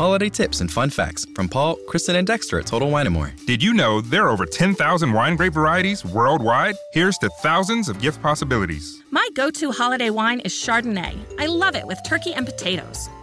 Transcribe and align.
holiday 0.00 0.30
tips 0.30 0.62
and 0.62 0.72
fun 0.72 0.88
facts 0.88 1.26
from 1.34 1.46
Paul, 1.46 1.76
Kristen, 1.86 2.16
and 2.16 2.26
Dexter 2.26 2.58
at 2.58 2.64
Total 2.64 2.88
Wine 2.90 3.12
& 3.12 3.12
More. 3.12 3.34
Did 3.44 3.62
you 3.62 3.74
know 3.74 4.00
there 4.00 4.24
are 4.24 4.30
over 4.30 4.46
10,000 4.46 5.12
wine 5.12 5.36
grape 5.36 5.52
varieties 5.52 6.06
worldwide? 6.06 6.76
Here's 6.94 7.18
to 7.18 7.28
thousands 7.42 7.90
of 7.90 8.00
gift 8.00 8.22
possibilities. 8.22 9.02
My 9.10 9.28
go 9.34 9.50
to 9.50 9.70
holiday 9.72 10.08
wine 10.08 10.40
is 10.40 10.54
Chardonnay. 10.54 11.18
I 11.38 11.44
love 11.48 11.76
it 11.76 11.86
with 11.86 11.98
turkey 12.06 12.32
and 12.32 12.46
potatoes. 12.46 13.10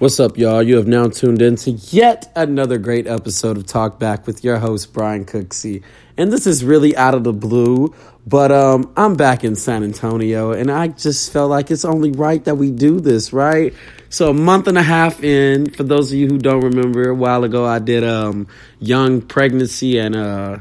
What's 0.00 0.18
up, 0.18 0.36
y'all? 0.36 0.60
You 0.60 0.76
have 0.78 0.88
now 0.88 1.06
tuned 1.06 1.40
in 1.40 1.54
to 1.54 1.70
yet 1.70 2.32
another 2.34 2.78
great 2.78 3.06
episode 3.06 3.56
of 3.56 3.64
Talk 3.64 4.00
BAC 4.00 4.26
with 4.26 4.42
your 4.42 4.58
host, 4.58 4.92
Brian 4.92 5.24
Cooksey. 5.24 5.84
And 6.16 6.32
this 6.32 6.48
is 6.48 6.64
really 6.64 6.96
out 6.96 7.14
of 7.14 7.22
the 7.22 7.32
blue, 7.32 7.94
but 8.26 8.50
um, 8.50 8.92
I'm 8.96 9.14
back 9.14 9.44
in 9.44 9.54
San 9.54 9.84
Antonio, 9.84 10.50
and 10.50 10.68
I 10.68 10.88
just 10.88 11.32
felt 11.32 11.48
like 11.48 11.70
it's 11.70 11.84
only 11.84 12.10
right 12.10 12.44
that 12.44 12.56
we 12.56 12.72
do 12.72 12.98
this, 12.98 13.32
right? 13.32 13.72
So 14.08 14.30
a 14.30 14.34
month 14.34 14.66
and 14.66 14.76
a 14.76 14.82
half 14.82 15.22
in, 15.22 15.70
for 15.70 15.84
those 15.84 16.10
of 16.10 16.18
you 16.18 16.26
who 16.26 16.38
don't 16.38 16.62
remember, 16.62 17.10
a 17.10 17.14
while 17.14 17.44
ago 17.44 17.64
I 17.64 17.78
did 17.78 18.02
um, 18.02 18.48
young 18.80 19.22
pregnancy 19.22 20.00
and 20.00 20.16
uh, 20.16 20.58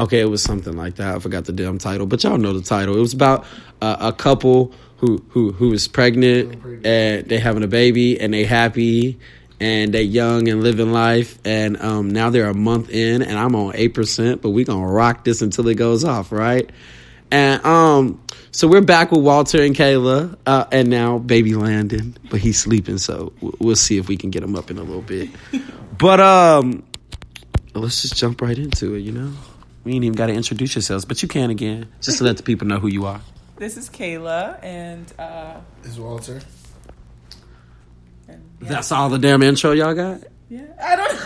okay, 0.00 0.18
it 0.18 0.28
was 0.28 0.42
something 0.42 0.76
like 0.76 0.96
that. 0.96 1.14
I 1.14 1.18
forgot 1.20 1.44
the 1.44 1.52
damn 1.52 1.78
title, 1.78 2.06
but 2.06 2.24
y'all 2.24 2.38
know 2.38 2.54
the 2.54 2.62
title. 2.62 2.96
It 2.96 3.00
was 3.00 3.14
about 3.14 3.46
uh, 3.80 3.98
a 4.00 4.12
couple 4.12 4.72
who 4.98 5.24
who 5.30 5.52
who 5.52 5.72
is 5.72 5.88
pregnant 5.88 6.64
and 6.84 7.26
they 7.26 7.38
having 7.38 7.62
a 7.62 7.68
baby 7.68 8.20
and 8.20 8.32
they 8.34 8.44
happy 8.44 9.18
and 9.60 9.92
they 9.92 10.02
young 10.02 10.48
and 10.48 10.62
living 10.62 10.92
life 10.92 11.38
and 11.44 11.80
um, 11.80 12.10
now 12.10 12.30
they're 12.30 12.48
a 12.48 12.54
month 12.54 12.90
in 12.90 13.22
and 13.22 13.38
I'm 13.38 13.54
on 13.54 13.72
eight 13.74 13.94
percent, 13.94 14.42
but 14.42 14.50
we 14.50 14.64
gonna 14.64 14.86
rock 14.86 15.24
this 15.24 15.42
until 15.42 15.66
it 15.68 15.74
goes 15.74 16.04
off, 16.04 16.32
right? 16.32 16.68
And 17.30 17.64
um, 17.64 18.22
so 18.50 18.66
we're 18.66 18.80
back 18.80 19.12
with 19.12 19.22
Walter 19.22 19.62
and 19.62 19.74
Kayla, 19.74 20.36
uh, 20.46 20.64
and 20.72 20.88
now 20.88 21.18
baby 21.18 21.54
Landon, 21.54 22.16
but 22.30 22.40
he's 22.40 22.58
sleeping, 22.58 22.98
so 22.98 23.32
we'll 23.40 23.76
see 23.76 23.98
if 23.98 24.08
we 24.08 24.16
can 24.16 24.30
get 24.30 24.42
him 24.42 24.56
up 24.56 24.70
in 24.70 24.78
a 24.78 24.82
little 24.82 25.02
bit. 25.02 25.30
But 25.98 26.20
um, 26.20 26.84
let's 27.74 28.02
just 28.02 28.14
jump 28.14 28.40
right 28.40 28.56
into 28.56 28.94
it. 28.94 29.00
You 29.00 29.10
know, 29.10 29.32
we 29.82 29.94
ain't 29.94 30.04
even 30.04 30.14
got 30.14 30.26
to 30.26 30.32
introduce 30.32 30.76
yourselves, 30.76 31.04
but 31.04 31.22
you 31.22 31.28
can 31.28 31.50
again, 31.50 31.88
just 32.00 32.18
to 32.18 32.24
let 32.24 32.36
the 32.36 32.44
people 32.44 32.68
know 32.68 32.78
who 32.78 32.86
you 32.86 33.04
are. 33.06 33.20
This 33.58 33.76
is 33.76 33.90
Kayla, 33.90 34.62
and 34.62 35.12
uh, 35.18 35.56
This 35.82 35.92
is 35.92 36.00
Walter. 36.00 36.40
and 38.28 38.42
yeah, 38.60 38.68
That's 38.68 38.92
all 38.92 39.08
the 39.08 39.18
damn 39.18 39.42
intro 39.42 39.72
y'all 39.72 39.94
got. 39.94 40.20
yeah. 40.48 40.62
I 40.82 40.96
don't. 40.96 41.18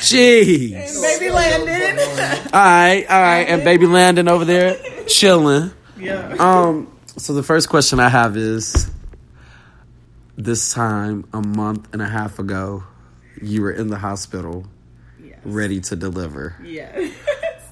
Jeez. 0.00 1.02
Baby 1.02 1.30
Landon. 1.30 1.98
All 2.52 2.60
right, 2.60 3.04
all 3.08 3.20
right, 3.20 3.42
and 3.48 3.62
baby 3.64 3.86
Landon 3.86 4.28
over 4.28 4.44
there 4.46 4.76
chilling. 5.06 5.70
yeah. 5.98 6.36
Um, 6.38 6.90
so 7.18 7.34
the 7.34 7.42
first 7.42 7.68
question 7.68 8.00
I 8.00 8.08
have 8.08 8.36
is 8.36 8.90
this 10.38 10.72
time 10.72 11.26
a 11.34 11.42
month 11.42 11.88
and 11.92 12.00
a 12.00 12.08
half 12.08 12.38
ago, 12.38 12.82
you 13.42 13.60
were 13.62 13.70
in 13.72 13.88
the 13.88 13.98
hospital 13.98 14.64
Yes. 15.22 15.38
ready 15.44 15.80
to 15.82 15.96
deliver. 15.96 16.56
Yeah. 16.64 17.10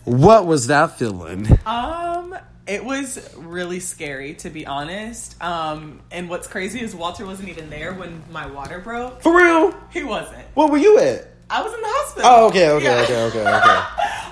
What 0.05 0.47
was 0.47 0.69
that 0.69 0.99
feeling? 0.99 1.47
Um, 1.67 2.35
it 2.69 2.85
was 2.85 3.35
really 3.37 3.81
scary 3.81 4.35
to 4.35 4.51
be 4.51 4.67
honest. 4.67 5.43
Um, 5.43 6.01
and 6.11 6.29
what's 6.29 6.47
crazy 6.47 6.81
is 6.81 6.95
Walter 6.95 7.25
wasn't 7.27 7.49
even 7.49 7.71
there 7.71 7.95
when 7.95 8.23
my 8.31 8.47
water 8.47 8.79
broke. 8.79 9.23
For 9.23 9.35
real? 9.37 9.75
He 9.91 10.05
wasn't. 10.05 10.45
Where 10.55 10.69
were 10.69 10.77
you 10.79 10.99
at? 10.99 11.29
I 11.51 11.63
was 11.63 11.73
in 11.73 11.81
the 11.81 11.87
hospital. 11.89 12.31
Oh, 12.31 12.47
okay, 12.49 12.69
okay, 12.71 12.85
Yeah. 12.85 13.03
okay, 13.05 13.23
okay, 13.23 13.41
okay. 13.41 13.49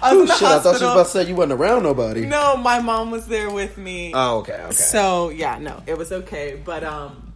I 0.03 0.12
was 0.12 0.12
Oh 0.12 0.21
in 0.21 0.27
the 0.27 0.34
shit! 0.34 0.43
I 0.49 0.59
thought 0.59 0.65
you 0.65 0.71
was 0.72 0.81
hospital. 0.83 0.93
about 0.93 1.05
to 1.06 1.10
say 1.10 1.25
you 1.27 1.34
wasn't 1.34 1.53
around 1.59 1.83
nobody. 1.83 2.27
No, 2.27 2.56
my 2.59 2.78
mom 2.81 3.10
was 3.10 3.27
there 3.27 3.49
with 3.50 3.78
me. 3.78 4.12
Oh, 4.15 4.39
okay, 4.41 4.60
okay. 4.65 4.72
So 4.72 5.31
yeah, 5.31 5.56
no, 5.59 5.83
it 5.87 5.97
was 5.97 6.12
okay. 6.12 6.60
But 6.62 6.84
um, 6.84 7.33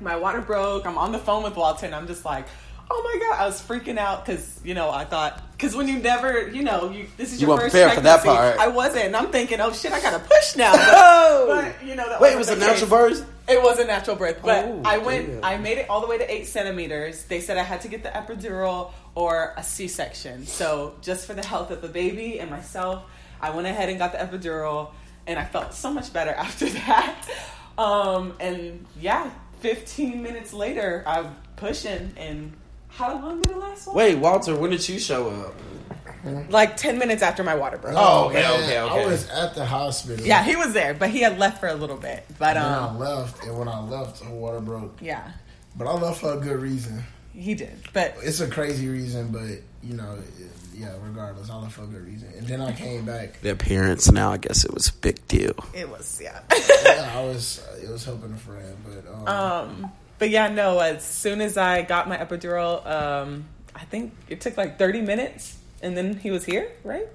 my 0.00 0.16
water 0.16 0.40
broke. 0.40 0.86
I'm 0.86 0.96
on 0.96 1.12
the 1.12 1.18
phone 1.18 1.42
with 1.42 1.56
Walter, 1.56 1.84
and 1.84 1.94
I'm 1.94 2.06
just 2.06 2.24
like, 2.24 2.46
oh 2.90 3.02
my 3.04 3.20
god, 3.28 3.42
I 3.42 3.46
was 3.46 3.60
freaking 3.60 3.98
out 3.98 4.24
because 4.24 4.60
you 4.64 4.74
know 4.74 4.90
I 4.90 5.04
thought 5.04 5.42
because 5.52 5.74
when 5.76 5.88
you 5.88 5.98
never, 5.98 6.48
you 6.48 6.62
know, 6.62 6.90
you 6.90 7.06
this 7.16 7.32
is 7.32 7.40
You 7.42 7.48
your 7.48 7.58
first 7.58 7.72
prepared 7.72 7.94
for 7.94 8.00
that 8.02 8.22
pregnancy, 8.22 8.56
part. 8.56 8.58
I 8.60 8.68
wasn't, 8.68 9.06
and 9.06 9.16
I'm 9.16 9.30
thinking, 9.30 9.60
oh 9.60 9.72
shit, 9.72 9.92
I 9.92 10.00
gotta 10.00 10.20
push 10.20 10.56
now. 10.56 10.72
But, 10.76 10.84
Oh! 10.94 11.46
but, 11.80 11.86
you 11.86 11.94
know, 11.96 12.08
that 12.08 12.20
Wait, 12.20 12.32
it 12.32 12.36
wasn't 12.36 12.62
a 12.62 12.66
natural 12.66 12.90
birth? 12.90 13.32
It 13.48 13.62
was 13.62 13.78
a 13.78 13.84
natural 13.86 14.14
birth, 14.16 14.40
but 14.42 14.64
Oh, 14.66 14.82
I 14.84 14.98
went. 14.98 15.26
damn. 15.28 15.44
I 15.44 15.56
made 15.56 15.78
it 15.78 15.88
all 15.88 16.00
the 16.02 16.06
way 16.06 16.18
to 16.18 16.32
eight 16.32 16.46
centimeters. 16.46 17.24
They 17.24 17.40
said 17.40 17.56
I 17.58 17.62
had 17.62 17.80
to 17.82 17.88
get 17.88 18.02
the 18.02 18.10
epidural 18.10 18.92
or 19.14 19.54
a 19.56 19.62
C-section. 19.62 20.46
So 20.46 20.94
just 21.00 21.26
for 21.26 21.32
the 21.34 21.44
health 21.44 21.70
of 21.70 21.80
the 21.80 21.88
baby 21.88 22.40
and 22.40 22.50
myself, 22.50 23.04
I 23.40 23.50
went 23.50 23.66
ahead 23.66 23.88
and 23.88 23.98
got 23.98 24.12
the 24.12 24.18
epidural, 24.18 24.90
and 25.26 25.38
I 25.38 25.44
felt 25.44 25.72
so 25.74 25.90
much 25.92 26.12
better 26.12 26.30
after 26.46 26.68
that. 26.68 27.26
Um, 27.78 28.34
and 28.38 28.84
yeah, 29.00 29.30
15 29.60 30.22
minutes 30.22 30.52
later, 30.52 31.02
I'm 31.06 31.34
pushing, 31.56 32.12
and 32.16 32.52
how 32.88 33.14
long 33.20 33.40
did 33.40 33.52
it 33.52 33.58
last? 33.58 33.86
One? 33.86 33.96
Wait, 33.96 34.14
Walter, 34.16 34.56
when 34.56 34.70
did 34.70 34.88
you 34.88 34.98
show 34.98 35.30
up? 35.30 35.54
like 36.50 36.76
10 36.76 36.98
minutes 36.98 37.22
after 37.22 37.44
my 37.44 37.54
water 37.54 37.78
broke. 37.78 37.94
Oh, 37.96 38.26
okay, 38.26 38.42
man, 38.42 38.52
okay, 38.64 38.80
okay. 38.80 39.02
I 39.04 39.06
was 39.06 39.28
at 39.30 39.54
the 39.54 39.64
hospital. 39.64 40.26
Yeah, 40.26 40.42
he 40.42 40.56
was 40.56 40.72
there, 40.72 40.92
but 40.92 41.10
he 41.10 41.20
had 41.20 41.38
left 41.38 41.60
for 41.60 41.68
a 41.68 41.74
little 41.74 41.96
bit. 41.96 42.24
But 42.38 42.56
And 42.56 42.66
then 42.66 42.72
I 42.72 42.86
um, 42.88 42.98
left, 42.98 43.44
and 43.44 43.56
when 43.58 43.68
I 43.68 43.78
left, 43.80 44.22
her 44.24 44.30
water 44.34 44.60
broke. 44.60 44.98
yeah, 45.00 45.30
But 45.76 45.86
I 45.86 45.92
left 45.92 46.20
for 46.20 46.34
a 46.34 46.36
good 46.36 46.60
reason. 46.60 47.04
he 47.32 47.54
did. 47.54 47.78
But 47.92 48.16
It's 48.20 48.40
a 48.40 48.48
crazy 48.48 48.88
reason, 48.88 49.28
but 49.28 49.46
you 49.82 49.94
know, 49.96 50.18
yeah. 50.74 50.92
Regardless, 51.02 51.50
I 51.50 51.56
left 51.56 51.74
for 51.74 51.84
a 51.84 51.86
good 51.86 52.04
reason. 52.04 52.28
And 52.36 52.46
then 52.48 52.60
I 52.60 52.72
came 52.72 53.04
back. 53.04 53.40
The 53.40 53.54
parents 53.54 54.10
now. 54.10 54.32
I 54.32 54.38
guess 54.38 54.64
it 54.64 54.74
was 54.74 54.88
a 54.88 54.92
big 54.94 55.26
deal. 55.28 55.54
it 55.72 55.88
was 55.88 56.20
yeah. 56.22 56.40
Yeah, 56.84 57.12
I 57.16 57.22
was. 57.24 57.64
It 57.82 57.88
was 57.88 58.04
helping 58.04 58.32
a 58.32 58.36
friend, 58.36 58.76
but 58.84 59.28
um, 59.28 59.28
Um, 59.84 59.92
but 60.18 60.30
yeah, 60.30 60.48
no. 60.48 60.78
As 60.78 61.04
soon 61.04 61.40
as 61.40 61.56
I 61.56 61.82
got 61.82 62.08
my 62.08 62.16
epidural, 62.16 62.84
um, 62.86 63.44
I 63.74 63.84
think 63.84 64.12
it 64.28 64.40
took 64.40 64.56
like 64.56 64.78
thirty 64.78 65.00
minutes, 65.00 65.58
and 65.82 65.96
then 65.96 66.16
he 66.18 66.30
was 66.30 66.44
here, 66.44 66.70
right? 66.84 67.06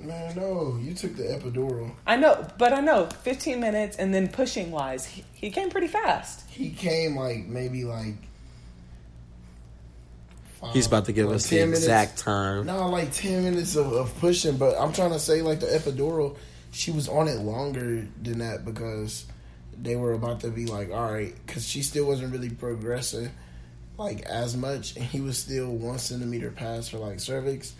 man, 0.00 0.34
no, 0.34 0.76
you 0.82 0.94
took 0.94 1.14
the 1.14 1.22
epidural. 1.22 1.92
I 2.06 2.16
know, 2.16 2.44
but 2.58 2.72
I 2.72 2.80
know 2.80 3.06
fifteen 3.22 3.60
minutes, 3.60 3.96
and 3.96 4.12
then 4.12 4.28
pushing 4.28 4.70
wise, 4.70 5.06
he, 5.06 5.24
he 5.34 5.50
came 5.50 5.70
pretty 5.70 5.88
fast. 5.88 6.48
He 6.50 6.70
came 6.70 7.16
like 7.16 7.46
maybe 7.46 7.84
like. 7.84 8.14
Five, 10.60 10.72
He's 10.74 10.86
about 10.86 11.06
to 11.06 11.12
give 11.12 11.26
like 11.26 11.36
us 11.36 11.48
the 11.48 11.56
10 11.58 11.66
minutes. 11.68 11.82
exact 11.82 12.18
time. 12.18 12.66
No, 12.66 12.88
like 12.88 13.12
ten 13.12 13.44
minutes 13.44 13.74
of, 13.76 13.92
of 13.92 14.16
pushing, 14.18 14.56
but 14.56 14.76
I'm 14.78 14.92
trying 14.92 15.10
to 15.12 15.18
say 15.18 15.42
like 15.42 15.60
the 15.60 15.66
epidural, 15.66 16.36
she 16.70 16.90
was 16.90 17.08
on 17.08 17.28
it 17.28 17.38
longer 17.40 18.06
than 18.22 18.38
that 18.38 18.64
because 18.64 19.26
they 19.82 19.96
were 19.96 20.12
about 20.12 20.40
to 20.40 20.48
be 20.48 20.66
like, 20.66 20.90
all 20.92 21.12
right, 21.12 21.34
because 21.46 21.66
she 21.68 21.82
still 21.82 22.06
wasn't 22.06 22.32
really 22.32 22.50
progressing 22.50 23.30
like 23.98 24.22
as 24.22 24.56
much, 24.56 24.96
and 24.96 25.04
he 25.04 25.20
was 25.20 25.36
still 25.38 25.70
one 25.70 25.98
centimeter 25.98 26.50
past 26.50 26.90
her 26.92 26.98
like 26.98 27.20
cervix 27.20 27.74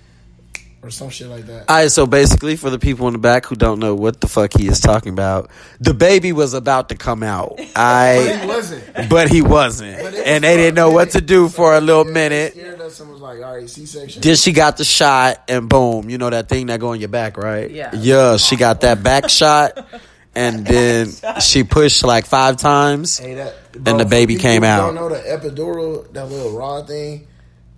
or 0.83 0.91
some 0.91 1.09
shit 1.11 1.29
like 1.29 1.47
that. 1.47 1.69
All 1.69 1.77
right, 1.77 1.91
so 1.91 2.07
basically, 2.07 2.57
for 2.57 2.69
the 2.69 2.79
people 2.79 3.07
in 3.07 3.13
the 3.13 3.19
back 3.19 3.47
who 3.47 3.55
don't 3.55 3.79
know 3.79 3.95
what 3.95 4.21
the 4.21 4.27
fuck 4.27 4.53
he 4.53 4.67
is 4.67 4.81
talking 4.81 5.13
about, 5.13 5.49
the 5.81 5.95
baby 5.95 6.33
was 6.33 6.55
about 6.55 6.89
to 6.89 6.97
come 6.97 7.23
out. 7.23 7.55
but 7.57 7.65
he 7.67 7.73
I, 7.77 8.45
wasn't. 8.47 9.09
but 9.09 9.29
he 9.31 9.43
wasn't, 9.43 10.03
But 10.03 10.15
it 10.15 10.27
and 10.27 10.43
they 10.45 10.57
didn't 10.57 10.75
know 10.75 10.89
for 10.89 10.93
a 10.93 10.95
what 10.95 11.11
to 11.13 11.19
minute. 11.19 11.29
do 11.29 11.49
for 11.49 11.75
a 11.75 11.81
little 11.81 12.05
Yeah, 12.07 12.13
minute. 12.13 12.55
They 12.55 12.61
scared 12.63 12.81
us 12.81 12.99
and 13.01 13.11
was 13.11 13.21
like, 13.21 13.39
all 13.43 13.55
right, 13.57 13.71
C 13.71 13.87
section. 13.87 14.23
Then 14.23 14.35
she 14.37 14.51
got 14.53 14.77
the 14.77 14.85
shot, 14.85 15.43
and 15.49 15.69
boom, 15.69 16.11
you 16.11 16.19
know 16.19 16.31
that 16.31 16.49
thing 16.49 16.67
that 16.67 16.81
go 16.81 16.89
on 16.89 16.99
your 17.01 17.09
back, 17.09 17.37
right? 17.37 17.71
Yeah. 17.71 17.95
Yeah, 17.95 18.37
she 18.37 18.57
got 18.57 18.81
that 18.81 19.03
back 19.05 19.29
shot, 19.31 19.87
and 20.35 20.67
then 20.67 21.09
she 21.41 21.65
pushed 21.65 22.03
like 22.05 22.27
five 22.27 22.57
times. 22.57 23.19
Hey, 23.19 23.35
that, 23.35 23.55
And 23.75 23.99
the 24.01 24.05
baby 24.05 24.37
came 24.37 24.63
who 24.63 24.69
out. 24.69 24.87
Don't 24.87 24.95
know 24.95 25.09
the 25.09 25.17
epidural, 25.21 26.11
that 26.13 26.29
little 26.29 26.53
rod 26.53 26.87
thing. 26.89 27.27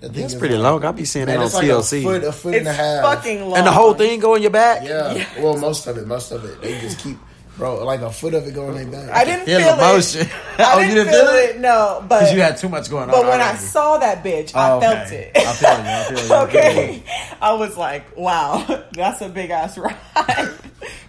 That 0.00 0.12
thing 0.12 0.23
That's 0.23 0.34
pretty 0.34 0.56
like- 0.56 0.62
long. 0.64 0.84
I 0.84 0.93
be 0.93 1.05
seeing 1.05 1.26
that 1.26 1.32
Man, 1.32 1.40
on 1.40 1.46
it's 1.46 1.55
like 1.55 1.64
TLC. 1.67 2.00
A 2.00 2.02
foot, 2.02 2.25
a 2.25 2.32
foot 2.32 2.55
It's 2.55 2.58
and 2.61 2.69
a 2.69 2.73
half. 2.73 3.02
fucking 3.05 3.40
long, 3.49 3.56
And 3.58 3.67
the 3.67 3.73
whole 3.73 3.94
thing 3.94 4.20
go 4.20 4.34
in 4.34 4.43
your 4.43 4.50
back. 4.50 4.82
Yeah. 4.87 5.25
Well, 5.40 5.56
most 5.56 5.87
of 5.87 5.96
it, 5.96 6.06
most 6.06 6.31
of 6.32 6.44
it. 6.44 6.61
They 6.61 6.78
just 6.81 6.99
keep, 6.99 7.17
bro, 7.56 7.82
like 7.84 8.00
a 8.00 8.11
foot 8.12 8.34
of 8.34 8.46
it 8.46 8.55
going 8.55 8.76
in 8.76 8.90
their 8.90 9.06
back. 9.06 9.17
I 9.17 9.25
didn't 9.25 9.46
Feel 9.46 9.61
feel 9.61 9.76
the 9.76 9.82
motion. 9.82 10.20
it. 10.26 10.32
oh, 10.58 10.62
I 10.62 10.81
you 10.82 10.94
didn't 10.94 11.06
didn't 11.06 11.12
feel 11.26 11.28
it? 11.56 11.61
No, 11.61 12.05
but 12.06 12.34
you 12.34 12.40
had 12.43 12.58
too 12.58 12.69
much 12.69 12.90
going 12.90 13.05
on. 13.05 13.11
But 13.12 13.23
when 13.25 13.40
I 13.40 13.44
already. 13.50 13.58
saw 13.61 13.96
that 13.99 14.23
bitch, 14.23 14.52
Oh, 14.55 14.58
I 14.61 14.73
okay. 14.73 14.87
felt 14.87 15.12
it. 15.12 15.37
I 15.37 15.52
feel 15.55 15.70
you, 15.70 15.76
I 15.76 16.05
feel 16.05 16.19
you, 16.19 16.25
I 16.25 16.26
feel 16.26 16.37
you. 16.37 16.44
okay, 16.49 17.02
I 17.40 17.52
was 17.55 17.76
like, 17.78 18.14
wow, 18.17 18.84
that's 18.93 19.23
a 19.23 19.28
big 19.31 19.49
ass 19.50 19.78
ride. 19.78 19.94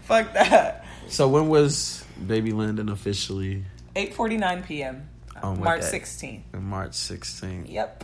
Fuck 0.04 0.34
that. 0.34 0.85
So 1.07 1.28
when 1.28 1.48
was 1.48 2.04
Baby 2.28 2.52
Landon 2.52 2.90
officially 2.90 3.63
8:49 3.96 4.66
p.m. 4.66 5.10
Oh, 5.44 5.54
my 5.56 5.63
March 5.66 5.81
God. 5.81 5.94
16th. 5.94 6.42
March 6.62 6.92
16th? 6.92 7.72
Yep. 7.72 8.04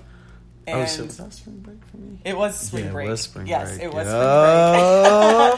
Oh 0.67 0.71
And 0.73 0.89
shit, 0.89 1.05
was 1.05 1.17
that 1.17 1.33
spring 1.33 1.57
break 1.59 1.77
for 1.89 1.97
me? 1.97 2.19
it 2.23 2.37
was 2.37 2.59
spring 2.59 2.83
Yeah, 2.83 2.89
it 2.89 2.93
break. 2.93 3.09
was 3.09 3.21
spring 3.21 3.47
yes, 3.47 3.69
break. 3.69 3.81
it 3.83 3.93
was 3.93 4.07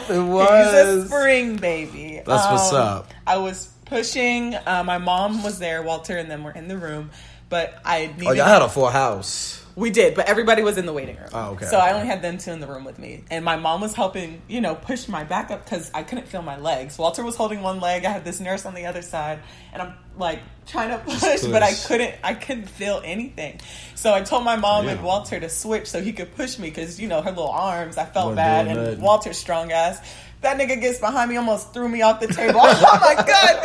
spring 0.04 0.30
break. 0.30 0.48
it 0.48 0.84
He's 0.96 1.04
a 1.04 1.06
spring 1.06 1.56
baby. 1.56 2.22
That's 2.24 2.50
what's 2.50 2.72
Um, 2.72 2.76
up. 2.80 3.14
I 3.26 3.36
was 3.36 3.68
pushing. 3.84 4.54
Uh, 4.54 4.82
my 4.84 4.98
mom 4.98 5.42
was 5.42 5.58
there, 5.58 5.82
Walter, 5.82 6.16
and 6.16 6.30
then 6.30 6.42
we're 6.42 6.52
in 6.52 6.68
the 6.68 6.78
room. 6.78 7.10
But 7.50 7.78
I 7.84 8.06
needed. 8.06 8.26
Oh, 8.28 8.32
y'all 8.32 8.46
had 8.46 8.62
a 8.62 8.68
full 8.68 8.88
house. 8.88 9.63
We 9.76 9.90
did, 9.90 10.14
but 10.14 10.26
everybody 10.28 10.62
was 10.62 10.78
in 10.78 10.86
the 10.86 10.92
waiting 10.92 11.16
room. 11.16 11.28
Oh, 11.32 11.50
okay, 11.52 11.66
So 11.66 11.78
I 11.78 11.92
only 11.92 12.06
had 12.06 12.22
them 12.22 12.38
two 12.38 12.52
in 12.52 12.60
the 12.60 12.66
room 12.66 12.84
with 12.84 12.98
me, 12.98 13.24
and 13.30 13.44
my 13.44 13.56
mom 13.56 13.80
was 13.80 13.92
helping, 13.92 14.40
you 14.46 14.60
know, 14.60 14.76
push 14.76 15.08
my 15.08 15.24
back 15.24 15.50
up 15.50 15.64
because 15.64 15.90
I 15.92 16.04
couldn't 16.04 16.28
feel 16.28 16.42
my 16.42 16.58
legs. 16.58 16.96
Walter 16.96 17.24
was 17.24 17.34
holding 17.34 17.60
one 17.60 17.80
leg. 17.80 18.04
I 18.04 18.10
had 18.10 18.24
this 18.24 18.38
nurse 18.38 18.66
on 18.66 18.74
the 18.74 18.86
other 18.86 19.02
side, 19.02 19.40
and 19.72 19.82
I'm 19.82 19.94
like 20.16 20.40
trying 20.66 20.90
to 20.90 20.98
push, 20.98 21.42
but 21.46 21.62
I 21.62 21.74
couldn't. 21.74 22.14
I 22.22 22.34
couldn't 22.34 22.68
feel 22.68 23.02
anything. 23.04 23.60
So 23.96 24.14
I 24.14 24.22
told 24.22 24.44
my 24.44 24.56
mom 24.56 24.86
and 24.86 25.02
Walter 25.02 25.40
to 25.40 25.48
switch 25.48 25.88
so 25.88 26.00
he 26.00 26.12
could 26.12 26.34
push 26.36 26.58
me 26.58 26.68
because 26.68 27.00
you 27.00 27.08
know 27.08 27.20
her 27.20 27.30
little 27.30 27.48
arms. 27.48 27.98
I 27.98 28.04
felt 28.04 28.36
Wasn't 28.36 28.36
bad, 28.36 28.68
and. 28.68 29.02
Walter's 29.02 29.38
strong 29.38 29.72
ass. 29.72 29.98
That 30.42 30.58
nigga 30.58 30.80
gets 30.80 30.98
behind 30.98 31.30
me, 31.30 31.36
almost 31.36 31.72
threw 31.72 31.88
me 31.88 32.02
off 32.02 32.20
the 32.20 32.28
table. 32.28 32.60
oh 32.62 32.98
my 33.00 33.14
god! 33.14 33.62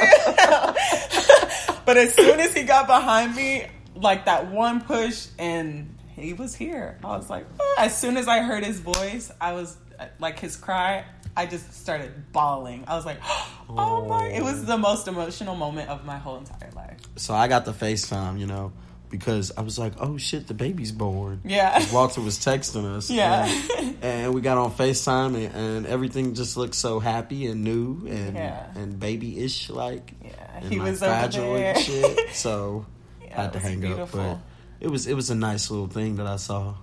Dude. 1.11 1.79
but 1.85 1.97
as 1.97 2.13
soon 2.15 2.39
as 2.39 2.53
he 2.53 2.63
got 2.63 2.87
behind 2.87 3.35
me, 3.35 3.67
like 3.95 4.25
that 4.25 4.49
one 4.49 4.81
push, 4.81 5.27
and 5.37 5.95
he 6.19 6.33
was 6.33 6.55
here. 6.55 6.97
I 7.03 7.17
was 7.17 7.29
like, 7.29 7.45
as 7.77 7.97
soon 7.97 8.17
as 8.17 8.27
I 8.27 8.39
heard 8.41 8.63
his 8.65 8.79
voice, 8.79 9.31
I 9.39 9.53
was 9.53 9.77
like 10.19 10.39
his 10.39 10.55
cry. 10.55 11.05
I 11.37 11.45
just 11.45 11.73
started 11.73 12.31
bawling. 12.31 12.83
I 12.87 12.95
was 12.95 13.05
like, 13.05 13.19
oh 13.69 14.05
my! 14.07 14.27
It 14.27 14.43
was 14.43 14.65
the 14.65 14.77
most 14.77 15.07
emotional 15.07 15.55
moment 15.55 15.89
of 15.89 16.05
my 16.05 16.17
whole 16.17 16.37
entire 16.37 16.71
life. 16.75 16.97
So 17.15 17.33
I 17.33 17.47
got 17.47 17.65
the 17.65 17.71
FaceTime, 17.71 18.39
you 18.39 18.47
know, 18.47 18.71
because 19.09 19.51
I 19.57 19.61
was 19.61 19.77
like, 19.79 19.93
oh 19.99 20.17
shit, 20.17 20.47
the 20.47 20.53
baby's 20.53 20.91
born. 20.91 21.41
Yeah. 21.45 21.85
Walter 21.93 22.21
was 22.21 22.37
texting 22.39 22.83
us. 22.95 23.09
Yeah. 23.09 23.45
And, 23.77 23.97
and 24.03 24.33
we 24.33 24.41
got 24.41 24.57
on 24.57 24.71
FaceTime 24.71 25.35
and, 25.35 25.55
and 25.55 25.85
everything 25.87 26.33
just 26.33 26.57
looked 26.57 26.75
so 26.75 26.99
happy 26.99 27.47
and 27.47 27.63
new 27.63 28.05
and 28.07 28.35
Yeah. 28.35 28.67
and 28.75 28.99
baby 28.99 29.39
ish 29.43 29.69
like. 29.69 30.13
Yeah, 30.23 30.59
he 30.61 30.79
like 30.79 30.89
was 30.91 31.03
over 31.03 31.27
there. 31.57 31.73
and 31.75 31.79
shit. 31.83 32.29
So 32.33 32.85
Yeah, 33.23 33.43
had 33.43 33.53
to 33.53 33.59
hang 33.59 33.75
up. 33.75 33.81
beautiful. 33.81 34.19
But 34.19 34.37
it 34.79 34.87
was 34.89 35.07
it 35.07 35.13
was 35.13 35.29
a 35.29 35.35
nice 35.35 35.69
little 35.71 35.87
thing 35.87 36.15
that 36.17 36.27
I 36.27 36.35
saw. 36.37 36.75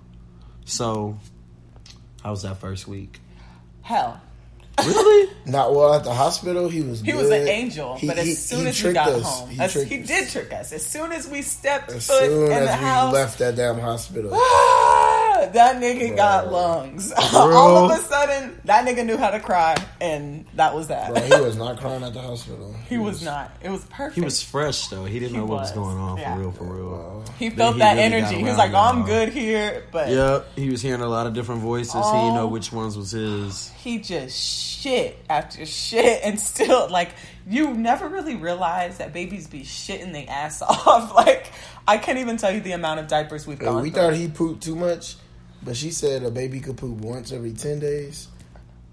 So 0.65 1.17
how 2.23 2.31
was 2.31 2.43
that 2.43 2.57
first 2.57 2.87
week? 2.87 3.19
Hell, 3.81 4.19
Really? 4.83 5.31
Not 5.45 5.73
well 5.73 5.93
at 5.95 6.03
the 6.03 6.13
hospital. 6.13 6.69
He 6.69 6.81
was. 6.81 6.99
he 7.01 7.11
good. 7.13 7.21
was 7.21 7.29
an 7.31 7.47
angel. 7.47 7.95
He- 7.95 8.05
but 8.07 8.17
as 8.17 8.25
he- 8.27 8.33
soon 8.33 8.61
he 8.63 8.67
as 8.67 8.83
we 8.83 8.93
got 8.93 9.07
us. 9.09 9.23
home, 9.23 9.49
he, 9.49 9.59
as- 9.59 9.71
tricked 9.73 9.89
he 9.91 10.01
us. 10.01 10.07
did 10.07 10.29
trick 10.29 10.53
us. 10.53 10.71
As 10.73 10.85
soon 10.85 11.11
as 11.13 11.27
we 11.27 11.41
stepped 11.41 11.89
As 11.91 12.05
foot 12.07 12.19
soon 12.19 12.43
in 12.43 12.49
the 12.49 12.55
as 12.71 12.79
we 12.79 12.85
house, 12.85 13.13
left 13.13 13.39
that 13.39 13.55
damn 13.55 13.79
hospital. 13.79 14.31
That 15.53 15.81
nigga 15.81 16.15
got 16.15 16.51
lungs. 16.51 17.11
All 17.33 17.89
of 17.91 17.91
a 17.99 18.01
sudden, 18.03 18.59
that 18.65 18.85
nigga 18.87 19.05
knew 19.05 19.17
how 19.17 19.29
to 19.31 19.39
cry, 19.39 19.75
and 20.01 20.45
that 20.55 20.73
was 20.75 20.87
that. 20.87 21.13
Bro, 21.13 21.21
he 21.23 21.41
was 21.45 21.55
not 21.57 21.79
crying 21.79 22.03
at 22.03 22.13
the 22.13 22.21
hospital. 22.21 22.73
he 22.89 22.97
was 22.97 23.23
not. 23.23 23.51
It 23.61 23.69
was 23.69 23.83
perfect. 23.85 24.15
He 24.15 24.21
was 24.21 24.41
fresh 24.43 24.87
though. 24.87 25.05
He 25.05 25.19
didn't 25.19 25.31
He 25.33 25.37
know 25.37 25.45
what 25.45 25.61
was 25.61 25.69
was, 25.69 25.77
going 25.77 25.97
on 25.97 26.17
yeah. 26.17 26.33
for 26.35 26.39
real, 26.41 26.51
for 26.51 26.63
real. 26.63 27.23
He 27.39 27.49
felt 27.49 27.73
he 27.75 27.79
that 27.79 27.93
really 27.93 28.03
energy. 28.03 28.35
He 28.37 28.43
was 28.43 28.57
like, 28.57 28.71
"Oh, 28.73 28.77
I'm 28.77 29.05
good 29.05 29.29
here," 29.29 29.83
but 29.91 30.09
Yeah, 30.09 30.41
he 30.55 30.69
was 30.69 30.81
hearing 30.81 31.01
a 31.01 31.07
lot 31.07 31.27
of 31.27 31.33
different 31.33 31.61
voices. 31.61 31.93
He 31.93 31.99
didn't 32.01 32.33
know 32.35 32.43
Oh. 32.43 32.47
which 32.47 32.71
ones 32.71 32.97
was 32.97 33.11
his. 33.11 33.69
he 33.77 33.99
just 33.99 34.37
shit 34.37 35.17
after 35.29 35.65
shit, 35.65 36.21
and 36.23 36.39
still 36.39 36.89
like 36.89 37.11
you 37.47 37.73
never 37.73 38.07
really 38.07 38.35
realize 38.35 38.97
that 38.97 39.13
babies 39.13 39.47
be 39.47 39.61
shitting 39.61 40.11
their 40.13 40.25
ass 40.29 40.61
off. 40.67 41.13
like 41.15 41.51
I 41.87 41.97
can't 41.97 42.17
even 42.17 42.37
tell 42.37 42.51
you 42.51 42.59
the 42.59 42.73
amount 42.73 42.99
of 42.99 43.07
diapers 43.07 43.47
we've 43.47 43.59
Yeah, 43.61 43.65
gone 43.69 43.81
we 43.83 43.89
through. 43.89 44.01
thought 44.01 44.13
he 44.13 44.27
pooped 44.27 44.63
too 44.63 44.75
much, 44.75 45.15
but 45.63 45.75
she 45.75 45.91
said 45.91 46.23
a 46.23 46.31
baby 46.31 46.59
could 46.59 46.77
poop 46.77 46.97
once 46.99 47.31
every 47.31 47.53
ten 47.53 47.79
days. 47.79 48.27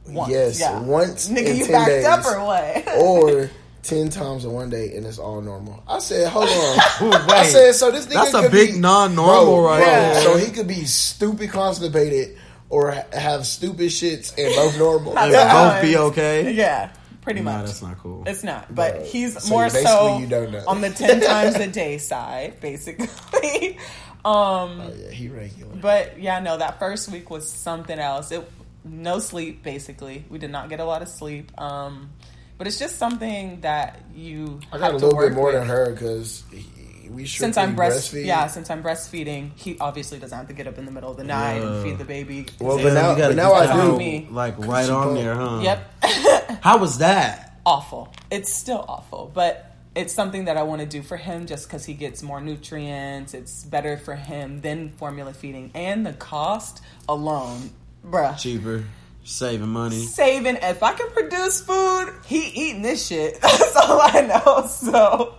Once, 0.07 0.31
yes, 0.31 0.61
yeah. 0.61 0.81
once 0.81 1.29
Nigga, 1.31 1.47
in 1.47 1.57
you 1.57 1.65
10 1.67 1.73
backed 1.73 1.89
days. 1.89 2.05
up 2.05 2.27
or 2.27 2.45
what? 2.45 2.99
or 2.99 3.51
ten 3.83 4.11
times 4.11 4.45
in 4.45 4.53
one 4.53 4.69
day, 4.69 4.95
and 4.97 5.07
it's 5.07 5.19
all 5.19 5.41
normal. 5.41 5.83
I 5.89 5.99
said, 5.99 6.29
hold 6.29 6.49
on. 6.49 7.11
Wait, 7.11 7.31
I 7.31 7.45
said, 7.47 7.73
so 7.75 7.91
this 7.91 8.07
nigga 8.07 8.13
that's 8.15 8.35
a 8.35 8.43
could 8.43 8.53
big 8.53 8.73
be- 8.75 8.81
non-normal 8.81 9.45
Bro, 9.47 9.65
right 9.67 9.79
bro, 9.83 9.87
there. 9.87 10.21
So 10.23 10.37
he 10.37 10.51
could 10.53 10.69
be 10.69 10.85
stupid 10.85 11.51
constipated 11.51 12.37
or 12.69 12.91
have 13.13 13.47
stupid 13.47 13.87
shits 13.91 14.35
and 14.37 14.55
both 14.57 14.77
normal. 14.79 15.17
And 15.19 15.33
Yeah. 15.33 15.53
both 15.73 15.83
be 15.83 15.97
okay. 15.97 16.53
yeah, 16.53 16.91
pretty 17.23 17.41
Nah, 17.41 17.59
much. 17.59 17.67
that's 17.67 17.83
not 17.83 17.99
cool. 17.99 18.25
It's 18.27 18.43
not, 18.45 18.75
but 18.75 18.97
Bro, 18.97 19.05
he's 19.05 19.43
so 19.43 19.49
more 19.51 19.71
so 19.71 20.19
you 20.19 20.27
don't 20.27 20.51
know. 20.53 20.65
on 20.67 20.83
the 20.83 20.91
ten 20.91 21.21
times 21.23 21.55
a 21.57 21.67
day 21.69 21.97
side, 21.97 22.61
basically. 22.61 23.79
Um, 24.25 24.81
Oh, 24.81 24.93
yeah, 24.97 25.11
he 25.11 25.29
regular. 25.29 25.75
but 25.77 26.19
yeah, 26.21 26.41
no, 26.41 26.57
that 26.57 26.79
first 26.79 27.11
week 27.11 27.31
was 27.31 27.49
something 27.51 27.99
else. 27.99 28.31
It 28.33 28.49
no 28.85 29.19
sleep, 29.19 29.63
basically. 29.63 30.25
We 30.29 30.39
did 30.39 30.51
not 30.51 30.69
get 30.69 30.79
a 30.81 30.85
lot 30.85 31.01
of 31.03 31.09
sleep. 31.09 31.59
Um, 31.61 32.11
but 32.59 32.67
it's 32.67 32.79
just 32.79 32.97
something 32.99 33.61
that 33.63 34.03
you. 34.15 34.61
I 34.73 34.79
got 34.79 34.91
a 34.91 34.93
have 34.93 35.01
to 35.01 35.07
little 35.07 35.21
bit 35.21 35.33
more 35.33 35.47
with. 35.47 35.55
than 35.55 35.69
her 35.69 35.91
because 35.93 36.45
we 36.51 37.27
strictly 37.27 37.27
Since 37.27 37.57
I'm 37.57 37.75
breast, 37.75 38.13
breastfeed. 38.13 38.27
yeah, 38.27 38.47
since 38.47 38.71
I'm 38.71 38.83
breastfeeding, 38.83 39.51
he 39.57 39.79
obviously 39.79 40.19
doesn't 40.19 40.37
have 40.37 40.49
to 40.49 40.53
get 40.55 40.67
up 40.67 40.79
in 40.79 40.85
the 40.85 40.93
middle 40.93 41.11
of 41.11 41.17
the 41.17 41.25
night 41.25 41.63
and 41.63 41.83
feed 41.83 41.99
the 41.99 42.05
baby. 42.05 42.47
Well, 42.61 42.77
but 42.79 42.93
now, 42.93 43.11
you 43.13 43.17
gotta 43.19 43.35
but 43.35 43.43
now 43.43 43.53
I 43.55 43.67
that 43.67 43.75
do. 43.91 43.97
Me. 43.99 44.29
Like 44.31 44.59
right 44.59 44.89
on 44.89 45.15
there, 45.15 45.35
huh? 45.35 45.61
Yep. 45.63 46.61
How 46.63 46.79
was 46.79 46.99
that? 46.99 47.59
awful. 47.67 48.13
It's 48.31 48.53
still 48.53 48.85
awful, 48.89 49.31
but 49.35 49.74
it's 49.95 50.13
something 50.13 50.47
that 50.47 50.57
I 50.57 50.63
want 50.63 50.81
to 50.81 50.87
do 50.87 51.03
for 51.03 51.17
him 51.17 51.47
just 51.47 51.69
because 51.69 51.85
he 51.85 51.95
gets 51.95 52.23
more 52.23 52.41
nutrients. 52.41 53.35
It's 53.35 53.65
better 53.65 53.97
for 53.97 54.15
him 54.15 54.61
than 54.61 54.91
formula 54.91 55.33
feeding, 55.33 55.71
and 55.75 56.05
the 56.05 56.13
cost 56.13 56.83
alone, 57.09 57.71
bruh. 58.05 58.37
Cheaper, 58.39 58.85
saving 59.23 59.69
money. 59.69 60.03
Saving 60.03 60.59
if 60.63 60.83
I 60.83 60.93
can 60.95 61.11
produce 61.11 61.61
food, 61.61 62.13
he 62.27 62.47
eating 62.49 62.83
this 62.83 63.07
shit. 63.07 63.41
That's 63.41 63.77
all 63.77 64.01
I 64.03 64.21
know. 64.23 64.67
So, 64.67 65.35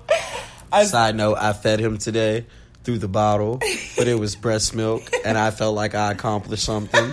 I, 0.72 0.86
Side 0.86 1.16
note: 1.16 1.38
I 1.38 1.54
fed 1.54 1.80
him 1.80 1.98
today 1.98 2.46
through 2.84 3.00
the 3.00 3.08
bottle, 3.08 3.60
but 3.98 4.08
it 4.08 4.18
was 4.18 4.36
breast 4.36 4.76
milk, 4.76 5.10
and 5.26 5.38
I 5.38 5.52
felt 5.52 5.76
like 5.76 5.96
I 5.96 6.12
accomplished 6.12 6.64
something. 6.64 7.12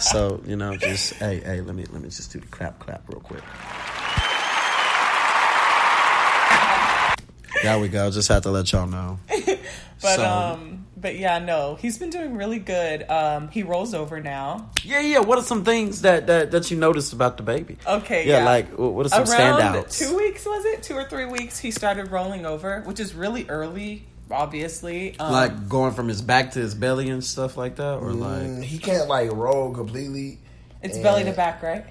So 0.00 0.42
you 0.46 0.56
know, 0.56 0.76
just 0.76 1.14
hey, 1.14 1.40
hey, 1.40 1.60
let 1.60 1.74
me 1.74 1.84
let 1.90 2.02
me 2.02 2.08
just 2.08 2.32
do 2.32 2.40
the 2.40 2.46
clap, 2.46 2.78
clap 2.78 3.08
real 3.08 3.20
quick. 3.20 3.42
There 7.64 7.78
we 7.78 7.88
go. 7.88 8.10
Just 8.10 8.28
had 8.28 8.42
to 8.44 8.50
let 8.50 8.70
y'all 8.72 8.86
know. 8.86 9.18
but 9.28 10.16
So- 10.16 10.24
um, 10.24 10.86
but 10.96 11.16
yeah, 11.18 11.38
no, 11.38 11.74
he's 11.74 11.98
been 11.98 12.08
doing 12.08 12.34
really 12.34 12.58
good. 12.58 13.08
Um, 13.10 13.48
he 13.48 13.62
rolls 13.62 13.92
over 13.92 14.20
now. 14.20 14.70
Yeah, 14.82 15.00
yeah. 15.00 15.18
What 15.18 15.38
are 15.38 15.42
some 15.44 15.62
things 15.62 16.00
that 16.00 16.28
that, 16.28 16.50
that 16.52 16.70
you 16.70 16.78
noticed 16.78 17.12
about 17.12 17.36
the 17.36 17.42
baby? 17.42 17.76
Okay, 17.86 18.26
Yeah, 18.26 18.38
yeah. 18.38 18.44
like 18.46 18.70
wh- 18.72 18.78
what 18.94 19.04
are 19.04 19.08
some 19.10 19.24
Around 19.24 19.60
standouts? 19.60 19.98
two 19.98 20.16
weeks 20.16 20.46
was 20.46 20.64
it? 20.64 20.82
Two 20.82 20.94
or 20.94 21.04
three 21.04 21.26
weeks? 21.26 21.58
He 21.58 21.70
started 21.72 22.10
rolling 22.10 22.46
over, 22.46 22.80
which 22.82 23.00
is 23.00 23.14
really 23.14 23.46
early. 23.50 24.06
Obviously, 24.30 25.18
um, 25.18 25.30
like 25.30 25.68
going 25.68 25.92
from 25.92 26.08
his 26.08 26.22
back 26.22 26.52
to 26.52 26.58
his 26.58 26.74
belly 26.74 27.10
and 27.10 27.22
stuff 27.22 27.58
like 27.58 27.76
that, 27.76 27.98
or 27.98 28.12
like 28.14 28.40
Mm, 28.42 28.64
he 28.64 28.78
can't 28.78 29.06
like 29.06 29.30
roll 29.30 29.74
completely. 29.74 30.38
it's 30.82 30.96
belly 30.96 31.24
to 31.24 31.32
back, 31.32 31.62
right? 31.62 31.84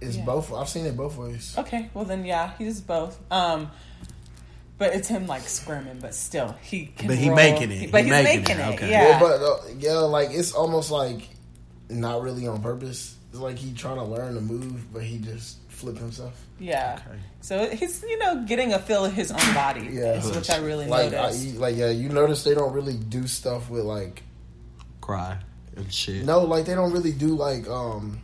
It's 0.00 0.16
Yeah. 0.16 0.24
both. 0.24 0.52
I've 0.52 0.68
seen 0.68 0.86
it 0.86 0.96
both 0.96 1.16
ways. 1.16 1.54
Okay, 1.58 1.90
well 1.94 2.04
then, 2.04 2.24
yeah, 2.24 2.52
he 2.58 2.64
does 2.64 2.80
both. 2.80 3.18
Um, 3.30 3.70
but 4.78 4.94
it's 4.94 5.08
him 5.08 5.26
like 5.26 5.42
squirming, 5.42 5.98
but 6.00 6.14
still, 6.14 6.54
he 6.62 6.86
can. 6.86 7.08
But 7.08 7.18
he 7.18 7.28
roll. 7.28 7.36
making 7.36 7.70
it. 7.70 7.92
But 7.92 8.04
He 8.04 8.10
he's 8.10 8.24
making 8.24 8.40
making, 8.42 8.56
it, 8.58 8.60
it. 8.70 8.74
okay. 8.74 8.90
Yeah. 8.90 9.20
Well, 9.20 9.38
but 9.38 9.44
uh, 9.70 9.74
yeah, 9.78 9.92
like 9.98 10.30
it's 10.30 10.52
almost 10.52 10.90
like 10.90 11.28
not 11.90 12.22
really 12.22 12.46
on 12.46 12.62
purpose. 12.62 13.16
It's 13.30 13.38
like 13.40 13.58
he 13.58 13.72
trying 13.74 13.96
to 13.96 14.04
learn 14.04 14.34
to 14.36 14.40
move, 14.40 14.92
but 14.92 15.02
he 15.02 15.18
just 15.18 15.58
flip 15.68 15.98
himself. 15.98 16.32
yeah. 16.58 16.98
So 17.42 17.68
he's 17.68 18.02
you 18.02 18.18
know 18.18 18.42
getting 18.46 18.72
a 18.72 18.78
feel 18.78 19.04
of 19.04 19.12
his 19.12 19.30
own 19.30 19.54
body, 19.54 19.88
Yeah, 19.92 20.22
which 20.34 20.48
I 20.50 20.58
really 20.58 20.86
like 20.86 21.08
I, 21.12 21.16
noticed. 21.28 21.56
like 21.56 21.76
yeah, 21.76 21.90
you 21.90 22.08
notice 22.08 22.42
they 22.44 22.54
don't 22.54 22.72
really 22.72 22.96
do 22.96 23.26
stuff 23.26 23.68
with 23.70 23.84
like 23.84 24.22
cry 25.02 25.38
and 25.76 25.92
shit. 25.92 26.24
no, 26.24 26.40
like 26.44 26.64
they 26.66 26.74
don't 26.74 26.92
really 26.92 27.12
do 27.12 27.28
like 27.36 27.68
um. 27.68 28.22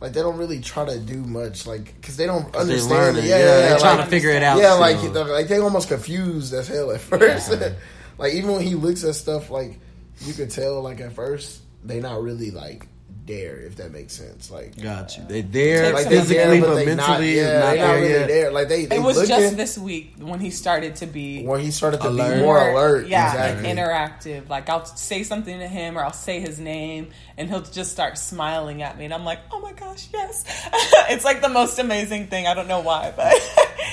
Like 0.00 0.12
they 0.12 0.20
don't 0.20 0.36
really 0.36 0.60
try 0.60 0.84
to 0.84 0.98
do 0.98 1.16
much, 1.24 1.66
like 1.66 1.94
because 1.96 2.16
they 2.16 2.26
don't 2.26 2.52
They 2.52 2.58
understand. 2.60 2.90
learning. 3.16 3.24
it. 3.24 3.28
Yeah, 3.28 3.38
Yeah, 3.38 3.44
they're 3.44 3.70
yeah, 3.70 3.78
trying 3.78 3.98
to 3.98 4.06
figure 4.06 4.30
it 4.30 4.42
out. 4.44 4.58
Yeah, 4.58 4.74
like 4.74 5.02
like 5.02 5.48
they 5.48 5.58
almost 5.58 5.88
confused 5.88 6.54
as 6.54 6.68
hell 6.68 6.90
at 6.92 7.00
first. 7.02 7.50
like 8.18 8.34
even 8.34 8.52
when 8.52 8.62
he 8.62 8.74
looks 8.76 9.02
at 9.04 9.14
stuff, 9.16 9.50
like 9.50 9.80
you 10.20 10.32
could 10.34 10.50
tell, 10.50 10.82
like 10.82 11.00
at 11.00 11.12
first 11.14 11.62
they 11.84 12.00
not 12.00 12.22
really 12.22 12.50
like 12.52 12.86
there, 13.28 13.60
if 13.60 13.76
that 13.76 13.92
makes 13.92 14.14
sense. 14.14 14.50
Like 14.50 14.80
got 14.82 15.16
you. 15.16 15.22
They 15.28 15.42
there 15.42 15.92
Like, 15.92 16.08
they 16.08 16.16
physically, 16.18 16.58
there, 16.58 16.60
but 16.60 16.74
they 16.74 16.86
mentally 16.86 16.96
not, 16.96 17.20
is 17.22 17.36
yeah, 17.36 17.58
not 17.60 17.70
they 17.70 17.76
there 17.76 17.86
not 17.86 17.94
really 17.94 18.10
yet. 18.10 18.26
there. 18.28 18.50
Like 18.50 18.68
they, 18.68 18.84
they 18.86 18.96
it 18.96 19.02
was 19.02 19.16
looking, 19.16 19.28
just 19.28 19.56
this 19.56 19.78
week 19.78 20.14
when 20.18 20.40
he 20.40 20.50
started 20.50 20.96
to 20.96 21.06
be 21.06 21.44
when 21.44 21.60
he 21.60 21.70
started 21.70 22.00
to 22.00 22.08
Alert. 22.08 22.36
be 22.36 22.40
more 22.40 22.58
alert. 22.58 23.06
Yeah, 23.06 23.30
exactly. 23.30 23.70
and 23.70 23.78
interactive. 23.78 24.48
Like 24.48 24.68
I'll 24.68 24.84
say 24.84 25.22
something 25.22 25.58
to 25.58 25.68
him 25.68 25.96
or 25.96 26.02
I'll 26.02 26.12
say 26.12 26.40
his 26.40 26.58
name 26.58 27.10
and 27.36 27.48
he'll 27.48 27.60
just 27.60 27.92
start 27.92 28.18
smiling 28.18 28.82
at 28.82 28.98
me 28.98 29.04
and 29.04 29.14
I'm 29.14 29.24
like, 29.24 29.40
"Oh 29.52 29.60
my 29.60 29.72
gosh, 29.72 30.08
yes." 30.12 30.44
it's 31.10 31.24
like 31.24 31.40
the 31.42 31.48
most 31.48 31.78
amazing 31.78 32.26
thing. 32.26 32.46
I 32.48 32.54
don't 32.54 32.68
know 32.68 32.80
why, 32.80 33.12
but 33.14 33.34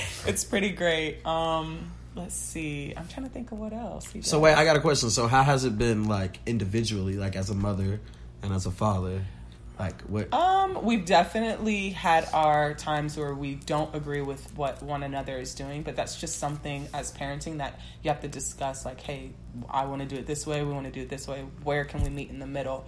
it's 0.25 0.43
pretty 0.43 0.71
great. 0.71 1.23
Um 1.25 1.91
let's 2.15 2.35
see. 2.35 2.93
I'm 2.95 3.07
trying 3.09 3.27
to 3.27 3.31
think 3.31 3.51
of 3.51 3.59
what 3.59 3.73
else. 3.73 4.11
So 4.21 4.39
wait, 4.39 4.55
I 4.55 4.63
got 4.63 4.77
a 4.77 4.81
question. 4.81 5.09
So 5.09 5.27
how 5.27 5.43
has 5.43 5.65
it 5.65 5.77
been 5.77 6.07
like 6.07 6.39
individually, 6.45 7.15
like 7.17 7.35
as 7.35 7.49
a 7.49 7.55
mother 7.55 7.99
and 8.45 8.53
as 8.53 8.65
a 8.65 8.71
father? 8.71 9.21
Like 9.77 10.01
what? 10.03 10.33
Um, 10.33 10.85
we've 10.85 11.05
definitely 11.05 11.89
had 11.89 12.29
our 12.33 12.73
times 12.73 13.17
where 13.17 13.33
we 13.33 13.55
don't 13.55 13.93
agree 13.93 14.21
with 14.21 14.55
what 14.55 14.81
one 14.81 15.03
another 15.03 15.37
is 15.37 15.53
doing, 15.53 15.83
but 15.83 15.97
that's 15.97 16.19
just 16.19 16.39
something 16.39 16.87
as 16.93 17.11
parenting 17.11 17.57
that 17.57 17.79
you 18.01 18.09
have 18.09 18.21
to 18.21 18.29
discuss. 18.29 18.85
Like, 18.85 19.01
hey, 19.01 19.31
I 19.69 19.85
want 19.85 20.01
to 20.01 20.07
do 20.07 20.15
it 20.15 20.27
this 20.27 20.47
way. 20.47 20.63
We 20.63 20.71
want 20.71 20.85
to 20.85 20.91
do 20.91 21.01
it 21.01 21.09
this 21.09 21.27
way. 21.27 21.45
Where 21.63 21.83
can 21.83 22.03
we 22.03 22.09
meet 22.09 22.29
in 22.29 22.39
the 22.39 22.47
middle? 22.47 22.85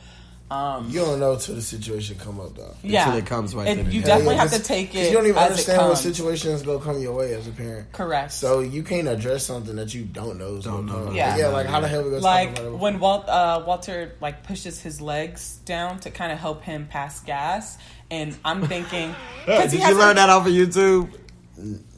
Um, 0.50 0.90
You 0.90 1.02
don't 1.02 1.20
know 1.20 1.36
till 1.36 1.56
the 1.56 1.62
situation 1.62 2.16
come 2.24 2.40
up 2.40 2.56
though. 2.56 2.74
yeah, 2.82 3.14
it 3.16 3.26
comes 3.26 3.54
right 3.54 3.68
It- 3.68 3.76
then 3.84 3.92
You 3.92 4.02
definitely 4.02 4.36
Yeah, 4.36 4.42
have 4.44 4.52
to 4.52 4.58
'cause- 4.60 4.68
take 4.68 4.94
'cause 4.94 5.02
it. 5.02 5.08
You 5.10 5.18
don't 5.18 5.26
even 5.28 5.38
as 5.38 5.50
understand 5.52 5.78
what 5.82 5.88
comes. 5.96 6.00
situation 6.02 6.52
is 6.52 6.62
gonna 6.62 6.80
come 6.80 7.02
your 7.02 7.14
way 7.14 7.34
as 7.34 7.48
a 7.48 7.52
parent. 7.52 7.92
Correct. 7.92 8.32
So 8.32 8.62
you 8.62 8.82
can't 8.82 9.10
address 9.10 9.46
something 9.46 9.76
that 9.76 9.94
you 9.94 10.06
don't 10.06 10.38
know. 10.40 10.56
Is 10.56 10.64
Don't 10.64 10.86
know. 10.86 11.12
Yeah. 11.12 11.36
yeah. 11.36 11.48
Like 11.50 11.68
how 11.68 11.82
the 11.82 11.90
hell 11.90 12.00
are 12.00 12.04
we 12.06 12.10
gonna 12.12 12.22
like 12.24 12.56
talk 12.56 12.60
about 12.64 12.74
it? 12.76 12.80
when 12.80 13.00
Walt, 13.00 13.28
uh, 13.28 13.62
Walter 13.68 14.14
like 14.22 14.44
pushes 14.44 14.80
his 14.80 15.02
legs 15.02 15.58
down 15.66 16.00
to 16.00 16.12
kind 16.12 16.32
of 16.32 16.40
help 16.40 16.64
him 16.64 16.88
pass 16.90 17.20
gas, 17.20 17.78
and 18.10 18.34
I'm 18.46 18.66
thinking, 18.68 19.14
Did 19.48 19.74
you 19.74 19.98
learn 19.98 20.16
that 20.16 20.30
off 20.30 20.48
of 20.48 20.54
YouTube? 20.54 21.10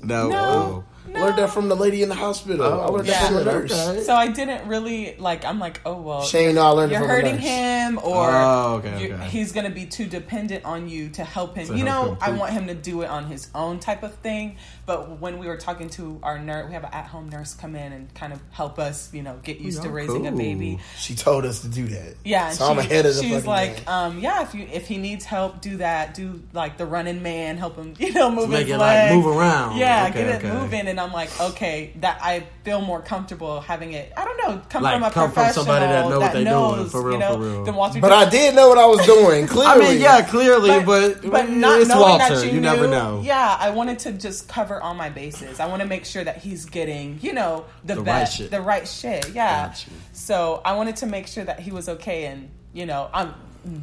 No. 0.01 0.29
No. 0.29 0.83
Oh. 1.15 1.19
Learned 1.21 1.37
that 1.37 1.49
from 1.49 1.69
the 1.69 1.75
lady 1.75 2.01
in 2.03 2.09
the 2.09 2.15
hospital. 2.15 2.65
I 2.65 2.85
learned 2.85 3.07
Yeah. 3.07 3.13
that 3.19 3.25
from 3.27 3.35
the 3.35 3.45
nurse. 3.45 3.71
Okay. 3.71 4.03
So 4.03 4.13
I 4.15 4.27
didn't 4.27 4.67
really 4.67 5.15
like. 5.17 5.43
I'm 5.45 5.59
like, 5.59 5.81
oh 5.85 5.99
well. 6.01 6.23
Shane, 6.23 6.55
no, 6.55 6.61
I 6.61 6.69
learned 6.69 6.91
you're 6.91 7.01
from 7.01 7.09
hurting 7.09 7.35
nurse. 7.35 7.43
him, 7.43 7.99
or 8.03 8.29
Oh, 8.31 8.73
okay, 8.83 9.01
you- 9.07 9.13
okay. 9.15 9.23
he's 9.29 9.51
gonna 9.51 9.69
be 9.69 9.85
too 9.85 10.05
dependent 10.05 10.65
on 10.65 10.87
you 10.87 11.09
to 11.09 11.23
help 11.23 11.55
him. 11.55 11.67
To 11.67 11.77
you 11.77 11.85
help 11.85 12.05
know, 12.05 12.13
him 12.13 12.17
I 12.21 12.29
want 12.37 12.51
him 12.53 12.67
to 12.67 12.75
do 12.75 13.01
it 13.01 13.09
on 13.09 13.25
his 13.25 13.47
own 13.55 13.79
type 13.79 14.03
of 14.03 14.13
thing. 14.15 14.57
But 14.85 15.19
when 15.19 15.37
we 15.39 15.47
were 15.47 15.57
talking 15.57 15.89
to 15.91 16.19
our 16.23 16.39
nurse, 16.39 16.67
we 16.67 16.73
have 16.73 16.83
an 16.83 16.89
at-home 16.93 17.29
nurse 17.29 17.53
come 17.53 17.75
in 17.75 17.91
and 17.93 18.13
kind 18.15 18.33
of 18.33 18.39
help 18.51 18.79
us, 18.79 19.09
you 19.13 19.21
know, 19.21 19.35
get 19.43 19.59
used 19.59 19.81
to 19.81 19.87
Y'all 19.87 19.93
raising 19.95 20.27
a 20.27 20.31
baby. 20.31 20.79
She 20.97 21.13
told 21.15 21.45
us 21.45 21.59
to 21.61 21.67
do 21.67 21.87
that. 21.87 22.15
Yeah, 22.23 22.47
and 22.49 22.57
so 22.57 22.65
I'm 22.67 22.79
ahead 22.79 23.05
of 23.05 23.15
the 23.15 23.21
she 23.23 23.33
was 23.33 23.45
like, 23.45 23.87
um, 23.87 24.19
yeah, 24.19 24.41
if 24.43 24.53
you 24.55 24.67
if 24.71 24.87
he 24.87 24.97
needs 24.97 25.25
help, 25.25 25.61
do 25.61 25.77
that. 25.77 26.13
Do 26.13 26.41
like 26.53 26.77
the 26.77 26.85
running 26.85 27.21
man, 27.23 27.57
help 27.57 27.75
him, 27.75 27.93
you 27.99 28.13
know, 28.13 28.31
move 28.31 28.49
make 28.49 28.67
his 28.67 28.75
it, 28.75 28.79
like, 28.79 28.93
legs, 29.11 29.15
move 29.15 29.27
around. 29.37 29.77
Yeah, 29.77 30.07
Okay, 30.09 30.23
get 30.25 30.43
it 30.43 30.53
moving. 30.53 30.87
And 30.87 30.98
I'm 30.99 31.11
like, 31.13 31.29
okay, 31.39 31.93
that 32.01 32.19
I 32.21 32.45
feel 32.63 32.81
more 32.81 33.01
comfortable 33.01 33.61
having 33.61 33.93
it. 33.93 34.11
I 34.17 34.25
don't 34.25 34.37
know, 34.37 34.61
come 34.69 34.83
Like, 34.83 34.95
from 34.95 35.03
a 35.03 35.11
come 35.11 35.23
from 35.31 35.33
professional 35.33 35.65
somebody 35.65 35.85
that 35.85 36.09
know 36.09 36.19
what 36.19 36.33
they 36.33 36.43
doing, 36.43 36.45
knows, 36.45 36.91
for 36.91 37.01
real, 37.01 37.13
you 37.13 37.19
know, 37.19 37.33
for 37.33 37.39
real. 37.39 37.63
Than 37.65 37.75
Walter 37.75 38.01
but 38.01 38.11
I 38.11 38.29
did 38.29 38.55
know 38.55 38.67
what 38.69 38.77
I 38.77 38.85
was 38.85 39.05
doing. 39.05 39.47
Clearly, 39.47 39.85
I 39.85 39.89
mean, 39.91 40.01
yeah, 40.01 40.21
clearly, 40.21 40.83
but, 40.83 41.21
but 41.21 41.49
not 41.49 41.79
it's 41.79 41.89
knowing 41.89 42.01
Walter. 42.19 42.35
that 42.35 42.45
you, 42.45 42.51
you 42.51 42.55
knew, 42.55 42.61
never 42.61 42.87
know. 42.87 43.21
Yeah, 43.23 43.57
I 43.59 43.69
wanted 43.71 43.99
to 43.99 44.11
just 44.13 44.47
cover 44.47 44.81
all 44.81 44.93
my 44.93 45.09
bases. 45.09 45.59
I 45.59 45.67
want 45.67 45.81
to 45.81 45.87
make 45.87 46.05
sure 46.05 46.23
that 46.23 46.37
he's 46.37 46.65
getting, 46.65 47.19
you 47.21 47.33
know, 47.33 47.65
the, 47.83 47.95
The 47.95 48.01
right 48.01 48.05
best, 48.05 48.37
shit. 48.37 48.51
the 48.51 48.61
right 48.61 48.87
shit. 48.87 49.29
Yeah. 49.33 49.67
Got. 49.67 49.85
So 50.13 50.61
I 50.65 50.75
wanted 50.75 50.97
to 50.97 51.05
make 51.05 51.27
sure 51.27 51.43
that 51.43 51.59
he 51.59 51.71
was 51.71 51.89
okay, 51.89 52.25
and 52.25 52.49
you 52.73 52.85
know, 52.85 53.09
I'm 53.13 53.33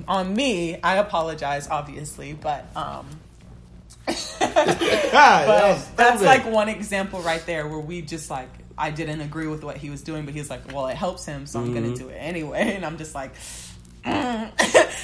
on 0.08 0.34
me. 0.34 0.80
I 0.82 0.96
apologize, 0.96 1.68
obviously, 1.68 2.32
but 2.32 2.66
um, 2.76 3.06
but 4.40 5.78
that's 5.96 6.22
like 6.22 6.46
one 6.46 6.68
example 6.68 7.20
right 7.22 7.44
there 7.46 7.66
where 7.66 7.80
we 7.80 8.02
just 8.02 8.30
like 8.30 8.48
I 8.78 8.90
didn't 8.90 9.20
agree 9.20 9.46
with 9.46 9.64
what 9.64 9.76
he 9.78 9.90
was 9.90 10.02
doing, 10.02 10.24
but 10.26 10.34
he 10.34 10.40
was 10.40 10.50
like, 10.50 10.72
"Well, 10.72 10.86
it 10.88 10.96
helps 10.96 11.24
him, 11.24 11.46
so 11.46 11.60
I'm 11.60 11.66
Mm-hmm. 11.66 11.74
gonna 11.74 11.90
do 11.92 12.08
it 12.10 12.16
anyway." 12.16 12.72
And 12.76 12.84
I'm 12.84 12.98
just 12.98 13.14
like, 13.14 13.34
mm. 14.04 14.50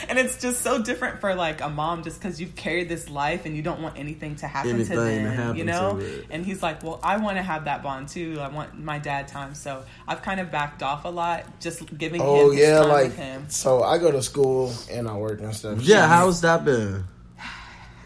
and 0.08 0.18
it's 0.18 0.38
just 0.40 0.60
so 0.62 0.82
different 0.82 1.20
for 1.20 1.34
like 1.34 1.60
a 1.62 1.70
mom, 1.70 2.02
just 2.04 2.20
because 2.20 2.40
you've 2.40 2.54
carried 2.54 2.88
this 2.88 3.08
life 3.08 3.46
and 3.46 3.56
you 3.56 3.62
don't 3.62 3.80
want 3.80 3.98
anything 3.98 4.36
to 4.36 4.46
happen 4.46 4.70
Anything 4.70 4.84
to 4.84 4.94
to 4.96 5.00
them, 5.00 5.24
happen 5.30 5.56
you 5.56 5.64
know. 5.64 6.00
And 6.30 6.44
he's 6.44 6.62
like, 6.62 6.82
"Well, 6.82 7.00
I 7.02 7.16
want 7.16 7.38
to 7.38 7.42
have 7.42 7.64
that 7.64 7.82
bond 7.82 8.08
too. 8.08 8.38
I 8.40 8.48
want 8.48 8.78
my 8.78 8.98
dad 8.98 9.28
time." 9.28 9.54
So 9.54 9.84
I've 10.06 10.22
kind 10.22 10.38
of 10.40 10.50
backed 10.50 10.82
off 10.82 11.04
a 11.04 11.08
lot, 11.08 11.60
just 11.60 11.96
giving 11.96 12.20
Oh 12.20 12.26
him 12.26 12.52
his 12.52 12.60
yeah, 12.60 12.74
time 12.74 12.88
like 12.88 13.04
with 13.04 13.16
him. 13.16 13.48
so. 13.48 13.82
I 13.82 13.98
go 13.98 14.10
to 14.12 14.22
school 14.22 14.72
and 14.90 15.08
I 15.08 15.16
work 15.16 15.40
and 15.40 15.54
stuff. 15.54 15.80
Yeah, 15.80 16.06
Shit, 16.06 16.08
how's 16.08 16.40
that 16.42 16.64
been? 16.64 17.04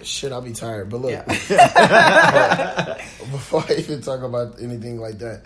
Shit, 0.03 0.33
I'll 0.33 0.43
be 0.43 0.53
tired. 0.53 0.91
But 0.91 1.01
look, 1.01 1.11
Yeah. 1.11 1.25
before 3.31 3.65
I 3.69 3.75
even 3.75 4.01
talk 4.03 4.23
about 4.23 4.61
anything 4.61 5.01
like 5.01 5.19
that, 5.19 5.43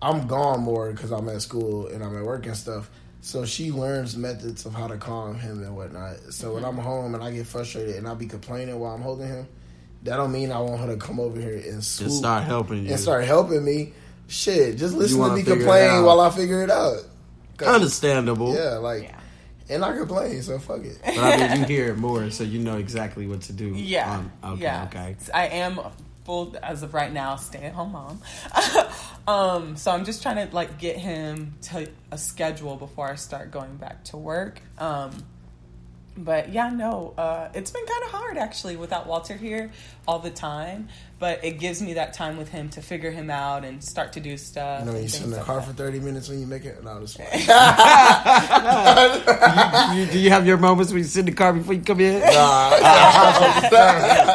I'm 0.00 0.26
gone 0.26 0.60
more 0.60 0.92
because 0.92 1.10
I'm 1.10 1.28
at 1.28 1.42
school 1.42 1.88
and 1.88 2.02
I'm 2.02 2.16
at 2.16 2.24
work 2.24 2.46
and 2.46 2.56
stuff. 2.56 2.90
So 3.20 3.44
she 3.44 3.72
learns 3.72 4.16
methods 4.16 4.64
of 4.64 4.74
how 4.74 4.86
to 4.86 4.96
calm 4.96 5.38
him 5.38 5.62
and 5.62 5.76
whatnot. 5.76 6.16
So 6.32 6.54
when 6.54 6.64
I'm 6.64 6.74
mm-hmm. 6.74 6.82
home 6.82 7.14
and 7.14 7.22
I 7.22 7.32
get 7.32 7.46
frustrated 7.46 7.96
and 7.96 8.06
I 8.06 8.14
be 8.14 8.26
complaining 8.26 8.78
while 8.78 8.94
I'm 8.94 9.02
holding 9.02 9.26
him, 9.28 9.48
that 10.04 10.16
don't 10.16 10.30
mean 10.30 10.52
I 10.52 10.60
want 10.60 10.80
her 10.80 10.86
to 10.86 10.96
come 10.96 11.18
over 11.18 11.40
here 11.40 11.56
and 11.56 11.84
swoop 11.84 12.08
Just 12.08 12.18
start 12.18 12.44
helping 12.44 12.84
you. 12.84 12.90
and 12.90 13.00
start 13.00 13.24
helping 13.24 13.64
me. 13.64 13.92
Shit, 14.28 14.76
just 14.76 14.94
listen 14.94 15.18
to 15.20 15.34
me 15.34 15.42
complain 15.42 16.04
while 16.04 16.20
I 16.20 16.30
figure 16.30 16.62
it 16.62 16.70
out. 16.70 16.98
Understandable. 17.64 18.54
Yeah, 18.54 18.74
like, 18.74 19.04
Yeah. 19.04 19.20
And 19.68 19.84
I 19.84 19.96
complain, 19.96 20.42
so 20.42 20.58
fuck 20.58 20.84
it. 20.84 20.98
But 21.04 21.18
I 21.18 21.48
mean, 21.48 21.60
you 21.60 21.66
hear 21.66 21.88
it 21.90 21.98
more, 21.98 22.30
so 22.30 22.44
you 22.44 22.58
know 22.58 22.76
exactly 22.76 23.26
what 23.26 23.42
to 23.42 23.52
do. 23.52 23.68
Yeah. 23.68 24.16
Um, 24.16 24.32
okay, 24.44 24.62
yeah. 24.62 24.84
okay. 24.84 25.16
I 25.32 25.46
am 25.48 25.80
full 26.24 26.54
as 26.62 26.82
of 26.82 26.92
right 26.92 27.12
now, 27.12 27.36
stay 27.36 27.64
at 27.64 27.72
home 27.72 27.92
mom. 27.92 28.20
um, 29.26 29.76
so 29.76 29.90
I'm 29.90 30.04
just 30.04 30.22
trying 30.22 30.46
to 30.46 30.54
like 30.54 30.78
get 30.78 30.96
him 30.96 31.54
to 31.62 31.88
a 32.10 32.18
schedule 32.18 32.76
before 32.76 33.10
I 33.10 33.14
start 33.14 33.50
going 33.50 33.76
back 33.76 34.04
to 34.04 34.18
work. 34.18 34.60
Um, 34.76 35.10
but 36.18 36.52
yeah, 36.52 36.68
no, 36.70 37.14
uh, 37.16 37.48
it's 37.54 37.70
been 37.70 37.86
kind 37.86 38.02
of 38.04 38.10
hard 38.10 38.36
actually 38.36 38.76
without 38.76 39.06
Walter 39.06 39.34
here 39.36 39.70
all 40.06 40.18
the 40.18 40.30
time. 40.30 40.88
But 41.20 41.44
it 41.44 41.58
gives 41.58 41.80
me 41.82 41.94
that 41.94 42.12
time 42.14 42.36
with 42.36 42.48
him 42.50 42.68
to 42.70 42.80
figure 42.82 43.10
him 43.10 43.28
out 43.30 43.64
and 43.64 43.82
start 43.82 44.12
to 44.12 44.20
do 44.20 44.36
stuff. 44.36 44.80
You 44.80 44.86
know, 44.86 44.92
and 44.92 45.02
you 45.02 45.08
sit 45.08 45.24
in 45.24 45.30
the 45.30 45.38
like 45.38 45.46
car 45.46 45.56
that. 45.60 45.66
for 45.66 45.72
30 45.72 45.98
minutes 46.00 46.28
when 46.28 46.40
you 46.40 46.46
make 46.46 46.64
it. 46.64 46.82
No, 46.84 47.00
this 47.00 47.16
one. 47.18 47.26
you, 49.96 50.06
do 50.06 50.18
you 50.18 50.30
have 50.30 50.46
your 50.46 50.58
moments 50.58 50.92
when 50.92 50.98
you 51.02 51.08
sit 51.08 51.20
in 51.20 51.26
the 51.26 51.32
car 51.32 51.52
before 51.52 51.74
you 51.74 51.82
come 51.82 52.00
in? 52.00 52.20
Nah. 52.20 52.70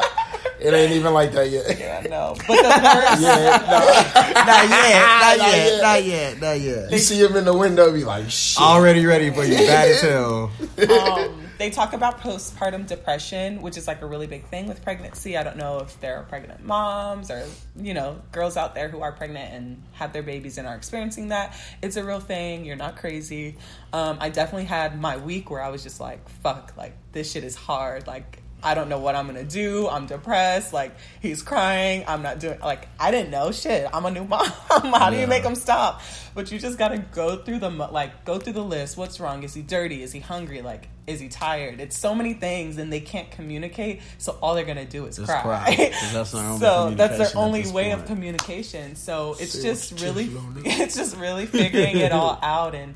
It 0.63 0.73
ain't 0.73 0.93
even 0.93 1.13
like 1.13 1.33
that 1.33 1.49
yet. 1.49 1.65
I 2.05 2.07
know. 2.07 2.35
But 2.37 2.47
the 2.47 2.53
worst, 2.53 2.63
not 2.63 3.19
yet, 3.19 3.67
not 3.67 4.45
Not 4.47 4.69
yet, 4.69 5.57
yet. 5.57 5.81
not 5.81 6.03
yet, 6.05 6.39
not 6.41 6.59
yet. 6.61 6.89
You 6.91 6.97
see 6.99 7.19
him 7.21 7.35
in 7.35 7.43
the 7.43 7.53
window, 7.53 7.91
be 7.91 8.05
like, 8.05 8.29
shit. 8.29 8.61
Already 8.63 9.05
ready 9.05 9.29
for 9.29 9.43
you, 9.43 9.57
bad 9.57 9.89
as 9.91 9.99
hell. 9.99 10.51
um, 10.89 11.42
they 11.63 11.69
talk 11.69 11.93
about 11.93 12.19
postpartum 12.19 12.85
depression, 12.85 13.61
which 13.61 13.77
is 13.77 13.87
like 13.87 14.01
a 14.01 14.05
really 14.05 14.27
big 14.27 14.43
thing 14.47 14.67
with 14.67 14.83
pregnancy. 14.83 15.37
I 15.37 15.43
don't 15.43 15.55
know 15.55 15.79
if 15.79 15.97
there 16.01 16.17
are 16.17 16.23
pregnant 16.23 16.65
moms 16.65 17.31
or, 17.31 17.47
you 17.77 17.93
know, 17.93 18.21
girls 18.33 18.57
out 18.57 18.75
there 18.75 18.89
who 18.89 18.99
are 18.99 19.13
pregnant 19.13 19.53
and 19.53 19.81
have 19.93 20.11
their 20.11 20.23
babies 20.23 20.57
and 20.57 20.67
are 20.67 20.75
experiencing 20.75 21.29
that. 21.29 21.57
It's 21.81 21.95
a 21.95 22.03
real 22.03 22.19
thing. 22.19 22.65
You're 22.65 22.75
not 22.75 22.97
crazy. 22.97 23.55
Um, 23.93 24.17
I 24.19 24.27
definitely 24.27 24.65
had 24.65 24.99
my 24.99 25.15
week 25.15 25.49
where 25.49 25.61
I 25.61 25.69
was 25.69 25.83
just 25.83 26.01
like, 26.01 26.27
fuck, 26.27 26.73
like, 26.75 26.97
this 27.13 27.31
shit 27.31 27.45
is 27.45 27.55
hard. 27.55 28.07
Like, 28.07 28.42
I 28.63 28.73
don't 28.75 28.89
know 28.89 28.99
what 28.99 29.15
I'm 29.15 29.25
gonna 29.27 29.43
do. 29.43 29.87
I'm 29.89 30.05
depressed. 30.05 30.71
Like 30.73 30.95
he's 31.21 31.41
crying. 31.43 32.03
I'm 32.07 32.21
not 32.21 32.39
doing. 32.39 32.59
Like 32.59 32.87
I 32.99 33.11
didn't 33.11 33.29
know 33.31 33.51
shit. 33.51 33.87
I'm 33.93 34.05
a 34.05 34.11
new 34.11 34.23
mom. 34.27 34.45
How 34.69 35.09
do 35.09 35.17
you 35.17 35.27
make 35.27 35.43
him 35.43 35.55
stop? 35.55 36.01
But 36.33 36.51
you 36.51 36.59
just 36.59 36.77
gotta 36.77 36.97
go 36.99 37.37
through 37.37 37.59
the 37.59 37.69
like 37.69 38.25
go 38.25 38.39
through 38.39 38.53
the 38.53 38.63
list. 38.63 38.97
What's 38.97 39.19
wrong? 39.19 39.43
Is 39.43 39.53
he 39.53 39.61
dirty? 39.61 40.01
Is 40.01 40.11
he 40.11 40.19
hungry? 40.19 40.61
Like 40.61 40.87
is 41.05 41.19
he 41.19 41.27
tired? 41.27 41.81
It's 41.81 41.97
so 41.97 42.15
many 42.15 42.33
things, 42.33 42.77
and 42.77 42.91
they 42.91 43.01
can't 43.01 43.29
communicate. 43.29 44.01
So 44.19 44.37
all 44.41 44.55
they're 44.55 44.63
gonna 44.63 44.85
do 44.85 45.05
is 45.05 45.17
Just 45.17 45.29
cry. 45.29 45.41
cry, 45.41 45.75
that's 46.13 46.31
their 46.31 46.41
only 46.43 46.59
so 46.59 46.91
that's 46.91 47.17
their 47.17 47.41
only 47.41 47.69
way 47.71 47.91
of 47.91 48.05
communication. 48.05 48.95
So 48.95 49.35
it's 49.39 49.51
Say 49.51 49.63
just 49.63 50.01
really, 50.01 50.23
you 50.23 50.37
on 50.37 50.57
it. 50.63 50.79
it's 50.79 50.95
just 50.95 51.17
really 51.17 51.45
figuring 51.45 51.97
it 51.97 52.13
all 52.13 52.39
out 52.43 52.73
and 52.73 52.95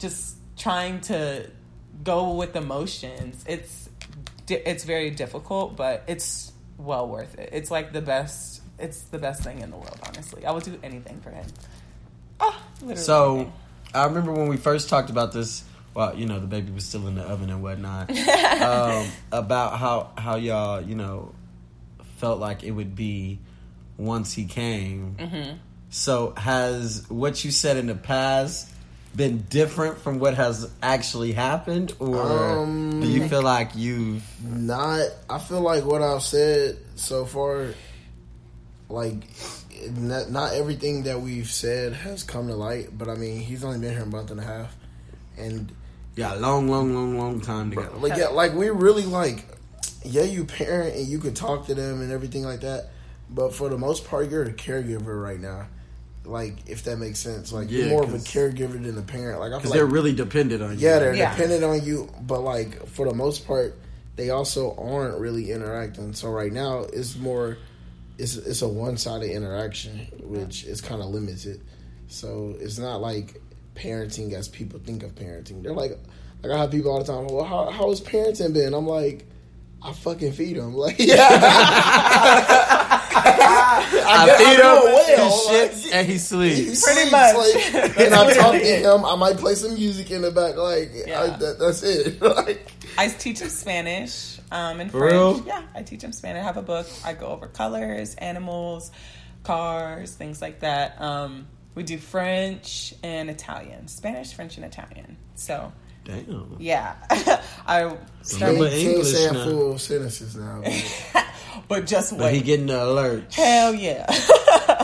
just 0.00 0.36
trying 0.56 1.00
to 1.02 1.48
go 2.02 2.34
with 2.34 2.56
emotions. 2.56 3.44
It's 3.46 3.87
it's 4.50 4.84
very 4.84 5.10
difficult, 5.10 5.76
but 5.76 6.04
it's 6.06 6.52
well 6.76 7.08
worth 7.08 7.38
it. 7.38 7.50
It's 7.52 7.70
like 7.70 7.92
the 7.92 8.02
best. 8.02 8.62
It's 8.78 9.02
the 9.02 9.18
best 9.18 9.42
thing 9.42 9.60
in 9.60 9.70
the 9.70 9.76
world. 9.76 9.98
Honestly, 10.06 10.46
I 10.46 10.52
would 10.52 10.62
do 10.62 10.78
anything 10.82 11.20
for 11.20 11.30
him. 11.30 11.46
Ah, 12.40 12.62
literally 12.80 12.96
So, 12.96 13.34
anything. 13.34 13.52
I 13.94 14.04
remember 14.04 14.32
when 14.32 14.48
we 14.48 14.56
first 14.56 14.88
talked 14.88 15.10
about 15.10 15.32
this. 15.32 15.64
Well, 15.94 16.14
you 16.14 16.26
know, 16.26 16.38
the 16.38 16.46
baby 16.46 16.70
was 16.70 16.84
still 16.84 17.08
in 17.08 17.16
the 17.16 17.22
oven 17.22 17.50
and 17.50 17.62
whatnot. 17.62 18.10
um, 18.60 19.08
about 19.32 19.78
how 19.78 20.10
how 20.16 20.36
y'all, 20.36 20.80
you 20.80 20.94
know, 20.94 21.34
felt 22.18 22.38
like 22.38 22.62
it 22.62 22.70
would 22.70 22.94
be 22.94 23.40
once 23.96 24.32
he 24.32 24.44
came. 24.44 25.16
Mm-hmm. 25.18 25.56
So, 25.90 26.34
has 26.36 27.06
what 27.08 27.44
you 27.44 27.50
said 27.50 27.78
in 27.78 27.86
the 27.86 27.94
past 27.96 28.70
been 29.18 29.42
different 29.50 29.98
from 29.98 30.18
what 30.18 30.34
has 30.34 30.70
actually 30.82 31.32
happened, 31.32 31.92
or 31.98 32.16
Um, 32.16 33.00
do 33.00 33.06
you 33.06 33.28
feel 33.28 33.42
like 33.42 33.72
you've 33.74 34.24
Not. 34.42 35.02
I 35.28 35.38
feel 35.38 35.60
like 35.60 35.84
what 35.84 36.00
I've 36.00 36.22
said 36.22 36.78
so 36.94 37.26
far, 37.26 37.74
like, 38.88 39.16
not, 39.94 40.30
not 40.30 40.54
everything 40.54 41.02
that 41.02 41.20
we've 41.20 41.50
said 41.50 41.92
has 41.92 42.22
come 42.22 42.46
to 42.48 42.54
light. 42.54 42.96
But 42.96 43.08
I 43.08 43.16
mean, 43.16 43.40
he's 43.40 43.62
only 43.62 43.78
been 43.78 43.92
here 43.92 44.04
a 44.04 44.06
month 44.06 44.30
and 44.30 44.40
a 44.40 44.44
half, 44.44 44.74
and 45.36 45.70
yeah, 46.16 46.32
long, 46.34 46.68
long, 46.68 46.94
long, 46.94 47.18
long 47.18 47.40
time 47.40 47.70
together? 47.70 47.96
like, 47.98 48.16
yeah, 48.16 48.28
like 48.28 48.54
we 48.54 48.70
really 48.70 49.04
like, 49.04 49.44
yeah, 50.04 50.22
you 50.22 50.44
parent 50.44 50.96
and 50.96 51.06
you 51.06 51.18
could 51.18 51.36
talk 51.36 51.66
to 51.66 51.74
them 51.74 52.00
and 52.00 52.10
everything 52.10 52.44
like 52.44 52.60
that. 52.60 52.90
But 53.30 53.54
for 53.54 53.68
the 53.68 53.76
most 53.76 54.06
part, 54.06 54.30
you're 54.30 54.44
a 54.44 54.52
caregiver 54.52 55.22
right 55.22 55.38
now. 55.40 55.66
Like 56.28 56.68
if 56.68 56.84
that 56.84 56.98
makes 56.98 57.18
sense. 57.18 57.52
Like 57.52 57.70
Yeah, 57.70 57.80
you're 57.80 57.88
more 57.88 58.02
of 58.04 58.14
a 58.14 58.18
caregiver 58.18 58.80
than 58.82 58.96
a 58.98 59.02
parent. 59.02 59.40
Like 59.40 59.50
Because 59.50 59.62
feel 59.64 59.72
they're 59.72 59.84
like 59.84 59.94
really 59.94 60.14
dependent 60.14 60.62
on 60.62 60.72
you. 60.78 60.86
yeah, 60.86 60.98
they're 60.98 61.14
Yeah. 61.14 61.30
dependent 61.34 61.64
on 61.64 61.84
you, 61.84 62.08
but 62.22 62.40
like 62.42 62.86
for 62.88 63.08
the 63.08 63.14
most 63.14 63.46
part, 63.46 63.76
they 64.16 64.30
also 64.30 64.74
aren't 64.76 65.18
really 65.18 65.50
interacting. 65.52 66.12
So 66.12 66.28
right 66.30 66.52
now, 66.52 66.80
it's 66.92 67.16
more, 67.16 67.56
it's 68.18 68.36
it's 68.36 68.62
a 68.62 68.68
one 68.68 68.96
sided 68.96 69.30
interaction, 69.30 70.06
which 70.22 70.64
is 70.64 70.80
kind 70.80 71.00
of 71.02 71.08
limited. 71.08 71.60
So 72.08 72.54
it's 72.60 72.78
not 72.78 73.00
like 73.00 73.40
parenting 73.74 74.32
as 74.32 74.48
people 74.48 74.80
think 74.80 75.02
of 75.04 75.14
parenting. 75.14 75.62
They're 75.62 75.72
like, 75.72 75.98
like 76.42 76.52
I 76.52 76.58
have 76.58 76.70
people 76.70 76.90
all 76.92 77.02
the 77.02 77.12
time. 77.12 77.26
Well, 77.28 77.44
how 77.44 77.70
how's 77.70 78.00
parenting 78.00 78.52
been? 78.54 78.74
I'm 78.74 78.86
like. 78.86 79.26
I 79.80 79.92
fucking 79.92 80.32
feed 80.32 80.56
them. 80.56 80.74
Like, 80.84 80.96
yeah. 80.98 81.14
I 83.48 84.26
guess 84.26 84.38
feed 84.38 84.46
I 84.46 84.52
him, 84.52 84.82
do 84.82 84.88
he 84.88 85.16
well, 85.16 85.48
shits, 85.48 85.84
like- 85.84 85.94
and 85.94 86.06
he 86.06 86.18
sleeps. 86.18 86.84
Pretty 86.84 87.00
Sleeps, 87.08 87.12
much. 87.12 87.36
Like, 87.36 87.98
and 88.06 88.14
I 88.14 88.32
talk 88.34 88.52
to 88.52 88.58
him. 88.58 89.04
I 89.04 89.14
might 89.16 89.36
play 89.36 89.54
some 89.54 89.74
music 89.74 90.10
in 90.10 90.22
the 90.22 90.30
back. 90.30 90.56
Like, 90.56 90.90
I, 91.08 91.36
that, 91.36 91.56
that's 91.58 91.82
it. 91.82 92.20
like, 92.22 92.70
I 92.96 93.08
teach 93.08 93.40
him 93.40 93.48
Spanish 93.48 94.38
um, 94.50 94.80
and 94.80 94.90
For 94.90 94.98
French. 95.00 95.12
real? 95.12 95.44
Yeah, 95.46 95.62
I 95.74 95.82
teach 95.82 96.02
him 96.02 96.12
Spanish. 96.12 96.40
I 96.40 96.44
have 96.44 96.56
a 96.56 96.62
book. 96.62 96.86
I 97.04 97.12
go 97.14 97.26
over 97.28 97.46
colors, 97.48 98.14
animals, 98.16 98.90
cars, 99.44 100.14
things 100.14 100.40
like 100.42 100.60
that. 100.60 101.00
Um, 101.00 101.46
we 101.74 101.82
do 101.84 101.96
French 101.98 102.94
and 103.02 103.30
Italian, 103.30 103.88
Spanish, 103.88 104.32
French, 104.34 104.56
and 104.56 104.64
Italian. 104.66 105.16
So 105.36 105.72
Damn. 106.04 106.56
yeah, 106.58 106.94
I 107.66 107.82
Remember 107.82 107.98
started, 108.22 108.58
Can't- 108.58 108.70
can't 108.70 108.82
English 108.82 109.12
say 109.12 109.30
now. 109.30 109.44
full 109.44 109.78
sentences 109.78 110.34
now. 110.36 110.62
But- 111.60 111.68
but 111.68 111.86
just 111.86 112.16
But 112.16 112.32
he 112.34 112.40
getting 112.40 112.66
the 112.66 112.82
alert. 112.84 113.32
Hell 113.34 113.74
yeah. 113.74 114.06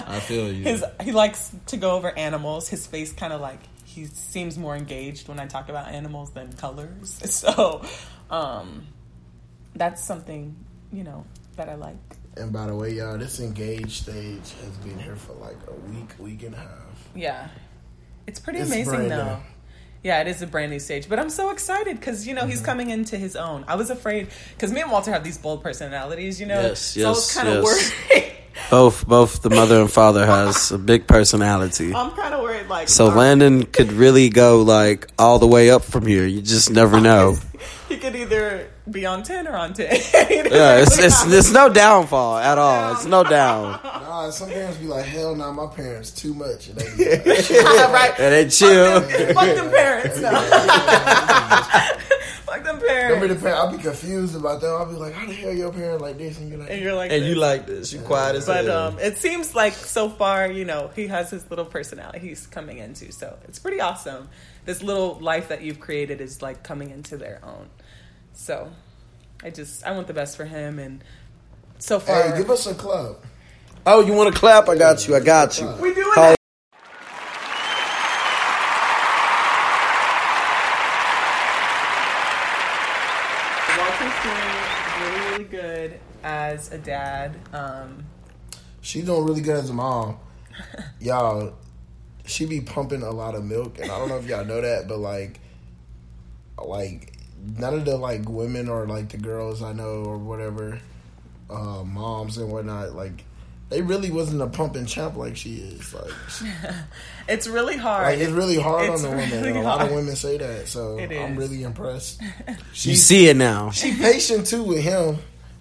I 0.06 0.20
feel 0.20 0.52
you. 0.52 0.64
His 0.64 0.84
he 1.02 1.12
likes 1.12 1.50
to 1.66 1.76
go 1.76 1.92
over 1.96 2.16
animals. 2.16 2.68
His 2.68 2.86
face 2.86 3.12
kind 3.12 3.32
of 3.32 3.40
like 3.40 3.58
he 3.84 4.06
seems 4.06 4.56
more 4.58 4.74
engaged 4.76 5.28
when 5.28 5.38
I 5.38 5.46
talk 5.46 5.68
about 5.68 5.88
animals 5.88 6.30
than 6.32 6.52
colors. 6.54 7.20
So, 7.30 7.84
um, 8.30 8.86
that's 9.74 10.02
something 10.02 10.56
you 10.92 11.04
know 11.04 11.24
that 11.56 11.68
I 11.68 11.74
like. 11.74 11.96
And 12.36 12.52
by 12.52 12.66
the 12.66 12.74
way, 12.74 12.90
y'all, 12.94 13.16
this 13.18 13.38
engaged 13.40 14.02
stage 14.02 14.52
has 14.64 14.76
been 14.82 14.98
here 14.98 15.16
for 15.16 15.34
like 15.34 15.56
a 15.68 15.74
week, 15.90 16.10
week 16.18 16.42
and 16.42 16.54
a 16.54 16.58
half. 16.58 17.08
Yeah, 17.14 17.48
it's 18.26 18.40
pretty 18.40 18.60
It's 18.60 18.70
amazing 18.70 18.92
brand 18.94 19.10
though. 19.10 19.38
Yeah, 20.04 20.20
it 20.20 20.28
is 20.28 20.42
a 20.42 20.46
brand 20.46 20.70
new 20.70 20.78
stage, 20.78 21.08
but 21.08 21.18
I'm 21.18 21.30
so 21.30 21.50
excited 21.50 21.98
because 21.98 22.26
you 22.26 22.34
know 22.34 22.42
Mm-hmm. 22.42 22.50
he's 22.50 22.60
coming 22.60 22.90
into 22.90 23.16
his 23.16 23.34
own. 23.36 23.64
I 23.66 23.74
was 23.76 23.88
afraid 23.88 24.28
because 24.54 24.70
me 24.70 24.82
and 24.82 24.92
Walter 24.92 25.10
have 25.10 25.24
these 25.24 25.38
bold 25.38 25.62
personalities, 25.62 26.38
you 26.38 26.44
know. 26.46 26.60
Yes, 26.60 26.80
so 26.80 27.06
I 27.06 27.08
was 27.08 27.18
yes, 27.18 27.34
kind 27.36 27.48
of 27.48 27.64
yes. 27.64 27.92
worried. 28.12 28.32
both 28.70 29.06
both 29.08 29.42
the 29.42 29.50
mother 29.50 29.80
and 29.80 29.90
father 29.90 30.26
has 30.26 30.70
a 30.70 30.78
big 30.78 31.06
personality. 31.06 31.94
I'm 31.94 32.10
kind 32.12 32.34
of 32.34 32.42
worried, 32.42 32.68
like 32.68 32.88
So 32.90 33.06
Landon 33.06 33.64
could 33.64 33.92
really 33.92 34.28
go 34.28 34.60
like 34.62 35.08
all 35.18 35.38
the 35.38 35.46
way 35.48 35.70
up 35.70 35.82
from 35.82 36.06
here. 36.06 36.26
You 36.26 36.42
just 36.42 36.70
never 36.70 37.00
know. 37.10 37.36
he 37.88 37.96
could 37.98 38.16
either 38.16 38.68
be 38.90 39.06
on 39.06 39.22
ten 39.22 39.46
or 39.46 39.56
on 39.56 39.72
ten. 39.74 39.86
Yeah, 40.14 40.78
it's 40.78 40.98
it's, 40.98 41.26
it's 41.26 41.52
no 41.52 41.68
downfall 41.68 42.38
at 42.38 42.58
all. 42.58 42.92
It's 42.94 43.04
no 43.06 43.24
down. 43.24 43.80
Nah, 44.14 44.30
some 44.30 44.48
parents 44.48 44.78
be 44.78 44.86
like, 44.86 45.04
hell 45.04 45.34
no, 45.34 45.52
my 45.52 45.66
parents 45.66 46.10
too 46.12 46.34
much. 46.34 46.68
And 46.68 46.78
they, 46.78 46.86
right. 47.26 48.14
And 48.18 48.32
they 48.32 48.48
chill. 48.48 49.00
Fuck 49.00 49.56
them 49.56 49.70
parents. 49.70 50.20
No. 50.20 50.30
Fuck 52.54 52.64
them 52.64 52.76
Don't 52.76 52.82
be 52.82 52.88
parents. 52.88 53.34
the 53.34 53.40
parent. 53.40 53.58
I'll 53.58 53.76
be 53.76 53.82
confused 53.82 54.36
about 54.36 54.60
them. 54.60 54.70
I'll 54.74 54.86
be 54.86 54.94
like, 54.94 55.12
how 55.12 55.26
the 55.26 55.32
hell 55.32 55.52
your 55.52 55.72
parent 55.72 56.00
like 56.00 56.18
this? 56.18 56.38
And 56.38 56.48
you're 56.48 56.58
like, 56.58 56.70
And 56.70 56.80
you're 56.82 56.94
like, 56.94 57.10
And 57.10 57.24
you 57.24 57.30
this. 57.34 57.38
like 57.40 57.66
this. 57.66 57.92
You 57.92 58.00
quiet 58.00 58.36
as 58.36 58.46
But 58.46 58.68
um, 58.68 58.98
it 59.00 59.18
seems 59.18 59.54
like 59.54 59.72
so 59.72 60.08
far, 60.08 60.50
you 60.50 60.64
know, 60.64 60.90
he 60.94 61.08
has 61.08 61.30
his 61.30 61.48
little 61.50 61.64
personality 61.64 62.20
he's 62.20 62.46
coming 62.46 62.78
into. 62.78 63.10
So 63.12 63.36
it's 63.48 63.58
pretty 63.58 63.80
awesome. 63.80 64.28
This 64.66 64.82
little 64.82 65.18
life 65.20 65.48
that 65.48 65.62
you've 65.62 65.80
created 65.80 66.20
is 66.20 66.42
like 66.42 66.62
coming 66.62 66.90
into 66.90 67.16
their 67.16 67.40
own. 67.42 67.68
So 68.34 68.70
I 69.42 69.50
just, 69.50 69.84
I 69.84 69.90
want 69.92 70.06
the 70.06 70.14
best 70.14 70.36
for 70.36 70.44
him. 70.44 70.78
And 70.78 71.02
so 71.78 71.98
far, 71.98 72.22
hey, 72.30 72.38
give 72.38 72.50
us 72.50 72.66
a 72.66 72.74
club. 72.74 73.16
oh, 73.84 74.00
you 74.00 74.12
want 74.12 74.32
to 74.32 74.38
clap? 74.38 74.68
I 74.68 74.76
got 74.76 75.08
you. 75.08 75.16
I 75.16 75.20
got 75.20 75.60
you. 75.60 75.68
we 75.80 75.92
doing 75.92 76.14
Call- 76.14 76.32
it. 76.32 76.38
Walter's 83.78 84.22
doing 84.22 84.54
really, 85.00 85.30
really 85.30 85.44
good 85.44 86.00
as 86.22 86.72
a 86.72 86.73
dad. 86.84 87.34
Um, 87.52 88.04
She's 88.80 89.04
doing 89.06 89.24
really 89.24 89.40
good 89.40 89.56
as 89.56 89.70
a 89.70 89.74
mom. 89.74 90.18
Y'all, 91.00 91.54
she 92.26 92.46
be 92.46 92.60
pumping 92.60 93.02
a 93.02 93.10
lot 93.10 93.34
of 93.34 93.44
milk, 93.44 93.78
and 93.80 93.90
I 93.90 93.98
don't 93.98 94.08
know 94.08 94.18
if 94.18 94.26
y'all 94.26 94.44
know 94.44 94.60
that, 94.60 94.88
but 94.88 94.98
like, 94.98 95.40
like 96.62 97.12
none 97.58 97.74
of 97.74 97.84
the 97.84 97.96
like 97.96 98.28
women 98.28 98.68
or 98.68 98.86
like 98.86 99.10
the 99.10 99.18
girls 99.18 99.62
I 99.62 99.72
know 99.72 100.04
or 100.04 100.16
whatever, 100.18 100.78
uh, 101.50 101.82
moms 101.84 102.38
and 102.38 102.50
whatnot, 102.50 102.94
like 102.94 103.24
they 103.70 103.82
really 103.82 104.10
wasn't 104.10 104.40
a 104.40 104.46
pumping 104.46 104.86
champ 104.86 105.16
like 105.16 105.36
she 105.36 105.56
is. 105.56 105.92
Like, 105.92 106.10
it's 107.28 107.46
really 107.46 107.76
hard. 107.76 108.04
like 108.04 108.18
it's 108.18 108.30
really 108.30 108.58
hard 108.58 108.90
It's 108.90 109.04
on 109.04 109.10
the 109.10 109.16
women, 109.16 109.30
really 109.42 109.48
and 109.50 109.58
a 109.58 109.62
lot 109.62 109.84
of 109.84 109.92
women 109.92 110.16
say 110.16 110.38
that. 110.38 110.68
So 110.68 110.98
I'm 110.98 111.36
really 111.36 111.62
impressed. 111.62 112.20
You 112.74 112.94
see 112.96 113.28
it 113.28 113.36
now. 113.36 113.70
she 113.70 113.94
patient 113.96 114.46
too 114.46 114.62
with 114.62 114.82
him, 114.82 115.18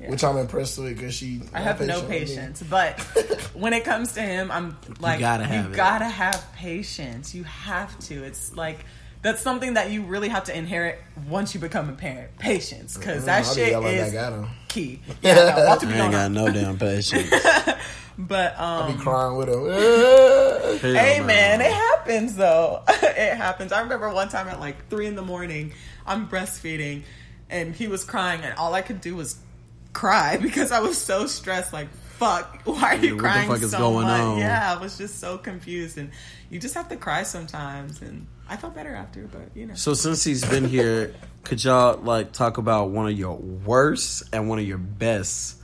which 0.09 0.23
I'm 0.23 0.37
impressed 0.37 0.77
with 0.79 0.95
because 0.95 1.13
she. 1.13 1.41
I 1.53 1.61
have 1.61 1.79
no 1.81 2.01
patient 2.01 2.09
with 2.09 2.09
patience, 2.27 2.63
but 2.63 2.99
when 3.53 3.73
it 3.73 3.83
comes 3.83 4.13
to 4.13 4.21
him, 4.21 4.51
I'm 4.51 4.77
like, 4.99 5.19
you 5.19 5.25
gotta 5.25 5.43
gotta 5.43 5.43
have 5.45 5.63
have, 5.63 5.73
it. 5.73 5.75
gotta 5.75 6.05
have 6.05 6.53
patience. 6.55 7.33
You 7.35 7.43
have 7.43 7.97
to. 8.07 8.23
It's 8.23 8.55
like 8.55 8.85
that's 9.21 9.41
something 9.41 9.75
that 9.75 9.89
you 9.91 10.03
really 10.03 10.27
have 10.29 10.43
to 10.45 10.57
inherit 10.57 10.99
once 11.29 11.53
you 11.53 11.59
become 11.59 11.89
a 11.89 11.93
parent. 11.93 12.37
Patience, 12.37 12.97
because 12.97 13.25
that 13.25 13.43
Mm, 13.45 13.47
I'll 13.47 13.55
be 13.55 13.61
shit 13.61 14.07
is 14.07 14.13
back 14.13 14.49
key. 14.67 14.99
Yeah, 15.21 15.33
no, 15.35 15.65
Walter 15.65 15.87
I 15.87 15.99
ain't 15.99 16.11
got 16.11 16.31
no 16.31 16.51
damn 16.51 16.77
patience. 16.77 17.31
But 18.15 18.53
I'll 18.59 18.91
be 18.91 18.97
crying 18.99 19.37
with 19.37 19.49
him. 19.49 19.65
Hell 19.65 20.77
Hey 20.93 21.17
no. 21.19 21.25
man, 21.25 21.61
it 21.61 21.71
happens 21.71 22.35
though. 22.35 22.83
it 22.87 23.35
happens. 23.35 23.71
I 23.71 23.81
remember 23.81 24.07
one 24.13 24.29
time 24.29 24.47
at 24.47 24.59
like 24.59 24.87
three 24.87 25.07
in 25.07 25.15
the 25.15 25.23
morning, 25.23 25.73
I'm 26.05 26.27
breastfeeding, 26.27 27.03
and 27.49 27.73
he 27.75 27.87
was 27.87 28.03
crying, 28.03 28.41
and 28.41 28.53
all 28.55 28.73
I 28.75 28.81
could 28.83 29.01
do 29.01 29.15
was 29.15 29.37
cry 29.93 30.37
because 30.41 30.71
I 30.71 30.79
was 30.79 30.97
so 30.97 31.25
stressed. 31.27 31.71
Like, 31.73 31.89
fuck, 32.17 32.61
why 32.65 32.81
are 32.81 32.95
you 32.95 33.15
What 33.15 33.17
the 33.17 33.23
crying 33.23 33.47
fuck 33.49 33.61
is 33.61 33.71
so 33.71 33.77
going 33.79 34.07
much? 34.07 34.21
on? 34.21 34.37
Yeah, 34.39 34.75
I 34.77 34.81
was 34.81 34.97
just 34.97 35.19
so 35.19 35.37
confused, 35.37 35.97
and 35.97 36.11
you 36.49 36.59
just 36.59 36.73
have 36.75 36.89
to 36.89 36.95
cry 36.97 37.23
sometimes. 37.23 38.01
And 38.01 38.27
I 38.49 38.57
felt 38.57 38.75
better 38.75 38.93
after, 38.93 39.21
but 39.31 39.49
you 39.55 39.65
know. 39.67 39.75
So 39.75 39.93
since 39.93 40.23
he's 40.23 40.43
been 40.45 40.65
here, 40.65 41.13
could 41.43 41.63
y'all 41.63 41.99
like 42.01 42.31
talk 42.31 42.57
about 42.57 42.89
one 42.89 43.07
of 43.07 43.17
your 43.17 43.35
worst 43.37 44.23
and 44.33 44.49
one 44.49 44.59
of 44.59 44.65
your 44.67 44.77
best 44.77 45.57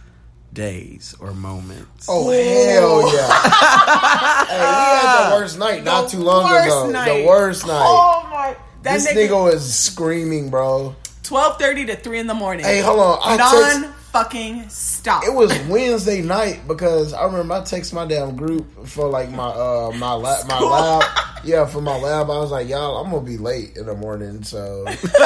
days 0.53 1.15
or 1.19 1.31
moments? 1.33 2.07
Oh 2.09 2.29
hell 2.31 3.13
yeah! 3.13 3.27
hey, 4.49 4.57
we 4.57 5.07
had 5.07 5.29
the 5.29 5.35
worst 5.35 5.59
night 5.59 5.83
not 5.83 6.05
The 6.05 6.17
too 6.17 6.23
long 6.23 6.43
worst 6.49 6.65
ago. 6.67 6.89
night. 6.89 7.19
The 7.21 7.25
worst 7.27 7.67
night. 7.67 7.83
Oh 7.85 8.27
my! 8.31 8.55
That 8.83 8.93
this 8.93 9.07
nigga, 9.11 9.27
nigga 9.29 9.43
was 9.51 9.73
screaming, 9.73 10.49
bro. 10.49 10.95
twelve 11.23 11.59
thirty 11.59 11.85
to 11.87 11.95
three 11.95 12.17
in 12.19 12.27
the 12.27 12.33
morning. 12.33 12.65
Hey, 12.65 12.79
hold 12.79 12.99
on. 12.99 13.19
I 13.21 13.35
non 13.37 13.81
text, 13.81 13.98
fucking 14.11 14.69
stop. 14.69 15.23
it 15.23 15.33
was 15.33 15.51
Wednesday 15.67 16.21
night 16.21 16.67
because 16.67 17.13
I 17.13 17.25
remember 17.25 17.53
I 17.55 17.59
texted 17.61 17.93
my 17.93 18.05
damn 18.05 18.35
group 18.35 18.85
for 18.87 19.07
like 19.09 19.29
my 19.31 19.47
uh 19.47 19.91
my 19.97 20.13
lab 20.13 20.47
my 20.47 20.59
lab. 20.59 21.03
Yeah, 21.43 21.65
for 21.65 21.79
my 21.79 21.97
lab, 21.97 22.29
I 22.29 22.37
was 22.37 22.51
like, 22.51 22.67
y'all, 22.67 22.97
I'm 22.97 23.11
gonna 23.11 23.25
be 23.25 23.37
late 23.37 23.77
in 23.77 23.85
the 23.85 23.95
morning, 23.95 24.43
so 24.43 24.83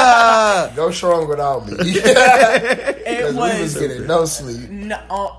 go 0.76 0.92
strong 0.92 1.28
without 1.28 1.66
me. 1.68 1.74
it 1.80 2.98
Because 3.04 3.34
we 3.34 3.40
was 3.42 3.60
was 3.60 3.78
getting 3.78 4.06
no 4.08 4.26
sleep. 4.26 4.70
no, 4.70 5.00
uh, 5.10 5.30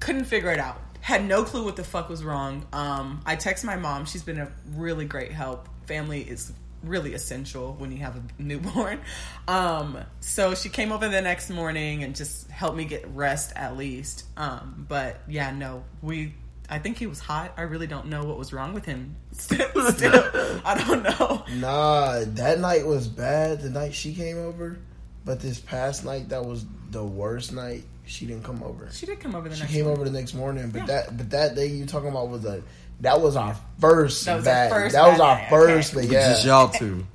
couldn't 0.00 0.24
figure 0.24 0.50
it 0.50 0.58
out. 0.58 0.78
Had 1.00 1.24
no 1.26 1.42
clue 1.44 1.64
what 1.64 1.76
the 1.76 1.84
fuck 1.84 2.08
was 2.10 2.22
wrong. 2.22 2.66
Um, 2.72 3.22
I 3.24 3.36
text 3.36 3.64
my 3.64 3.76
mom. 3.76 4.04
She's 4.04 4.22
been 4.22 4.38
a 4.38 4.52
really 4.74 5.06
great 5.06 5.32
help. 5.32 5.68
Family 5.86 6.20
is 6.20 6.52
really 6.82 7.14
essential 7.14 7.74
when 7.78 7.92
you 7.92 7.98
have 7.98 8.16
a 8.16 8.22
newborn. 8.42 9.00
Um, 9.48 9.98
so 10.20 10.54
she 10.54 10.68
came 10.68 10.92
over 10.92 11.08
the 11.08 11.20
next 11.22 11.50
morning 11.50 12.02
and 12.04 12.14
just 12.16 12.50
helped 12.50 12.76
me 12.76 12.84
get 12.84 13.06
rest 13.14 13.52
at 13.56 13.76
least. 13.76 14.24
Um, 14.36 14.86
but 14.88 15.20
yeah, 15.28 15.50
no, 15.52 15.84
we. 16.02 16.34
I 16.72 16.78
think 16.78 16.98
he 16.98 17.08
was 17.08 17.18
hot. 17.18 17.52
I 17.56 17.62
really 17.62 17.88
don't 17.88 18.06
know 18.06 18.22
what 18.24 18.38
was 18.38 18.52
wrong 18.52 18.72
with 18.74 18.84
him. 18.84 19.16
Still, 19.32 19.68
still 19.90 20.30
I 20.64 20.80
don't 20.86 21.02
know. 21.02 21.44
Nah, 21.56 22.20
that 22.24 22.60
night 22.60 22.86
was 22.86 23.08
bad. 23.08 23.60
The 23.60 23.70
night 23.70 23.92
she 23.92 24.14
came 24.14 24.38
over, 24.38 24.78
but 25.24 25.40
this 25.40 25.58
past 25.58 26.04
night 26.04 26.28
that 26.28 26.44
was 26.44 26.64
the 26.90 27.04
worst 27.04 27.52
night. 27.52 27.82
She 28.04 28.24
didn't 28.26 28.44
come 28.44 28.62
over. 28.62 28.88
She 28.92 29.04
did 29.06 29.18
come 29.20 29.34
over 29.34 29.48
the 29.48 29.54
She 29.56 29.62
next. 29.62 29.72
came 29.72 29.84
morning. 29.84 30.00
over 30.00 30.10
the 30.10 30.16
next 30.18 30.34
morning, 30.34 30.70
but 30.70 30.78
Yeah. 30.80 30.86
that 30.86 31.16
but 31.16 31.30
that 31.30 31.54
day 31.56 31.66
you 31.66 31.86
talking 31.86 32.08
about 32.08 32.28
was 32.28 32.44
a 32.44 32.62
that 33.00 33.20
was 33.20 33.36
our 33.36 33.56
first 33.80 34.24
That 34.26 34.36
was 34.36 34.46
our 34.46 34.68
first 34.70 34.94
that 34.94 35.08
was 35.10 35.20
our 35.20 35.36
night, 35.36 35.48
first, 35.50 35.94
okay. 35.96 36.06
but 36.06 36.12
yeah, 36.12 36.28
Just 36.30 36.44
y'all 36.46 36.68
two. 36.68 37.06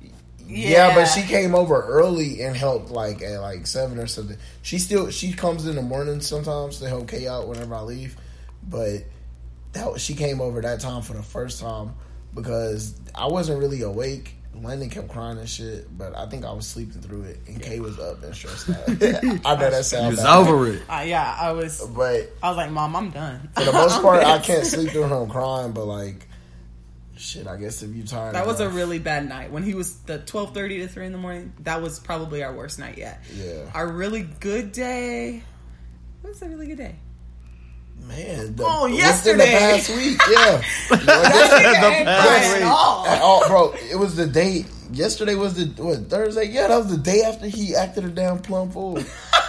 yeah, 0.46 0.94
but 0.94 1.06
she 1.06 1.22
came 1.22 1.54
over 1.54 1.80
early 1.82 2.42
and 2.42 2.56
helped 2.56 2.90
like 2.90 3.22
at 3.22 3.40
like 3.40 3.66
seven 3.66 3.98
or 3.98 4.06
something. 4.06 4.36
She 4.62 4.78
still 4.78 5.10
she 5.10 5.32
comes 5.32 5.66
in 5.66 5.76
the 5.76 5.82
morning 5.82 6.20
sometimes 6.20 6.78
to 6.80 6.88
help 6.88 7.08
Kay 7.08 7.26
out 7.26 7.48
whenever 7.48 7.74
I 7.74 7.80
leave, 7.80 8.16
but 8.68 9.04
that 9.72 9.92
was, 9.92 10.00
she 10.02 10.14
came 10.14 10.40
over 10.40 10.60
that 10.62 10.80
time 10.80 11.02
for 11.02 11.12
the 11.14 11.22
first 11.22 11.60
time 11.60 11.94
because 12.34 12.94
I 13.14 13.26
wasn't 13.26 13.58
really 13.60 13.82
awake. 13.82 14.35
Landon 14.62 14.90
kept 14.90 15.08
crying 15.08 15.38
and 15.38 15.48
shit, 15.48 15.86
but 15.96 16.16
I 16.16 16.26
think 16.26 16.44
I 16.44 16.52
was 16.52 16.66
sleeping 16.66 17.00
through 17.02 17.22
it, 17.24 17.40
and 17.46 17.60
Kay 17.62 17.80
was 17.80 17.98
up 17.98 18.22
and 18.22 18.34
stressed 18.34 18.68
out. 18.70 18.88
I 18.88 19.54
know 19.54 19.70
that 19.70 19.84
sounds 19.84 20.14
It's 20.14 20.22
bad, 20.22 20.36
over 20.36 20.68
it. 20.70 20.82
Uh, 20.88 21.04
yeah, 21.06 21.36
I 21.38 21.52
was. 21.52 21.80
but 21.94 22.30
I 22.42 22.48
was 22.48 22.56
like, 22.56 22.70
Mom, 22.70 22.94
I'm 22.96 23.10
done. 23.10 23.48
for 23.54 23.64
the 23.64 23.72
most 23.72 24.00
part, 24.02 24.24
I 24.24 24.38
can't 24.38 24.64
sleep 24.66 24.90
through 24.90 25.04
him 25.04 25.28
crying. 25.28 25.72
But 25.72 25.84
like, 25.86 26.26
shit, 27.16 27.46
I 27.46 27.56
guess 27.56 27.82
if 27.82 27.94
you 27.94 28.04
tired, 28.04 28.34
That 28.34 28.46
was 28.46 28.60
a 28.60 28.68
really 28.68 28.98
bad 28.98 29.28
night. 29.28 29.50
When 29.52 29.62
he 29.62 29.74
was 29.74 29.96
the 30.00 30.18
twelve 30.18 30.54
thirty 30.54 30.78
to 30.78 30.88
three 30.88 31.06
in 31.06 31.12
the 31.12 31.18
morning, 31.18 31.52
that 31.60 31.82
was 31.82 31.98
probably 32.00 32.42
our 32.42 32.54
worst 32.54 32.78
night 32.78 32.98
yet. 32.98 33.22
Yeah. 33.34 33.70
Our 33.74 33.88
really 33.88 34.22
good 34.22 34.72
day. 34.72 35.42
What 36.22 36.30
was 36.30 36.42
a 36.42 36.48
really 36.48 36.66
good 36.66 36.78
day? 36.78 36.96
Man. 38.00 38.54
The, 38.56 38.64
Oh, 38.64 38.84
within 38.84 38.98
yesterday. 38.98 39.52
the 39.52 39.58
past 39.58 39.90
week, 39.96 40.20
yeah. 40.30 40.62
At 42.56 42.62
all. 42.62 43.04
Oh, 43.08 43.44
bro, 43.48 43.72
it 43.90 43.96
was 43.96 44.16
the 44.16 44.26
day. 44.26 44.64
Yesterday 44.92 45.34
was 45.34 45.54
the 45.54 45.82
what 45.82 46.08
Thursday? 46.08 46.44
Yeah, 46.44 46.68
that 46.68 46.76
was 46.78 46.90
the 46.90 46.96
day 47.02 47.22
after 47.22 47.46
he 47.46 47.74
acted 47.74 48.04
a 48.04 48.08
damn 48.08 48.38
plum 48.38 48.70
fool. 48.70 48.98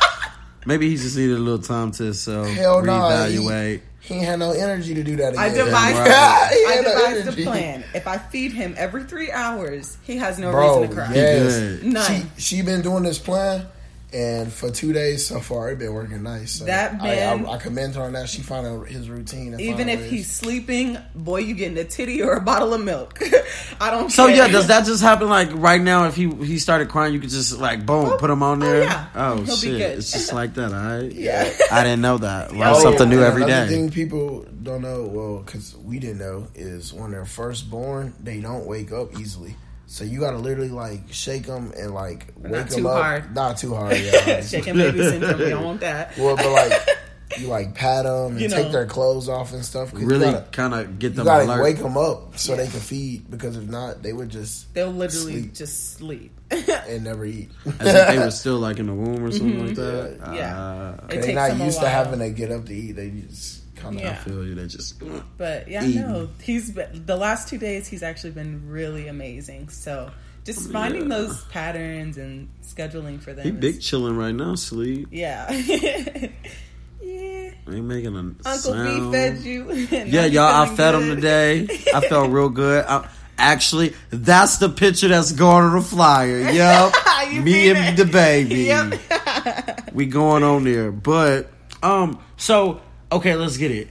Maybe 0.66 0.90
he 0.90 0.96
just 0.98 1.16
needed 1.16 1.38
a 1.38 1.40
little 1.40 1.62
time 1.64 1.92
to 1.92 2.04
himself, 2.06 2.48
Hell 2.50 2.82
no, 2.84 2.92
reevaluate. 2.94 3.82
He, 4.02 4.16
he 4.16 4.20
had 4.22 4.40
no 4.40 4.52
energy 4.52 4.96
to 4.96 5.04
do 5.04 5.16
that 5.18 5.34
again. 5.34 5.40
I 5.44 5.50
devised, 5.50 5.98
right. 5.98 6.10
I 6.10 6.72
had 6.76 6.84
no 6.84 7.22
devised 7.24 7.40
a 7.40 7.44
plan. 7.44 7.84
If 7.94 8.06
I 8.08 8.18
feed 8.18 8.52
him 8.52 8.74
every 8.78 9.04
three 9.04 9.32
hours, 9.32 9.98
he 10.04 10.18
has 10.18 10.40
no 10.40 10.52
Bro, 10.52 10.80
reason 10.82 10.90
to 10.90 10.96
cry. 11.04 11.14
yes. 11.14 11.84
None. 11.84 12.30
She 12.38 12.58
she 12.58 12.62
been 12.64 12.82
doing 12.82 13.04
this 13.04 13.20
plan, 13.20 13.66
and 14.14 14.52
for 14.54 14.72
two 14.72 14.94
days 14.94 15.26
so 15.28 15.40
far, 15.42 15.70
it's 15.72 15.80
been 15.80 15.94
working 15.94 16.24
nice. 16.24 16.54
So 16.54 16.66
That 16.66 16.94
I, 17.02 17.16
man- 17.16 17.46
I, 17.46 17.52
I 17.52 17.58
commend 17.58 17.96
her 17.96 18.04
on 18.04 18.14
that. 18.14 18.30
She 18.30 18.42
found 18.42 18.88
his 18.88 19.10
routine. 19.10 19.52
and 19.54 19.62
Even 19.62 19.90
if 19.90 20.00
ways. 20.02 20.10
he's 20.12 20.32
sleeping, 20.32 20.98
boy, 21.14 21.40
you 21.40 21.54
getting 21.56 21.78
a 21.78 21.84
titty 21.84 22.22
or 22.24 22.34
a 22.34 22.42
bottle 22.42 22.74
of 22.74 22.82
milk. 22.84 23.20
I 23.82 23.92
don't. 23.92 24.10
So 24.10 24.28
care. 24.28 24.36
yeah, 24.38 24.48
does 24.48 24.68
that 24.68 24.86
just 24.86 25.02
happen 25.02 25.28
like 25.30 25.50
right 25.54 25.82
now? 25.82 26.06
If 26.08 26.16
he 26.16 26.30
he 26.30 26.58
started 26.60 26.88
crying, 26.90 27.14
you 27.14 27.20
could 27.20 27.30
just 27.30 27.58
like 27.60 27.86
boom, 27.86 28.06
oh, 28.14 28.18
put 28.18 28.30
him 28.30 28.42
on 28.44 28.64
oh, 28.64 28.66
there. 28.66 28.84
yeah. 28.84 29.08
Oh 29.16 29.36
He'll 29.36 29.46
be 29.46 29.52
shit, 29.52 29.78
good. 29.78 29.98
it's 29.98 30.12
just 30.14 30.32
like 30.34 30.54
that. 30.56 30.72
All 30.74 31.00
right. 31.02 31.12
Yeah. 31.28 31.52
I 31.72 31.84
didn't 31.84 32.02
know 32.02 32.18
that. 32.20 32.52
Learn 32.54 32.62
Oh, 32.76 32.80
something 32.80 33.10
new 33.10 33.18
and 33.18 33.26
every 33.26 33.44
another 33.44 33.66
day. 33.68 33.74
thing 33.76 33.90
people 33.92 34.46
don't 34.64 34.82
know, 34.82 35.04
well, 35.06 35.40
because 35.40 35.76
we 35.78 36.00
didn't 36.00 36.20
know, 36.20 36.48
is 36.56 36.94
when 36.94 37.12
they're 37.12 37.26
first 37.26 37.70
born, 37.70 38.14
they 38.22 38.40
don't 38.40 38.66
wake 38.66 38.92
up 38.92 39.20
easily. 39.20 39.56
So 39.90 40.04
you 40.04 40.20
gotta 40.20 40.38
literally 40.38 40.70
like 40.70 41.02
shake 41.12 41.46
them 41.48 41.72
and 41.78 41.94
like 41.94 42.34
wake 42.38 42.52
not 42.52 42.70
them 42.70 42.80
too 42.80 42.90
up. 42.90 43.02
hard. 43.04 43.34
Not 43.36 43.58
too 43.58 43.74
hard, 43.74 43.98
yeah. 43.98 44.12
obviously. 44.20 44.60
Shaking 44.60 44.76
baby 44.76 45.00
syndrome. 45.02 45.40
We 45.40 45.50
don't 45.50 45.64
want 45.64 45.80
that. 45.80 46.18
well, 46.18 46.36
but 46.36 46.52
like 46.52 46.74
you 47.40 47.48
like 47.48 47.74
pat 47.74 48.04
them 48.04 48.34
and 48.34 48.42
You 48.42 48.50
take 48.50 48.72
their 48.72 48.86
clothes 48.86 49.30
off 49.30 49.54
and 49.54 49.64
stuff. 49.64 49.92
Really 49.94 50.34
kind 50.52 50.74
of 50.74 51.00
get 51.00 51.10
them. 51.16 51.20
you 51.20 51.24
them 51.24 51.26
gotta 51.26 51.46
alert. 51.46 51.64
wake 51.64 51.78
them 51.78 51.98
up 51.98 52.38
so 52.38 52.56
they 52.58 52.68
can 52.68 52.80
feed. 52.82 53.32
Because 53.32 53.56
if 53.56 53.64
not, 53.70 54.04
they 54.04 54.12
would 54.14 54.30
just 54.30 54.74
They'll 54.74 54.92
literally 54.92 55.42
Sleep. 55.44 55.54
just 55.54 55.94
sleep. 55.94 56.32
and 56.52 57.04
never 57.04 57.26
eat. 57.26 57.50
As 57.80 57.94
if 57.96 58.08
they 58.10 58.20
were 58.20 58.32
still 58.32 58.58
like 58.60 58.80
in 58.80 58.88
the 58.88 58.94
womb 58.94 59.24
or 59.24 59.32
something 59.32 59.68
like 59.68 59.76
that. 59.76 60.20
Mm-hmm. 60.20 60.34
Yeah. 60.34 60.56
Ah, 61.02 61.06
It 61.10 61.22
They're 61.22 61.36
not 61.36 61.50
them 61.50 61.62
a 61.62 61.66
used 61.66 61.80
to 61.82 61.90
having 61.90 62.20
to 62.20 62.30
get 62.30 62.52
up 62.52 62.66
to 62.66 62.74
eat. 62.74 62.94
They 62.94 63.10
just 63.10 63.62
kind 63.78 63.96
of. 63.96 64.02
Yeah. 64.02 64.12
I 64.12 64.16
feel 64.16 64.46
you. 64.46 64.56
They 64.56 64.68
just. 64.68 65.02
But 65.38 65.68
yeah, 65.68 65.84
Eating. 65.86 66.02
no, 66.02 66.30
he's 66.42 66.72
been, 66.72 67.04
the 67.06 67.16
last 67.16 67.48
two 67.48 67.58
days 67.58 67.88
he's 67.88 68.04
actually 68.04 68.32
been 68.32 68.70
really 68.70 69.08
amazing. 69.08 69.70
So 69.70 70.12
just 70.44 70.72
finding 70.72 71.04
Yeah. 71.04 71.18
those 71.18 71.44
patterns 71.46 72.18
and 72.18 72.50
scheduling 72.64 73.20
for 73.22 73.34
them. 73.34 73.44
He 73.44 73.52
is- 73.52 73.56
big 73.58 73.82
chilling 73.82 74.18
right 74.18 74.34
now. 74.36 74.56
Sleep. 74.56 75.08
Yeah. 75.12 75.52
yeah. 77.02 77.52
Ain't 77.70 77.86
making 77.86 78.16
a 78.16 78.20
Uncle 78.20 78.44
sound. 78.44 79.12
B 79.12 79.18
fed 79.18 79.38
you. 79.40 79.72
Yeah, 79.92 80.26
y'all. 80.26 80.64
I 80.64 80.76
fed 80.76 80.96
him 80.96 81.16
today. 81.16 81.68
I 81.94 82.02
felt 82.02 82.32
real 82.32 82.50
good. 82.50 82.86
I, 82.86 83.08
actually, 83.38 83.94
that's 84.10 84.58
the 84.58 84.70
picture 84.70 85.10
that's 85.10 85.32
going 85.34 85.64
on 85.66 85.76
the 85.76 85.82
flyer. 85.82 86.40
Yep, 87.28 87.44
me 87.44 87.70
and 87.72 88.00
it? 88.00 88.06
the 88.06 88.10
baby. 88.10 88.64
Yep. 88.66 89.92
we 89.94 90.06
going 90.06 90.44
on 90.44 90.64
there. 90.64 90.92
But 90.94 91.52
um, 91.84 92.20
so 92.38 92.80
okay, 93.12 93.36
let's 93.36 93.58
get 93.58 93.72
it. 93.72 93.88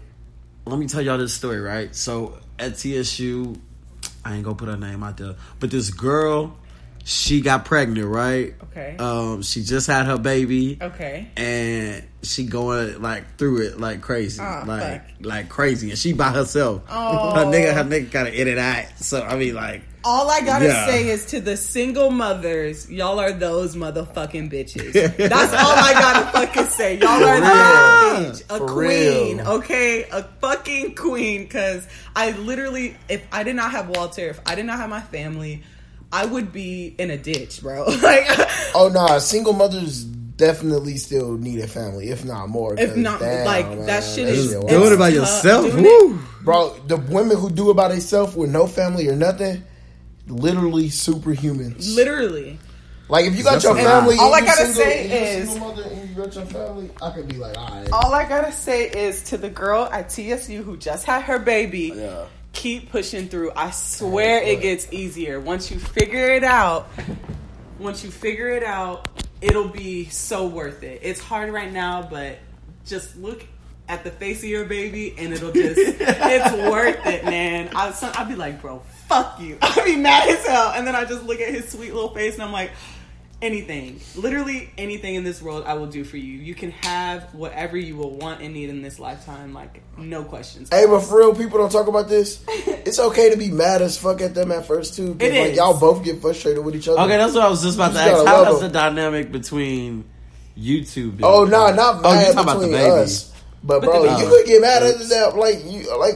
Let 0.66 0.79
me 0.79 0.87
tell 0.88 1.00
y'all 1.02 1.18
this 1.18 1.33
story, 1.35 1.61
right? 1.61 1.94
So 1.94 2.38
at 2.59 2.76
TSU, 2.76 3.55
I 4.24 4.35
ain't 4.35 4.44
gonna 4.44 4.57
put 4.57 4.68
her 4.68 4.76
name 4.76 5.02
out 5.02 5.16
there, 5.16 5.37
but 5.61 5.70
this 5.70 5.90
girl, 5.90 6.57
she 7.05 7.40
got 7.40 7.64
pregnant, 7.64 8.09
right? 8.09 8.55
Okay. 8.64 8.96
Um, 8.98 9.42
she 9.42 9.62
just 9.62 9.87
had 9.87 10.07
her 10.07 10.18
baby. 10.18 10.76
Okay. 10.83 11.29
And 11.37 12.05
she 12.22 12.44
going 12.46 13.00
like 13.00 13.37
through 13.38 13.62
it 13.62 13.79
like 13.79 14.00
crazy, 14.00 14.42
Oh, 14.42 14.64
like 14.66 14.83
fuck. 15.07 15.24
like 15.26 15.48
crazy, 15.48 15.90
and 15.90 15.98
she 15.98 16.12
by 16.12 16.31
herself. 16.31 16.83
Oh. 16.90 17.35
Her 17.37 17.44
nigga, 17.44 17.72
her 17.72 17.85
nigga 17.85 18.11
kind 18.11 18.26
of 18.26 18.35
in 18.35 18.48
and 18.48 18.59
out. 18.59 18.87
So 18.98 19.22
I 19.22 19.37
mean, 19.37 19.55
like, 19.55 19.83
All 20.09 20.31
I 20.31 20.40
gotta 20.40 20.66
Yeah. 20.66 20.87
say 20.87 21.09
is 21.09 21.25
to 21.27 21.40
the 21.40 21.57
single 21.57 22.11
mothers, 22.12 22.88
y'all 22.88 23.19
are 23.19 23.33
those 23.33 23.75
motherfucking 23.75 24.53
bitches. 24.53 24.92
That's 25.16 25.53
all 25.53 25.73
I 25.75 25.92
gotta 25.95 26.27
fucking 26.31 26.66
say. 26.66 26.95
Y'all 26.99 27.09
are 27.25 27.40
that 27.40 28.23
bitch. 28.23 28.42
A 28.49 28.59
For 28.59 28.66
queen, 28.69 29.38
real. 29.38 29.49
okay? 29.55 30.05
A 30.12 30.23
fucking 30.40 30.95
queen. 30.95 31.49
Cause 31.49 31.87
I 32.14 32.31
literally, 32.38 32.97
if 33.09 33.27
I 33.33 33.42
did 33.42 33.57
not 33.57 33.73
have 33.73 33.88
Walter, 33.88 34.29
if 34.29 34.40
I 34.47 34.55
did 34.55 34.64
not 34.66 34.79
have 34.79 34.88
my 34.88 35.01
family, 35.01 35.64
I 36.12 36.25
would 36.25 36.53
be 36.53 36.95
in 36.99 37.11
a 37.11 37.16
ditch, 37.19 37.61
bro. 37.61 37.85
like, 38.03 38.27
Oh 38.77 38.88
no, 38.95 39.19
single 39.19 39.55
mothers 39.55 40.05
definitely 40.05 40.99
still 40.99 41.33
need 41.37 41.59
a 41.61 41.66
family, 41.66 42.11
if 42.11 42.25
not 42.25 42.49
more. 42.49 42.79
If 42.79 42.95
not, 42.97 43.19
damn, 43.19 43.45
like, 43.45 43.66
man, 43.69 43.87
that 43.87 44.05
shit 44.05 44.29
is. 44.29 44.55
wild. 44.55 44.69
doing 44.69 44.92
it 44.92 44.99
by 45.01 45.09
yourself. 45.09 45.75
Woo. 45.75 46.21
bro. 46.45 46.77
The 46.87 46.97
women 46.97 47.37
who 47.38 47.51
do 47.51 47.71
it 47.71 47.75
by 47.75 47.88
themselves 47.88 48.37
with 48.37 48.51
no 48.51 48.66
family 48.69 49.09
or 49.09 49.16
nothing, 49.16 49.64
literally 50.28 50.88
superhumans. 50.88 51.94
Literally. 51.94 52.58
like 53.08 53.26
if 53.26 53.36
you 53.36 53.44
got 53.44 53.52
That's 53.52 53.64
your 53.64 53.76
family, 53.76 54.16
All 54.18 54.34
I 54.34 54.40
gotta 54.40 54.66
single, 54.66 54.74
say 54.82 55.02
and 55.02 55.10
you 55.10 55.16
a 55.16 55.20
is- 55.42 55.50
single 55.50 55.68
mother 55.68 55.82
and 55.84 56.08
you 56.10 56.14
got 56.16 56.34
your 56.34 56.46
family. 56.46 56.90
I 57.02 57.10
could 57.10 57.28
be 57.28 57.36
like, 57.36 57.56
all 57.58 57.68
right. 57.68 57.90
All 57.92 58.12
I 58.14 58.28
gotta 58.28 58.52
say 58.52 58.88
is 58.88 59.22
to 59.24 59.36
the 59.36 59.48
girl 59.50 59.84
at 59.92 60.10
TSU 60.10 60.62
who 60.62 60.76
just 60.76 61.04
had 61.06 61.22
her 61.22 61.38
baby, 61.38 61.92
Yeah. 61.94 62.24
keep 62.52 62.90
pushing 62.90 63.28
through. 63.28 63.52
I 63.54 63.70
swear 63.70 64.42
it 64.42 64.60
gets 64.62 64.92
easier. 64.92 65.40
Once 65.40 65.70
you 65.70 65.78
figure 65.78 66.26
it 66.32 66.42
out, 66.44 66.88
once 67.78 68.02
you 68.02 68.10
figure 68.10 68.48
it 68.50 68.62
out, 68.64 69.08
it'll 69.40 69.68
be 69.68 70.06
so 70.08 70.46
worth 70.46 70.82
it. 70.82 71.00
It's 71.02 71.20
hard 71.20 71.52
right 71.52 71.70
now, 71.72 72.02
but 72.10 72.38
just 72.86 73.16
look 73.16 73.44
at 73.88 74.02
the 74.02 74.10
face 74.10 74.38
of 74.42 74.48
your 74.48 74.64
baby 74.64 75.14
and 75.16 75.32
it'll 75.32 75.52
just, 75.52 75.78
it's 75.78 76.70
worth 76.70 77.06
it, 77.06 77.24
man. 77.24 77.70
I, 77.76 77.92
some, 77.92 78.10
I'll 78.14 78.26
be 78.26 78.34
like, 78.34 78.60
bro, 78.60 78.82
fuck 79.09 79.40
you. 79.40 79.59
I'll 79.62 79.85
be 79.85 79.97
mad 79.97 80.29
as 80.29 80.47
hell. 80.47 80.73
And 80.75 80.87
then 80.87 80.95
I 80.95 81.05
just 81.05 81.25
look 81.25 81.40
at 81.40 81.49
his 81.53 81.69
sweet 81.71 81.92
little 81.95 82.11
face 82.14 82.35
and 82.35 82.42
I'm 82.42 82.53
like, 82.53 82.71
anything, 83.42 84.01
literally 84.14 84.71
anything 84.79 85.14
in 85.14 85.23
this 85.25 85.42
world, 85.42 85.64
I 85.66 85.75
will 85.75 85.87
do 85.87 86.05
for 86.05 86.16
you. 86.16 86.38
You 86.38 86.55
can 86.55 86.71
have 86.71 87.35
whatever 87.35 87.77
you 87.77 87.95
will 87.97 88.16
want 88.16 88.40
and 88.40 88.55
need 88.55 88.71
in 88.71 88.81
this 88.83 88.99
lifetime, 88.99 89.53
like 89.53 89.83
no 89.99 90.25
questions. 90.25 90.69
Hey, 90.71 90.87
but 90.87 91.01
for 91.01 91.19
real, 91.19 91.35
people 91.35 91.59
don't 91.59 91.71
talk 91.71 91.87
about 91.88 92.09
this. 92.09 92.45
It's 92.87 93.01
okay 93.01 93.31
to 93.31 93.37
be 93.37 93.51
mad 93.51 93.83
as 93.83 93.99
fuck 93.99 94.21
at 94.21 94.33
them 94.33 94.53
at 94.53 94.64
first 94.64 94.95
too. 94.95 95.16
It 95.19 95.33
like, 95.33 95.51
is. 95.51 95.57
y'all 95.57 95.77
both 95.79 96.05
get 96.05 96.21
frustrated 96.23 96.64
with 96.64 96.77
each 96.77 96.87
other. 96.87 97.01
Okay, 97.01 97.16
that's 97.16 97.35
what 97.35 97.42
I 97.45 97.49
was 97.49 97.61
just 97.61 97.77
about 97.77 97.88
You 97.95 97.99
to 97.99 98.01
ask. 98.05 98.12
gotta 98.12 98.29
How 98.31 98.42
love 98.53 98.61
the 98.61 98.69
dynamic 98.69 99.33
between 99.33 100.05
you 100.55 100.85
two? 100.85 101.11
be? 101.11 101.25
Oh 101.25 101.45
no, 101.45 101.75
not 101.75 102.01
Oh, 102.05 102.12
you 102.12 102.14
mad 102.21 102.25
talking 102.35 102.38
about 102.38 102.61
the 102.61 102.66
between 102.69 102.73
baby? 102.81 102.90
us. 103.03 103.33
But 103.64 103.81
But 103.81 103.87
bro, 103.87 104.16
you 104.19 104.29
could 104.29 104.47
get 104.47 104.61
mad 104.61 104.85
at 104.85 104.99
that. 105.01 105.37
Like 105.37 105.64
you, 105.64 105.99
like 105.99 106.14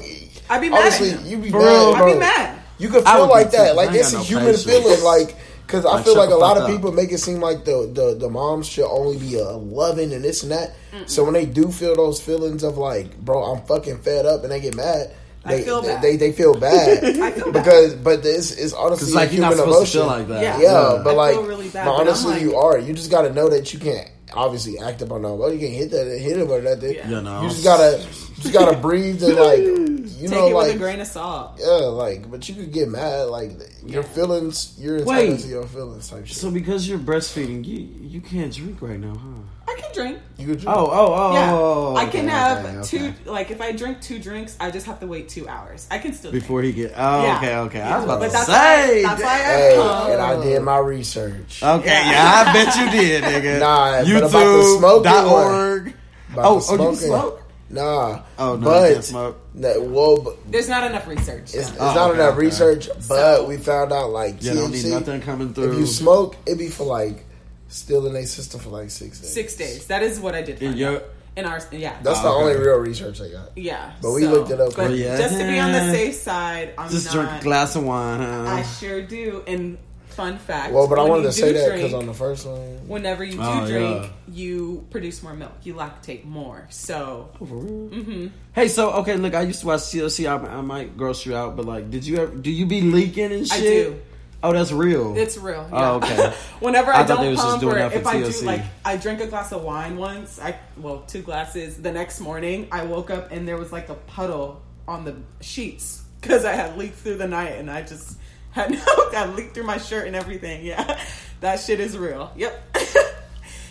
I'd 0.48 0.60
be 0.60 0.68
mad 0.68 0.78
at 0.78 0.82
honestly, 1.00 1.10
him. 1.10 1.26
you 1.26 1.38
be 1.38 1.50
For 1.50 1.58
mad. 1.58 1.66
real. 1.66 1.94
I'd 1.96 2.12
be 2.14 2.18
mad. 2.20 2.59
You 2.80 2.88
could 2.88 3.04
feel 3.04 3.28
like 3.28 3.50
that. 3.52 3.76
Like 3.76 3.90
I 3.90 3.96
ain't 3.98 4.08
a 4.12 4.12
no 4.16 4.22
human 4.22 4.46
patience. 4.46 4.64
feeling. 4.64 5.02
Like 5.04 5.36
because 5.66 5.84
I 5.86 5.92
Like, 5.96 6.04
feel 6.04 6.16
like 6.16 6.30
a 6.30 6.34
lot 6.34 6.56
of 6.56 6.64
up. 6.64 6.70
people 6.70 6.90
make 6.90 7.12
it 7.12 7.18
seem 7.18 7.40
like 7.40 7.64
the 7.64 7.88
the, 7.92 8.16
the 8.18 8.28
moms 8.28 8.66
should 8.66 8.88
only 8.90 9.18
be 9.18 9.40
uh, 9.40 9.52
loving 9.56 10.12
and 10.12 10.24
this 10.24 10.42
and 10.42 10.50
that. 10.52 10.74
So 11.06 11.22
when 11.22 11.34
they 11.34 11.46
do 11.46 11.70
feel 11.70 11.94
those 11.94 12.20
feelings 12.20 12.64
of 12.64 12.76
like, 12.76 13.16
bro, 13.20 13.44
I'm 13.44 13.64
fucking 13.66 13.98
fed 14.00 14.26
up, 14.26 14.42
and 14.42 14.50
they 14.50 14.60
get 14.60 14.74
mad. 14.74 15.12
I 15.44 15.56
They, 15.56 15.62
feel 15.62 15.80
they, 15.80 15.88
bad. 15.88 16.02
they 16.02 16.16
they 16.16 16.32
feel 16.32 16.54
bad 16.58 17.02
I 17.22 17.30
feel 17.30 17.50
bad. 17.52 17.62
because 17.64 17.94
but 17.94 18.26
it's 18.26 18.50
it's 18.50 18.72
honestly 18.74 19.12
Because 19.12 19.14
like 19.14 19.30
a 19.30 19.32
you're 19.34 19.40
not 19.42 19.52
human 19.54 19.68
emotion. 19.68 20.00
to 20.02 20.06
feel 20.06 20.06
like 20.06 20.28
that. 20.28 20.42
Yeah. 20.42 20.60
Yeah, 20.60 21.00
but 21.04 21.14
like, 21.16 21.36
really 21.36 21.68
bad, 21.70 21.86
but 21.86 21.92
but 21.96 22.00
honestly, 22.00 22.32
like- 22.32 22.42
you 22.42 22.56
are. 22.56 22.78
You 22.78 22.92
just 22.92 23.10
got 23.10 23.22
to 23.22 23.32
know 23.32 23.48
that 23.48 23.72
you 23.72 23.78
can't 23.78 24.10
obviously 24.34 24.78
act 24.78 25.00
up 25.02 25.10
on 25.12 25.22
nobody. 25.22 25.56
You 25.56 25.60
can't 25.68 25.78
hit 25.78 25.90
that, 25.92 26.06
hit 26.18 26.36
him 26.36 26.50
or 26.50 26.60
nothing. 26.60 26.94
Yeah. 26.94 27.08
You 27.08 27.20
know. 27.22 27.42
You 27.42 27.48
just 27.48 27.64
gotta, 27.64 27.98
you 28.28 28.29
just 28.40 28.52
gotta 28.54 28.76
breathe 28.76 29.22
and 29.22 29.36
like, 29.36 29.58
you 29.60 30.28
Take 30.28 30.30
know, 30.32 30.48
it 30.48 30.54
like, 30.54 30.66
with 30.68 30.76
a 30.76 30.78
grain 30.78 31.00
of 31.00 31.06
salt. 31.06 31.52
yeah, 31.58 31.66
like, 31.66 32.30
but 32.30 32.46
you 32.48 32.54
could 32.54 32.72
get 32.72 32.88
mad, 32.88 33.24
like, 33.28 33.52
your 33.86 34.02
feelings, 34.02 34.74
you're 34.78 34.98
entitled 34.98 35.30
Wait. 35.30 35.40
to 35.40 35.48
your 35.48 35.66
feelings 35.66 36.08
type 36.10 36.26
shit. 36.26 36.36
So 36.36 36.50
because 36.50 36.88
you're 36.88 36.98
breastfeeding, 36.98 37.64
you 37.64 37.88
you 38.00 38.20
can't 38.20 38.52
drink 38.54 38.82
right 38.82 38.98
now, 38.98 39.14
huh? 39.14 39.42
I 39.68 39.80
can 39.80 39.92
drink. 39.94 40.18
you 40.36 40.46
could, 40.48 40.64
Oh, 40.66 40.72
oh, 40.72 41.14
oh. 41.14 41.32
Yeah, 41.34 41.52
oh, 41.54 41.92
oh 41.92 41.96
I 41.96 42.02
okay, 42.02 42.18
can 42.18 42.28
have 42.28 42.64
okay, 42.66 42.76
okay. 42.78 43.14
two. 43.24 43.30
Like 43.30 43.50
if 43.50 43.60
I 43.60 43.72
drink 43.72 44.00
two 44.00 44.18
drinks, 44.18 44.56
I 44.60 44.70
just 44.70 44.84
have 44.86 44.98
to 45.00 45.06
wait 45.06 45.28
two 45.28 45.46
hours. 45.48 45.86
I 45.90 45.98
can 45.98 46.12
still 46.12 46.32
before 46.32 46.60
he 46.62 46.72
get. 46.72 46.92
Oh, 46.96 47.22
Yeah. 47.22 47.36
okay, 47.38 47.56
okay. 47.56 47.80
I 47.80 47.96
was 47.96 48.04
about 48.04 48.18
But 48.20 48.26
to 48.26 48.32
that's 48.32 48.46
say. 48.46 49.04
why, 49.04 49.08
that's 49.14 49.22
why 49.22 49.32
I 49.32 49.36
hey, 49.38 49.74
come. 49.76 50.10
and 50.12 50.20
I 50.20 50.42
did 50.42 50.62
my 50.62 50.78
research. 50.78 51.62
Okay, 51.62 51.88
yeah, 52.10 52.44
I 52.46 52.52
bet 52.52 52.76
you 52.76 52.90
did, 52.90 53.24
nigga. 53.24 53.60
Nah, 53.60 53.90
but 54.00 54.06
YouTube 54.06 54.28
about 54.28 54.56
the 54.56 54.76
smoking 54.78 55.02
dot 55.04 55.32
one. 55.32 55.46
org. 55.54 55.94
About 56.32 56.44
Oh, 56.44 56.60
the 56.60 56.66
oh, 56.82 56.90
you 56.90 56.96
smoking. 56.96 56.96
smoke? 56.96 57.42
Nah. 57.70 58.22
Oh, 58.38 58.56
no, 58.56 58.64
but 58.64 58.90
you 58.90 59.12
can't? 59.12 59.36
No, 59.54 59.80
well, 59.82 60.20
but 60.22 60.50
There's 60.52 60.68
not 60.68 60.84
enough 60.84 61.06
research. 61.06 61.54
it's, 61.54 61.70
it's 61.70 61.72
Oh, 61.78 61.94
not 61.94 62.10
okay, 62.10 62.20
enough 62.20 62.30
okay. 62.34 62.38
research. 62.46 62.88
But 63.08 63.36
So- 63.36 63.46
we 63.46 63.56
found 63.56 63.92
out 63.92 64.10
like 64.10 64.42
You 64.42 64.54
don't 64.54 64.72
need 64.72 64.84
nothing 64.86 65.20
coming 65.20 65.54
through. 65.54 65.72
If 65.72 65.78
you 65.78 65.86
smoke, 65.86 66.36
it'd 66.46 66.58
be 66.58 66.68
for 66.68 66.84
like 66.84 67.24
still 67.68 68.06
in 68.08 68.16
a 68.16 68.26
system 68.26 68.60
for 68.60 68.70
like 68.70 68.90
six 68.90 69.20
days. 69.20 69.32
Six 69.32 69.54
days. 69.56 69.86
That 69.86 70.02
is 70.02 70.18
what 70.20 70.34
I 70.34 70.42
did. 70.42 70.60
In 70.60 70.70
find 70.70 70.78
your- 70.78 71.02
in 71.36 71.44
our 71.46 71.60
yeah. 71.70 71.96
That's 72.02 72.18
Oh, 72.18 72.22
the 72.24 72.28
okay. 72.28 72.42
only 72.56 72.56
real 72.56 72.76
research 72.78 73.20
I 73.20 73.28
got. 73.28 73.56
yeah. 73.56 73.92
But 74.02 74.10
we 74.10 74.26
looked 74.26 74.50
it 74.50 74.60
up. 74.60 74.74
But 74.74 74.90
yeah. 74.90 75.16
just 75.16 75.38
to 75.38 75.44
be 75.46 75.60
on 75.60 75.70
the 75.70 75.92
safe 75.92 76.16
side, 76.16 76.74
I'm 76.76 76.90
Just 76.90 77.06
not. 77.06 77.14
drink 77.14 77.40
a 77.40 77.44
glass 77.44 77.76
of 77.76 77.84
wine, 77.84 78.18
huh? 78.20 78.44
I 78.48 78.62
sure 78.64 79.00
do. 79.02 79.44
And 79.46 79.78
fun 80.20 80.38
fact. 80.38 80.72
Well, 80.72 80.86
but 80.86 80.98
I 80.98 81.02
wanted 81.04 81.24
to 81.24 81.32
say 81.32 81.52
do 81.52 81.58
that 81.58 81.74
because 81.76 81.94
on 81.94 82.06
the 82.06 82.14
first 82.14 82.46
one, 82.46 82.60
whenever 82.86 83.24
you 83.24 83.32
do 83.32 83.40
Oh, 83.42 83.66
drink, 83.66 84.04
yeah. 84.04 84.10
you 84.32 84.86
produce 84.90 85.22
more 85.22 85.34
milk. 85.34 85.52
You 85.62 85.74
lactate 85.74 86.24
more. 86.24 86.66
So 86.70 87.30
mhm. 87.40 88.30
Hey, 88.52 88.68
so 88.68 88.90
okay, 89.00 89.16
look, 89.16 89.34
I 89.34 89.42
used 89.42 89.60
to 89.60 89.66
watch 89.66 89.80
TLC. 89.80 90.26
I, 90.28 90.58
I 90.58 90.60
might 90.60 90.96
gross 90.96 91.24
you 91.24 91.34
out, 91.34 91.56
but 91.56 91.64
like, 91.64 91.90
did 91.90 92.04
you 92.06 92.18
ever? 92.18 92.34
Do 92.34 92.50
you 92.50 92.66
be 92.66 92.82
leaking 92.82 93.32
and 93.32 93.46
shit? 93.48 93.58
I 93.58 93.90
do. 93.90 94.00
Oh, 94.42 94.52
that's 94.54 94.72
real. 94.72 95.16
It's 95.18 95.36
real. 95.36 95.68
Oh, 95.70 95.78
yeah. 95.78 95.92
okay. 95.92 96.34
Whenever 96.60 96.92
I 96.92 97.00
I, 97.00 97.06
don't 97.06 97.26
was 97.26 97.36
just 97.36 97.46
pump, 97.46 97.60
doing 97.60 97.76
or 97.76 97.78
that 97.78 97.92
for 97.92 97.98
if 97.98 98.06
I 98.06 98.22
do, 98.22 98.46
like, 98.46 98.62
I 98.86 98.96
drank 98.96 99.20
a 99.20 99.26
glass 99.26 99.52
of 99.52 99.62
wine 99.62 99.96
once. 99.98 100.40
I 100.40 100.58
well, 100.78 101.00
two 101.06 101.20
glasses. 101.22 101.76
The 101.76 101.92
next 101.92 102.20
morning, 102.20 102.68
I 102.72 102.84
woke 102.84 103.10
up 103.10 103.32
and 103.32 103.46
there 103.46 103.58
was 103.58 103.70
like 103.72 103.88
a 103.90 103.94
puddle 103.94 104.62
on 104.88 105.04
the 105.04 105.16
sheets 105.42 106.02
because 106.20 106.44
I 106.44 106.52
had 106.52 106.76
leaked 106.78 106.96
through 106.96 107.16
the 107.16 107.28
night, 107.28 107.52
and 107.58 107.70
I 107.70 107.82
just 107.82 108.18
had 108.52 108.74
I 109.14 109.32
leaked 109.34 109.54
through 109.54 109.64
my 109.64 109.78
shirt 109.78 110.06
and 110.06 110.16
everything. 110.16 110.64
Yeah, 110.64 110.98
that 111.40 111.60
shit 111.60 111.80
is 111.80 111.96
real. 111.96 112.32
Yep. 112.36 112.76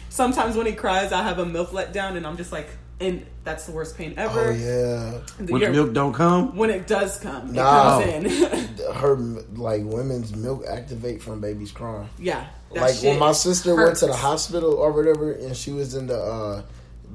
Sometimes 0.10 0.56
when 0.58 0.66
he 0.66 0.74
cries, 0.74 1.12
I 1.12 1.24
have 1.24 1.40
a 1.40 1.46
milk 1.46 1.70
letdown, 1.70 2.18
and 2.18 2.26
I'm 2.28 2.36
just 2.36 2.52
like, 2.52 2.68
and 3.00 3.26
that's 3.44 3.66
the 3.66 3.72
worst 3.72 3.98
pain 3.98 4.14
ever. 4.18 4.50
oh 4.50 4.52
yeah, 4.52 5.22
when 5.46 5.62
You're- 5.62 5.66
the 5.68 5.72
milk 5.84 5.94
don't 5.94 6.14
come. 6.14 6.56
when 6.58 6.70
it 6.70 6.88
does 6.88 7.20
come, 7.20 7.54
Nah. 7.54 8.00
it 8.00 8.24
comes 8.24 8.80
in. 8.80 8.94
her 8.96 9.16
like 9.56 9.84
women's 9.86 10.36
milk 10.36 10.66
activate 10.68 11.22
from 11.22 11.40
babies 11.40 11.72
crying. 11.72 12.10
yeah. 12.18 12.48
like 12.72 12.96
when 13.02 13.18
my 13.20 13.32
sister 13.32 13.76
went 13.76 13.96
to 13.98 14.08
the 14.08 14.16
hospital 14.16 14.74
or 14.74 14.92
whatever, 14.92 15.32
and 15.34 15.56
she 15.56 15.72
was 15.72 15.96
in 15.96 16.08
the 16.08 16.18
uh, 16.20 16.62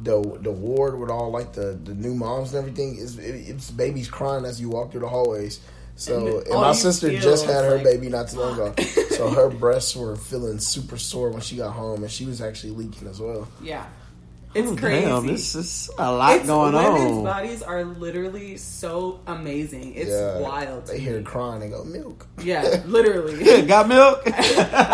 the 0.02 0.20
the 0.40 0.50
ward 0.52 0.98
with 0.98 1.10
all 1.10 1.30
like 1.30 1.52
the, 1.52 1.78
the 1.84 1.94
new 1.94 2.14
moms 2.14 2.54
and 2.54 2.58
everything. 2.66 2.96
It's 2.98 3.16
it, 3.18 3.34
it's 3.50 3.70
babies 3.70 4.08
crying 4.08 4.44
as 4.44 4.60
you 4.60 4.70
walk 4.70 4.92
through 4.92 5.00
the 5.00 5.08
hallways. 5.08 5.60
So 5.96 6.38
And 6.38 6.46
and, 6.48 6.54
my 6.60 6.72
sister 6.72 7.08
feel 7.08 7.20
just 7.20 7.46
had 7.46 7.64
her 7.64 7.76
like, 7.76 7.84
baby 7.84 8.08
not 8.08 8.28
too 8.28 8.40
long 8.40 8.54
ago, 8.54 8.74
so 9.10 9.30
her 9.30 9.48
breasts 9.48 9.94
were 9.94 10.16
feeling 10.16 10.58
super 10.58 10.98
sore 10.98 11.30
when 11.30 11.40
she 11.40 11.56
got 11.56 11.70
home, 11.72 12.02
and 12.02 12.10
she 12.10 12.26
was 12.26 12.40
actually 12.40 12.72
leaking 12.72 13.06
as 13.08 13.20
well. 13.20 13.46
Yeah. 13.62 13.86
Oh, 13.86 14.60
it's 14.60 14.70
Oh, 14.70 14.76
crazy. 14.76 15.06
Damn, 15.06 15.26
this 15.26 15.54
is 15.56 15.90
a 15.98 16.12
lot 16.12 16.32
It's- 16.34 16.46
going 16.46 16.74
women's 16.74 17.12
on. 17.18 17.24
bodies 17.24 17.62
are 17.62 17.84
literally 17.84 18.56
so 18.56 19.18
amazing. 19.26 19.94
It's 19.94 20.10
yeah, 20.10 20.38
wild. 20.38 20.86
to 20.86 20.92
They 20.92 21.00
hear 21.00 21.22
crying, 21.22 21.58
they 21.60 21.68
go 21.70 21.82
milk. 21.84 22.26
Yeah, 22.42 22.82
literally. 22.86 23.62
Got 23.66 23.88
milk? 23.88 24.22
I 24.26 24.30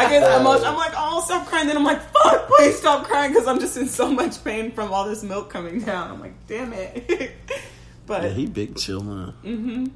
get 0.08 0.20
that 0.20 0.40
uh, 0.40 0.44
much. 0.44 0.62
I'm 0.62 0.76
like, 0.76 0.92
oh, 0.96 1.22
stop 1.24 1.46
crying. 1.46 1.66
Then 1.66 1.76
I'm 1.76 1.84
like, 1.84 2.00
fuck, 2.12 2.46
please 2.48 2.78
stop 2.78 3.04
crying 3.06 3.32
because 3.32 3.46
I'm 3.46 3.58
just 3.60 3.76
in 3.76 3.86
so 3.88 4.10
much 4.10 4.42
pain 4.44 4.72
from 4.72 4.92
all 4.94 5.06
this 5.06 5.22
milk 5.22 5.50
coming 5.50 5.80
down. 5.80 6.10
I'm 6.10 6.20
like, 6.20 6.46
damn 6.46 6.72
it. 6.72 7.32
but 8.06 8.22
yeah, 8.22 8.28
he 8.30 8.46
big 8.46 8.74
chillin'. 8.76 9.34
Mm-hmm. 9.44 9.86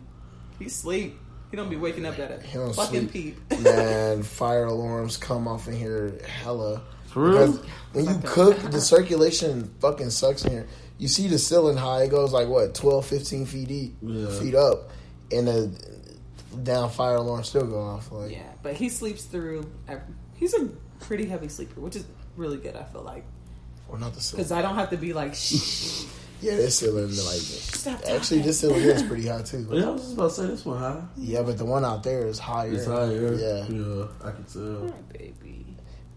He 0.58 0.68
sleep. 0.68 1.18
He 1.50 1.56
don't 1.56 1.70
be 1.70 1.76
waking 1.76 2.04
up 2.04 2.18
at 2.18 2.30
a 2.32 2.42
He 2.44 2.54
don't 2.58 2.74
fucking 2.74 3.10
sleep. 3.10 3.36
peep. 3.48 3.60
Man, 3.60 4.22
fire 4.22 4.64
alarms 4.64 5.16
come 5.16 5.46
off 5.46 5.68
in 5.68 5.74
here 5.76 6.18
hella. 6.26 6.82
For 7.06 7.30
real? 7.30 7.52
Because 7.52 7.66
when 7.92 8.04
you 8.06 8.20
cook, 8.24 8.58
the 8.72 8.80
circulation 8.80 9.72
fucking 9.80 10.10
sucks 10.10 10.44
in 10.44 10.50
here. 10.52 10.66
You 10.98 11.06
see 11.08 11.28
the 11.28 11.38
ceiling 11.38 11.76
high, 11.76 12.04
it 12.04 12.08
goes 12.10 12.32
like 12.32 12.48
what, 12.48 12.74
12, 12.74 13.06
15 13.06 13.46
feet 13.46 13.68
deep, 13.68 13.96
Yeah. 14.02 14.28
feet 14.40 14.54
up, 14.54 14.90
and 15.30 15.46
the 15.46 15.70
down 16.62 16.90
fire 16.90 17.16
alarm 17.16 17.44
still 17.44 17.66
go 17.66 17.80
off. 17.80 18.10
Like, 18.10 18.32
Yeah, 18.32 18.42
but 18.62 18.74
he 18.74 18.88
sleeps 18.88 19.24
through. 19.24 19.70
ev- 19.88 20.02
He's 20.34 20.54
a 20.54 20.66
pretty 21.00 21.26
heavy 21.26 21.48
sleeper, 21.48 21.80
which 21.80 21.94
is 21.96 22.04
really 22.36 22.56
good. 22.56 22.74
I 22.76 22.82
feel 22.84 23.02
like 23.02 23.24
or 23.88 23.98
not 23.98 24.14
the 24.14 24.20
ceiling. 24.20 24.42
because 24.42 24.52
I 24.52 24.62
don't 24.62 24.74
have 24.74 24.90
to 24.90 24.96
be 24.96 25.12
like, 25.12 25.34
shh. 25.36 26.04
Yeah, 26.44 26.56
this 26.56 26.78
ceiling 26.78 27.08
like 27.08 27.40
Stop 27.40 28.00
actually 28.08 28.42
this 28.42 28.60
ceiling 28.60 28.82
is 28.82 29.02
pretty 29.02 29.26
high 29.28 29.42
too. 29.42 29.66
Yeah, 29.70 29.86
I 29.86 29.90
was 29.90 30.02
just 30.02 30.14
about 30.14 30.28
to 30.30 30.34
say 30.34 30.46
this 30.46 30.64
one, 30.64 30.78
huh? 30.78 31.00
Yeah, 31.16 31.42
but 31.42 31.58
the 31.58 31.64
one 31.64 31.84
out 31.84 32.02
there 32.02 32.26
is 32.26 32.38
higher. 32.38 32.72
It's 32.72 32.86
higher. 32.86 33.34
Yeah. 33.34 33.64
Yeah, 33.68 34.06
I 34.24 34.30
can 34.30 34.44
tell. 34.44 34.88
Hi, 34.88 34.94
baby. 35.12 35.66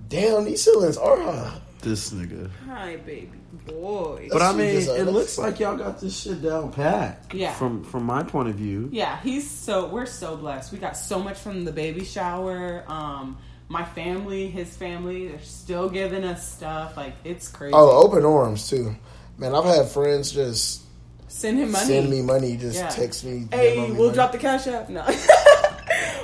Damn, 0.10 0.46
these 0.46 0.64
ceilings 0.64 0.98
are 0.98 1.20
high. 1.20 1.60
This 1.82 2.12
nigga. 2.12 2.50
Hi, 2.68 2.96
baby 2.98 3.30
boy. 3.68 4.30
But 4.32 4.42
I 4.42 4.52
mean, 4.54 4.72
just 4.76 4.90
a- 4.90 5.02
it 5.02 5.06
looks 5.06 5.38
like 5.38 5.60
y'all 5.60 5.78
got 5.78 6.00
this 6.02 6.18
shit 6.22 6.42
down 6.42 6.72
pat. 6.72 7.26
Yeah. 7.34 7.54
From 7.54 7.84
from 7.84 8.04
my 8.04 8.24
point 8.24 8.50
of 8.50 8.56
view. 8.56 8.90
Yeah, 8.92 9.20
he's 9.22 9.50
so 9.50 9.88
we're 9.88 10.06
so 10.06 10.36
blessed. 10.38 10.72
We 10.72 10.80
got 10.80 10.98
so 10.98 11.20
much 11.20 11.38
from 11.38 11.66
the 11.66 11.72
baby 11.72 12.04
shower. 12.04 12.84
Um, 12.88 13.38
my 13.70 13.84
family, 13.84 14.48
his 14.50 14.76
family, 14.76 15.28
they're 15.28 15.42
still 15.42 15.90
giving 15.90 16.24
us 16.24 16.50
stuff. 16.52 16.96
Like 16.98 17.14
it's 17.24 17.48
crazy. 17.50 17.74
Oh, 17.76 18.04
open 18.06 18.24
arms 18.26 18.70
too. 18.70 18.96
Man, 19.38 19.54
I've 19.56 19.66
had 19.66 19.88
friends 19.88 20.32
just 20.32 20.82
Send 21.28 21.60
him 21.60 21.72
money. 21.72 21.86
send 21.86 22.10
me 22.10 22.22
money, 22.22 22.58
just 22.58 22.78
Yeah. 22.80 22.90
text 22.90 23.24
me. 23.24 23.48
Hey, 23.52 23.78
we'll 23.92 24.06
money. 24.08 24.14
drop 24.14 24.32
the 24.32 24.38
cash 24.38 24.68
app. 24.68 24.90
No. 24.90 25.04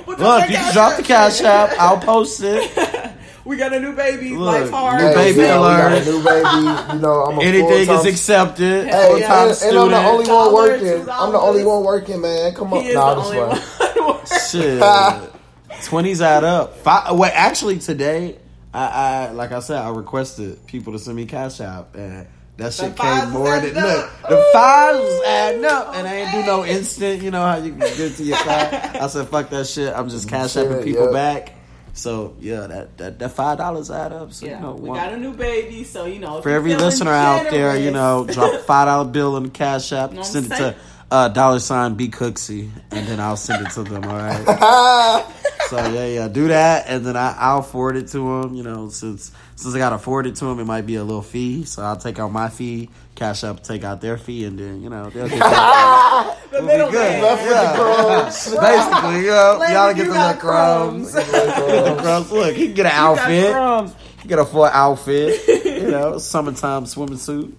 We'll 0.06 0.18
Look, 0.18 0.40
that 0.40 0.50
you 0.50 0.56
can 0.56 0.72
drop 0.74 0.96
the 0.98 1.02
cash 1.02 1.40
app. 1.40 1.70
I'll 1.78 1.98
post 1.98 2.40
it. 2.42 2.70
We 3.46 3.58
got 3.58 3.74
a 3.74 3.78
new 3.80 3.94
baby. 3.94 4.30
Look, 4.30 4.46
Life 4.54 4.70
hard. 4.70 5.00
new 5.02 5.06
Hey, 5.08 5.14
baby 5.14 5.38
man, 5.42 5.60
we 5.60 5.66
got 5.66 5.92
alert. 5.92 6.02
a 6.02 6.04
new 6.10 6.24
baby. 6.24 6.94
You 6.94 6.98
know, 7.02 7.24
I'm 7.24 7.38
a 7.38 7.42
Anything 7.42 7.90
is 7.94 8.04
accepted. 8.06 8.86
Hey, 8.86 9.20
yeah, 9.20 9.42
and, 9.42 9.62
and. 9.62 9.78
I'm 9.78 9.90
the 9.90 9.96
only 9.98 10.16
one 10.16 10.24
Dollar, 10.26 10.52
working. 10.54 11.08
I'm 11.10 11.32
the 11.32 11.38
only 11.38 11.62
one 11.64 11.84
working, 11.84 12.20
man. 12.22 12.54
Come 12.54 12.72
on, 12.72 12.82
He 12.82 12.94
nah, 12.94 13.14
the 13.14 13.20
this 13.20 13.30
only 13.30 13.40
way. 13.40 14.06
one. 14.06 14.26
Shit. 15.70 15.84
Twenties 15.84 16.22
add 16.22 16.42
up. 16.44 16.78
Five, 16.78 17.18
wait, 17.18 17.32
actually, 17.34 17.78
today, 17.80 18.38
I, 18.72 18.86
I 18.86 19.30
like 19.32 19.52
I 19.52 19.60
said, 19.60 19.76
I 19.76 19.90
requested 19.90 20.66
people 20.66 20.94
to 20.94 20.98
send 20.98 21.14
me 21.16 21.26
cash 21.26 21.60
app, 21.60 21.94
and 21.96 22.26
that 22.56 22.72
shit 22.72 22.96
fives 22.96 23.22
came 23.24 23.30
more 23.32 23.58
than 23.60 23.74
look. 23.74 24.10
The 24.28 24.50
fives 24.52 24.98
was 24.98 25.22
adding 25.26 25.64
up, 25.64 25.94
and 25.96 26.06
I 26.06 26.14
ain't 26.14 26.30
do 26.32 26.42
no 26.46 26.64
instant. 26.64 27.22
You 27.22 27.30
know 27.30 27.42
how 27.42 27.56
you 27.56 27.70
can 27.70 27.80
get 27.80 28.14
to 28.16 28.24
your 28.24 28.36
five. 28.44 28.72
I 28.96 29.06
said, 29.08 29.28
fuck 29.28 29.50
that 29.50 29.66
shit. 29.66 29.92
I'm 29.92 30.08
just 30.08 30.28
cash 30.28 30.52
Shit, 30.52 30.68
apping 30.68 30.84
people 30.84 31.06
yeah. 31.06 31.12
back. 31.12 31.54
So 31.94 32.34
yeah, 32.40 32.66
that 32.66 32.96
that, 32.98 33.18
that 33.20 33.28
five 33.30 33.58
dollars 33.58 33.90
add 33.90 34.12
up. 34.12 34.32
So 34.32 34.46
Yeah, 34.46 34.56
you 34.56 34.62
know, 34.62 34.72
we 34.74 34.88
one- 34.88 34.98
got 34.98 35.12
a 35.12 35.16
new 35.16 35.32
baby, 35.32 35.84
so 35.84 36.06
you 36.06 36.18
know. 36.18 36.42
for 36.42 36.50
every 36.50 36.70
feeling 36.70 36.84
listener 36.86 37.12
out 37.12 37.50
there, 37.50 37.76
you 37.76 37.90
know, 37.92 38.24
drop 38.28 38.52
a 38.54 38.58
five 38.64 38.86
dollar 38.86 39.08
bill 39.08 39.36
in 39.36 39.44
the 39.44 39.50
cash 39.50 39.92
app, 39.92 40.10
Know 40.12 40.18
I'm 40.18 40.24
send 40.24 40.46
it 40.46 40.48
to 40.50 40.56
saying? 40.56 40.74
Uh, 41.10 41.28
dollar 41.28 41.58
sign 41.60 41.94
B 41.94 42.08
Cooksy, 42.08 42.70
and 42.90 43.06
then 43.06 43.20
I'll 43.20 43.36
send 43.36 43.66
it 43.66 43.70
to 43.72 43.82
them. 43.84 44.04
All 44.04 44.16
right. 44.16 45.24
so 45.68 45.76
yeah, 45.92 46.06
yeah, 46.06 46.28
do 46.28 46.48
that, 46.48 46.86
and 46.88 47.04
then 47.06 47.16
I, 47.16 47.34
I'll 47.38 47.62
forward 47.62 47.96
it 47.96 48.08
to 48.08 48.18
them. 48.42 48.54
You 48.54 48.62
know, 48.62 48.88
since 48.88 49.32
since 49.56 49.74
I 49.74 49.78
gotta 49.78 49.98
forward 49.98 50.26
it 50.26 50.36
to 50.36 50.44
them, 50.46 50.58
it 50.60 50.64
might 50.64 50.86
be 50.86 50.96
a 50.96 51.04
little 51.04 51.22
fee, 51.22 51.64
so 51.64 51.82
I'll 51.82 51.96
take 51.96 52.18
out 52.18 52.32
my 52.32 52.48
fee, 52.48 52.90
cash 53.14 53.44
up, 53.44 53.62
take 53.62 53.84
out 53.84 54.00
their 54.00 54.18
fee, 54.18 54.44
and 54.44 54.58
then 54.58 54.82
you 54.82 54.90
know 54.90 55.10
they'll 55.10 55.28
get 55.28 55.38
that. 55.38 56.38
The 56.54 56.60
We'll 56.60 56.68
be 56.68 56.72
middle 56.72 56.90
good. 56.92 57.00
man. 57.00 57.22
Left 57.22 57.42
with 57.42 57.50
the 57.50 57.82
crumbs. 57.82 58.56
Basically, 58.60 59.20
you 59.24 59.30
know, 59.30 59.56
Landon, 59.58 59.74
y'all 59.74 59.94
get 59.94 60.06
the 60.06 60.12
got 60.14 60.26
little 60.36 60.40
crumbs. 60.40 61.12
crumbs. 61.12 61.32
The 61.32 61.96
crumbs. 62.00 62.30
Look, 62.32 62.54
he 62.54 62.66
can 62.66 62.74
get 62.74 62.86
an 62.86 62.92
got 62.92 63.18
outfit. 63.18 63.52
crumbs. 63.52 63.94
He 64.14 64.18
can 64.20 64.28
get 64.28 64.38
a 64.38 64.44
full 64.44 64.64
outfit. 64.64 65.64
You 65.64 65.90
know, 65.90 66.18
summertime 66.18 66.86
swimming 66.86 67.16
suit. 67.18 67.56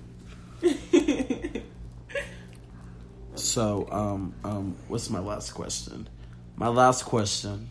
So, 3.56 3.88
um, 3.90 4.34
um, 4.44 4.76
what's 4.90 5.10
my 5.10 5.20
last 5.20 5.52
question? 5.52 6.10
My 6.58 6.68
last 6.68 7.06
question. 7.06 7.70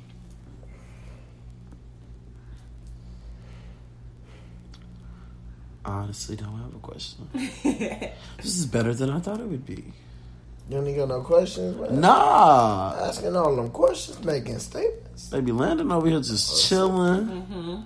I 5.84 5.90
honestly 5.90 6.36
don't 6.36 6.56
have 6.56 6.74
a 6.74 6.78
question. 6.78 7.28
this 7.34 8.56
is 8.56 8.64
better 8.64 8.94
than 8.94 9.10
I 9.10 9.18
thought 9.18 9.40
it 9.40 9.46
would 9.46 9.66
be. 9.66 9.74
You 9.74 10.70
don't 10.70 10.86
even 10.86 11.00
got 11.00 11.08
no 11.08 11.20
questions, 11.20 11.78
man. 11.78 12.00
Nah, 12.00 12.96
Asking 13.06 13.36
all 13.36 13.54
them 13.54 13.68
questions, 13.68 14.24
making 14.24 14.60
statements. 14.60 15.28
baby 15.28 15.52
Landon 15.52 15.92
over 15.92 16.08
here 16.08 16.20
just 16.20 16.66
chilling, 16.66 17.84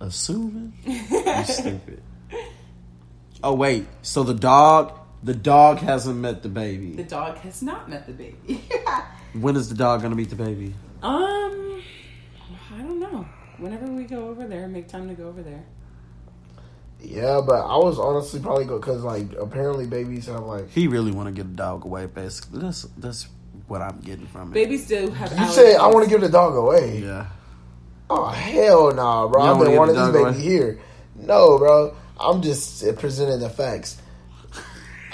assuming. 0.00 0.72
You 0.84 1.44
stupid. 1.44 2.02
Oh 3.44 3.54
wait, 3.54 3.86
so 4.02 4.24
the 4.24 4.34
dog, 4.34 5.05
the 5.22 5.34
dog 5.34 5.78
hasn't 5.78 6.18
met 6.18 6.42
the 6.42 6.48
baby. 6.48 6.92
The 6.92 7.02
dog 7.04 7.38
has 7.38 7.62
not 7.62 7.88
met 7.88 8.06
the 8.06 8.12
baby. 8.12 8.62
When 9.34 9.54
is 9.54 9.68
the 9.68 9.74
dog 9.74 10.00
gonna 10.00 10.14
meet 10.14 10.30
the 10.30 10.36
baby? 10.36 10.74
um, 11.02 11.82
I 12.74 12.78
don't 12.78 13.00
know. 13.00 13.26
Whenever 13.58 13.86
we 13.86 14.04
go 14.04 14.28
over 14.28 14.46
there, 14.46 14.66
make 14.68 14.88
time 14.88 15.08
to 15.08 15.14
go 15.14 15.28
over 15.28 15.42
there. 15.42 15.64
Yeah, 17.00 17.40
but 17.46 17.60
I 17.66 17.76
was 17.76 17.98
honestly 17.98 18.40
probably 18.40 18.64
go 18.64 18.78
because 18.78 19.02
like 19.02 19.32
apparently 19.34 19.86
babies 19.86 20.26
have 20.26 20.44
like. 20.44 20.70
He 20.70 20.88
really 20.88 21.12
want 21.12 21.28
to 21.28 21.32
get 21.32 21.48
the 21.50 21.56
dog 21.56 21.84
away. 21.84 22.06
Basically, 22.06 22.60
that's 22.60 22.82
that's 22.96 23.28
what 23.66 23.82
I'm 23.82 24.00
getting 24.00 24.26
from 24.26 24.50
it. 24.50 24.54
Babies 24.54 24.88
do 24.88 25.10
have. 25.10 25.38
You 25.38 25.46
say 25.48 25.76
I 25.76 25.86
want 25.88 26.04
to 26.04 26.10
give 26.10 26.20
the 26.20 26.28
dog 26.28 26.54
away. 26.54 27.00
Yeah. 27.02 27.26
Oh 28.08 28.28
hell 28.28 28.94
nah, 28.94 29.26
bro! 29.28 29.44
You 29.44 29.50
I've 29.50 29.64
been 29.66 29.76
wanting 29.76 29.96
this 29.96 30.08
baby 30.08 30.24
dog 30.24 30.34
here. 30.36 30.80
No, 31.16 31.58
bro. 31.58 31.94
I'm 32.18 32.40
just 32.40 32.82
presenting 32.96 33.40
the 33.40 33.50
facts. 33.50 34.00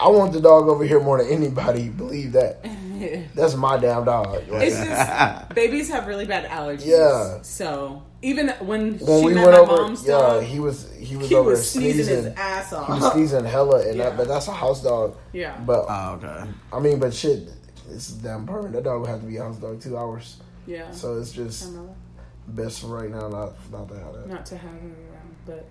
I 0.04 0.08
want 0.08 0.32
the 0.32 0.40
dog 0.40 0.68
over 0.68 0.84
here 0.84 1.00
more 1.00 1.22
than 1.22 1.32
anybody. 1.32 1.88
Believe 1.88 2.32
that. 2.32 2.64
That's 3.34 3.54
my 3.54 3.76
damn 3.78 4.04
dog. 4.04 4.48
Like, 4.48 4.68
It's 4.68 4.76
just 4.76 5.48
babies 5.54 5.88
have 5.90 6.06
really 6.06 6.24
bad 6.26 6.48
allergies. 6.48 6.86
Yeah. 6.86 7.42
So 7.42 8.02
even 8.22 8.48
when, 8.60 8.98
when 8.98 9.20
she 9.20 9.26
we 9.26 9.34
met 9.34 9.46
went 9.46 9.52
my 9.52 9.58
over, 9.58 9.82
mom's 9.82 10.04
yeah, 10.04 10.12
dog, 10.12 10.42
he 10.44 10.60
was 10.60 10.90
he 10.98 11.16
was 11.16 11.28
he 11.28 11.34
over 11.34 11.50
was 11.50 11.68
sneezing, 11.70 12.04
sneezing. 12.04 12.24
his 12.24 12.34
ass 12.36 12.72
off. 12.72 12.86
He 12.86 12.92
was 13.00 13.12
sneezing 13.12 13.44
hella, 13.44 13.86
and 13.88 13.96
Yeah. 13.96 14.10
that, 14.10 14.16
but 14.16 14.28
that's 14.28 14.46
a 14.48 14.52
house 14.52 14.82
dog. 14.82 15.16
Yeah. 15.32 15.58
But 15.58 15.86
Oh, 15.88 16.20
okay. 16.22 16.50
I 16.72 16.78
mean, 16.80 16.98
but 17.00 17.12
shit, 17.12 17.48
it's 17.90 18.08
damn 18.12 18.46
permanent. 18.46 18.74
That 18.74 18.84
dog 18.84 19.00
would 19.00 19.10
have 19.10 19.20
to 19.20 19.26
be 19.26 19.36
a 19.38 19.42
house 19.42 19.56
dog 19.56 19.80
two 19.80 19.96
hours. 19.98 20.36
yeah. 20.66 20.90
So 20.92 21.18
it's 21.18 21.32
just 21.32 21.70
best 22.48 22.82
right 22.84 23.10
now 23.10 23.28
not 23.28 23.52
not 23.72 23.88
to 23.88 23.94
have 23.98 24.14
that. 24.14 24.28
not 24.28 24.46
to 24.46 24.56
have 24.56 24.70
him 24.70 24.94
around, 25.10 25.36
but 25.46 25.66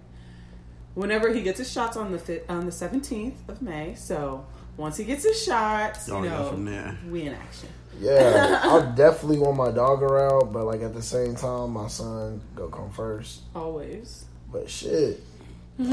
whenever 0.96 1.34
he 1.34 1.42
gets 1.42 1.60
his 1.60 1.72
shots 1.72 1.98
on 1.98 2.12
the 2.12 2.20
fi- 2.20 2.42
on 2.50 2.66
the 2.66 2.72
seventeenth 2.72 3.38
of 3.50 3.62
May, 3.62 3.96
so 3.96 4.46
once 4.78 4.98
he 4.98 5.04
gets 5.04 5.24
his 5.24 5.44
shots, 5.44 6.08
you 6.08 6.14
Y'all 6.16 6.24
go 6.24 6.30
know, 6.30 6.50
from 6.52 6.66
there. 6.66 6.98
we 7.10 7.24
in 7.24 7.34
action. 7.34 7.70
Yeah, 8.00 8.62
I 8.64 8.96
definitely 8.96 9.40
want 9.40 9.58
my 9.58 9.70
dog 9.72 10.02
around, 10.02 10.54
but 10.54 10.66
like 10.66 10.82
at 10.82 10.94
the 10.94 11.02
same 11.04 11.36
time, 11.36 11.72
my 11.72 11.88
son 11.88 12.42
go 12.56 12.68
come 12.70 12.90
first. 12.92 13.42
Always. 13.56 14.26
But 14.52 14.70
shit, 14.70 15.22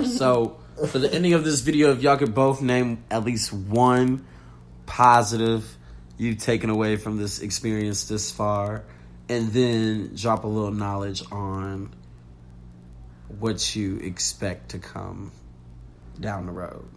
So, 0.05 0.57
for 0.89 0.99
the 0.99 1.13
ending 1.13 1.35
of 1.35 1.45
this 1.45 1.61
video, 1.61 1.93
if 1.93 2.03
y'all 2.03 2.17
could 2.17 2.35
both 2.35 2.61
name 2.63 3.05
at 3.11 3.25
least 3.25 3.53
one 3.53 4.25
positive 4.87 5.77
you've 6.17 6.39
taken 6.39 6.69
away 6.71 6.97
from 6.97 7.19
this 7.19 7.41
experience 7.41 8.05
this 8.09 8.31
far, 8.33 8.83
and 9.29 9.53
then 9.53 10.13
drop 10.17 10.43
a 10.45 10.49
little 10.49 10.73
knowledge 10.73 11.23
on 11.31 11.95
what 13.39 13.77
you 13.77 13.99
expect 13.99 14.71
to 14.71 14.79
come 14.79 15.33
down 16.19 16.47
the 16.47 16.53
road. 16.53 16.89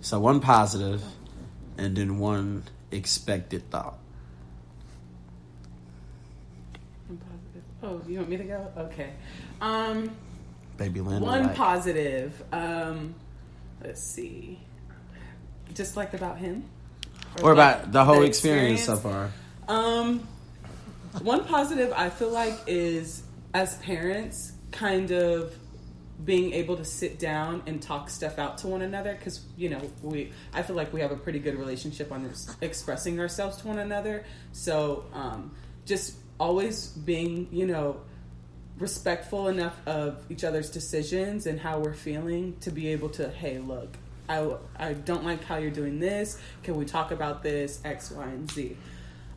So, 0.00 0.20
one 0.20 0.38
positive, 0.40 1.02
and 1.76 1.96
then 1.96 2.18
one 2.18 2.62
expected 2.92 3.68
thought. 3.70 3.98
I'm 7.10 7.16
positive. 7.18 7.62
Oh, 7.82 8.00
you 8.08 8.18
want 8.18 8.28
me 8.30 8.36
to 8.36 8.44
go? 8.44 8.72
Okay. 8.78 9.10
Um, 9.60 10.10
Baby 10.76 11.00
Linda. 11.00 11.24
one 11.24 11.42
like- 11.44 11.56
positive. 11.56 12.40
Um, 12.52 13.14
let's 13.82 14.00
see. 14.00 14.60
Just 15.74 15.96
like 15.96 16.14
about 16.14 16.38
him, 16.38 16.64
Or 17.42 17.54
like 17.54 17.76
about 17.78 17.92
the 17.92 18.04
whole 18.04 18.20
the 18.20 18.26
experience 18.26 18.84
so 18.84 18.96
far. 18.96 19.32
Um, 19.66 20.20
one 21.22 21.44
positive 21.44 21.92
I 21.96 22.10
feel 22.10 22.30
like 22.30 22.54
is 22.68 23.22
as 23.56 23.78
parents, 23.78 24.52
kind 24.70 25.10
of 25.12 25.54
being 26.22 26.52
able 26.52 26.76
to 26.76 26.84
sit 26.84 27.18
down 27.18 27.62
and 27.66 27.80
talk 27.80 28.10
stuff 28.10 28.38
out 28.38 28.58
to 28.58 28.66
one 28.66 28.82
another 28.82 29.14
because 29.14 29.40
you 29.56 29.70
know 29.70 29.80
we 30.02 30.30
I 30.52 30.62
feel 30.62 30.76
like 30.76 30.92
we 30.92 31.00
have 31.00 31.10
a 31.10 31.16
pretty 31.16 31.38
good 31.38 31.54
relationship 31.58 32.12
on 32.12 32.26
ex- 32.26 32.54
expressing 32.60 33.18
ourselves 33.18 33.56
to 33.58 33.68
one 33.68 33.78
another. 33.78 34.26
So 34.52 35.06
um, 35.14 35.52
just 35.86 36.16
always 36.38 36.88
being 36.88 37.48
you 37.50 37.66
know 37.66 38.02
respectful 38.78 39.48
enough 39.48 39.76
of 39.86 40.22
each 40.28 40.44
other's 40.44 40.68
decisions 40.68 41.46
and 41.46 41.58
how 41.58 41.78
we're 41.78 41.94
feeling 41.94 42.58
to 42.60 42.70
be 42.70 42.88
able 42.88 43.08
to 43.08 43.30
hey 43.30 43.58
look 43.58 43.96
I, 44.28 44.50
I 44.78 44.92
don't 44.92 45.24
like 45.24 45.42
how 45.44 45.56
you're 45.56 45.70
doing 45.70 45.98
this 45.98 46.38
can 46.62 46.76
we 46.76 46.84
talk 46.84 47.10
about 47.10 47.42
this 47.42 47.80
x 47.86 48.10
y 48.10 48.24
and 48.24 48.50
z 48.50 48.76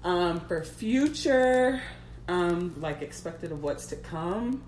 um, 0.04 0.42
for 0.42 0.62
future 0.62 1.82
um, 2.30 2.76
like 2.80 3.02
expected 3.02 3.52
of 3.52 3.64
what's 3.64 3.88
to 3.88 3.96
come. 3.96 4.64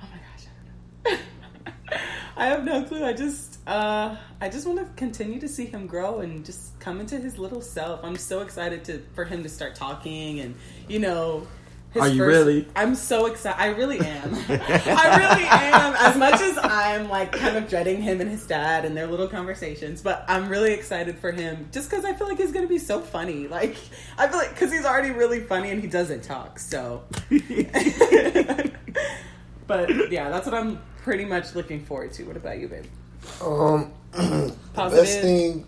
Oh 0.00 0.06
my 0.12 1.16
gosh 1.16 1.20
i 1.86 1.98
i 2.36 2.46
have 2.46 2.64
no 2.64 2.84
clue. 2.84 3.04
I 3.04 3.12
just 3.12 3.58
uh, 3.66 4.16
i 4.40 4.48
just 4.48 4.66
want 4.66 4.78
to 4.78 4.86
continue 4.94 5.40
to 5.40 5.48
see 5.48 5.66
him 5.66 5.86
grow 5.88 6.20
and 6.20 6.44
just 6.44 6.78
come 6.78 7.00
into 7.00 7.18
his 7.18 7.36
little 7.36 7.60
self. 7.60 8.04
I'm 8.04 8.16
so 8.16 8.40
excited 8.40 8.84
to 8.84 9.02
for 9.14 9.24
him 9.24 9.42
to 9.42 9.48
start 9.48 9.74
talking 9.74 10.38
and 10.40 10.54
you 10.88 11.00
know 11.00 11.48
his 11.94 12.02
Are 12.02 12.08
you 12.08 12.24
really? 12.24 12.66
I'm 12.74 12.96
so 12.96 13.26
excited. 13.26 13.60
I 13.60 13.68
really 13.68 14.00
am. 14.00 14.34
I 14.48 15.16
really 15.16 15.44
am. 15.46 15.94
As 15.94 16.16
much 16.16 16.40
as 16.40 16.58
I'm 16.58 17.08
like 17.08 17.30
kind 17.30 17.56
of 17.56 17.68
dreading 17.68 18.02
him 18.02 18.20
and 18.20 18.28
his 18.28 18.44
dad 18.46 18.84
and 18.84 18.96
their 18.96 19.06
little 19.06 19.28
conversations, 19.28 20.02
but 20.02 20.24
I'm 20.26 20.48
really 20.48 20.72
excited 20.72 21.16
for 21.20 21.30
him 21.30 21.68
just 21.70 21.88
because 21.88 22.04
I 22.04 22.12
feel 22.12 22.26
like 22.26 22.38
he's 22.38 22.50
going 22.50 22.64
to 22.64 22.68
be 22.68 22.80
so 22.80 23.00
funny. 23.00 23.46
Like, 23.46 23.76
I 24.18 24.26
feel 24.26 24.38
like 24.38 24.50
because 24.50 24.72
he's 24.72 24.84
already 24.84 25.12
really 25.12 25.38
funny 25.38 25.70
and 25.70 25.80
he 25.80 25.86
doesn't 25.86 26.24
talk. 26.24 26.58
So, 26.58 27.04
but 29.68 30.10
yeah, 30.10 30.30
that's 30.30 30.46
what 30.46 30.54
I'm 30.54 30.82
pretty 31.04 31.24
much 31.24 31.54
looking 31.54 31.84
forward 31.84 32.12
to. 32.14 32.24
What 32.24 32.36
about 32.36 32.58
you, 32.58 32.66
babe? 32.66 32.86
um, 33.40 33.92
Positive. 34.74 35.04
best 35.04 35.20
thing. 35.20 35.64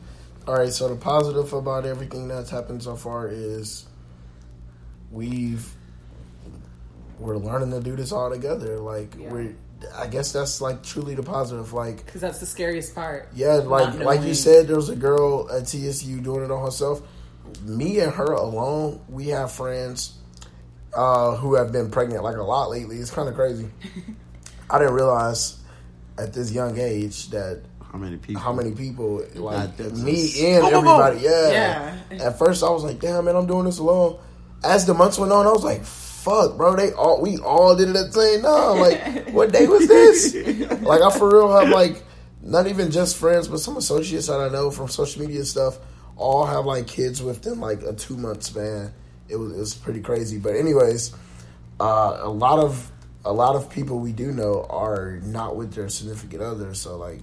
All 0.48 0.54
right, 0.56 0.72
so 0.72 0.88
the 0.88 0.96
positive 0.96 1.52
about 1.52 1.86
everything 1.86 2.26
that's 2.26 2.50
happened 2.50 2.82
so 2.82 2.96
far 2.96 3.28
is 3.28 3.86
we've 5.12 5.75
we're 7.18 7.36
learning 7.38 7.70
to 7.72 7.80
do 7.80 7.96
this 7.96 8.12
all 8.12 8.30
together. 8.30 8.78
Like 8.78 9.14
Yeah. 9.18 9.30
we're, 9.30 9.54
I 9.94 10.06
guess 10.06 10.32
that's 10.32 10.60
like 10.60 10.82
truly 10.82 11.14
the 11.14 11.22
positive. 11.22 11.72
Like 11.72 12.04
Because 12.06 12.20
that's 12.20 12.38
the 12.40 12.46
scariest 12.46 12.94
part. 12.94 13.28
Yeah, 13.34 13.54
like 13.56 13.98
like 13.98 14.22
you 14.22 14.34
said, 14.34 14.66
there 14.68 14.76
was 14.76 14.88
a 14.88 14.96
girl 14.96 15.50
at 15.50 15.66
TSU 15.66 16.20
doing 16.20 16.44
it 16.44 16.50
on 16.50 16.64
herself. 16.64 17.02
Me 17.62 18.00
and 18.00 18.12
her 18.12 18.32
alone, 18.32 19.00
we 19.08 19.28
have 19.28 19.52
friends 19.52 20.14
uh, 20.94 21.36
who 21.36 21.54
have 21.54 21.72
been 21.72 21.90
pregnant 21.90 22.22
like 22.24 22.36
a 22.36 22.42
lot 22.42 22.70
lately. 22.70 22.96
It's 22.96 23.10
kind 23.10 23.28
of 23.28 23.34
crazy. 23.34 23.68
I 24.70 24.78
didn't 24.78 24.94
realize 24.94 25.58
at 26.18 26.32
this 26.32 26.50
young 26.50 26.78
age 26.78 27.28
that 27.30 27.62
How 27.92 27.98
many 27.98 28.16
people? 28.16 28.42
how 28.42 28.52
many 28.52 28.72
people 28.72 29.22
like 29.34 29.78
me 29.78 30.54
and 30.56 30.64
everybody. 30.66 31.20
Yeah. 31.20 31.96
Yeah. 32.10 32.24
At 32.26 32.38
first, 32.38 32.62
I 32.64 32.70
was 32.70 32.82
like, 32.82 32.98
"Damn, 32.98 33.26
man, 33.26 33.36
I'm 33.36 33.46
doing 33.46 33.64
this 33.66 33.78
alone." 33.78 34.18
As 34.64 34.86
the 34.86 34.94
months 34.94 35.18
went 35.18 35.32
on, 35.32 35.46
I 35.46 35.50
was 35.52 35.62
like, 35.62 35.82
"Fuck, 36.26 36.56
bro, 36.56 36.74
they 36.76 36.90
all 36.92 37.20
we 37.22 37.38
all 37.38 37.74
did 37.76 37.88
it 37.90 37.96
at 37.96 38.12
the 38.12 38.20
same 38.20 38.42
time." 38.42 38.80
Like, 38.80 39.30
what 39.30 39.52
day 39.52 39.66
was 39.66 39.86
this? 39.88 40.34
like, 40.82 41.00
I 41.00 41.10
for 41.16 41.30
real 41.32 41.50
have 41.56 41.70
like 41.70 42.02
not 42.42 42.66
even 42.66 42.90
just 42.90 43.16
friends, 43.16 43.48
but 43.48 43.60
some 43.60 43.76
associates 43.76 44.26
that 44.26 44.40
I 44.40 44.48
know 44.48 44.70
from 44.70 44.88
social 44.88 45.22
media 45.22 45.44
stuff 45.44 45.78
all 46.16 46.44
have 46.46 46.64
like 46.64 46.86
kids 46.86 47.22
within 47.22 47.60
like 47.60 47.82
a 47.82 47.92
two 47.92 48.16
month 48.16 48.42
span. 48.42 48.92
It 49.28 49.36
was 49.36 49.52
it 49.52 49.58
was 49.58 49.74
pretty 49.74 50.00
crazy. 50.00 50.38
But 50.38 50.56
anyways, 50.56 51.12
uh, 51.80 52.18
a 52.22 52.28
lot 52.30 52.58
of 52.58 52.90
a 53.24 53.32
lot 53.32 53.56
of 53.56 53.68
people 53.70 53.98
we 53.98 54.12
do 54.12 54.30
know 54.32 54.64
are 54.70 55.18
not 55.24 55.56
with 55.56 55.72
their 55.74 55.88
significant 55.88 56.42
others. 56.42 56.80
So 56.80 56.96
like 56.96 57.20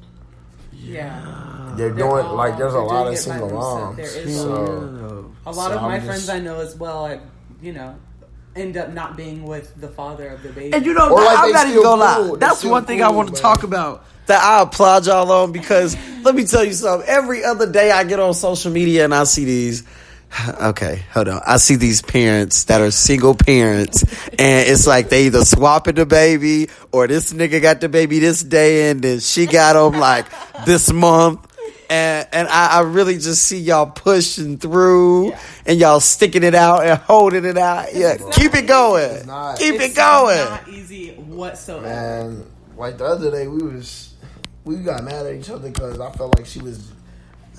Yeah. 0.73 1.73
they're, 1.77 1.89
They're 1.89 1.97
doing 2.09 2.25
all- 2.25 2.35
like 2.35 2.57
there's 2.57 2.73
a 2.73 2.79
lot 2.79 3.07
of 3.07 3.17
single 3.17 3.49
moms. 3.49 3.97
There 3.97 4.05
is 4.05 4.35
So 4.41 5.31
A 5.45 5.51
lot 5.51 5.69
So 5.71 5.75
of 5.77 5.81
my 5.81 5.95
I'm 5.95 6.05
friends 6.05 6.25
just- 6.25 6.35
I 6.35 6.39
know 6.39 6.59
as 6.59 6.75
well, 6.75 7.05
I, 7.05 7.19
you 7.61 7.73
know, 7.73 7.95
end 8.55 8.77
up 8.77 8.89
not 8.93 9.17
being 9.17 9.43
with 9.43 9.79
the 9.79 9.87
father 9.87 10.27
of 10.29 10.43
the 10.43 10.49
baby. 10.49 10.73
And 10.73 10.85
you 10.85 10.93
know, 10.93 11.09
Or 11.09 11.23
like 11.23 11.37
I'm 11.39 11.51
not 11.51 11.67
even 11.67 11.81
gonna 11.83 12.03
cool. 12.15 12.25
lie. 12.25 12.31
They 12.33 12.37
That's 12.45 12.63
one 12.63 12.85
thing 12.85 13.01
I 13.01 13.09
want 13.09 13.35
to 13.35 13.41
talk 13.41 13.63
about 13.63 14.05
that 14.27 14.41
I 14.43 14.61
applaud 14.61 15.05
y'all 15.05 15.31
on 15.31 15.51
because 15.51 15.97
let 16.23 16.35
me 16.35 16.45
tell 16.45 16.63
you 16.63 16.73
something. 16.73 17.07
Every 17.09 17.43
other 17.43 17.71
day 17.71 17.91
I 17.91 18.03
get 18.03 18.19
on 18.19 18.33
social 18.33 18.71
media 18.71 19.05
and 19.05 19.13
I 19.13 19.23
see 19.25 19.45
these. 19.45 19.83
Okay, 20.63 21.03
hold 21.13 21.27
on. 21.29 21.41
I 21.45 21.57
see 21.57 21.75
these 21.75 22.01
parents 22.01 22.63
that 22.65 22.81
are 22.81 22.89
single 22.89 23.35
parents, 23.35 24.03
and 24.31 24.67
it's 24.67 24.87
like 24.87 25.09
they 25.09 25.27
either 25.27 25.45
swapping 25.45 25.93
the 25.93 26.07
baby 26.07 26.69
or 26.91 27.05
this 27.05 27.33
nigga 27.33 27.61
got 27.61 27.81
the 27.81 27.89
baby 27.89 28.17
this 28.17 28.41
day 28.41 28.89
and 28.89 28.99
then 29.01 29.19
she 29.19 29.45
got 29.45 29.75
him 29.75 29.99
like 29.99 30.25
this 30.65 30.91
month. 30.91 31.45
And, 31.93 32.27
and 32.31 32.47
I, 32.47 32.79
I 32.79 32.81
really 32.81 33.19
just 33.19 33.43
see 33.43 33.59
y'all 33.59 33.85
pushing 33.85 34.57
through 34.57 35.33
and 35.67 35.79
y'all 35.79 35.99
sticking 35.99 36.41
it 36.41 36.55
out 36.55 36.83
and 36.87 36.97
holding 36.97 37.45
it 37.45 37.55
out. 37.55 37.93
Yeah, 37.93 38.17
keep 38.31 38.55
it 38.55 38.65
going. 38.65 39.27
not. 39.27 39.59
Keep 39.59 39.75
it's 39.75 39.93
it 39.93 39.95
going. 39.95 40.37
not 40.37 40.67
easy 40.67 41.13
whatsoever. 41.13 41.85
And 41.85 42.51
like 42.77 42.97
the 42.97 43.05
other 43.05 43.29
day, 43.29 43.47
we 43.47 43.61
was 43.61 44.15
we 44.65 44.77
got 44.77 45.03
mad 45.03 45.27
at 45.27 45.35
each 45.35 45.51
other 45.51 45.69
because 45.69 45.99
I 45.99 46.11
felt 46.13 46.35
like 46.35 46.47
she 46.47 46.61
was 46.61 46.91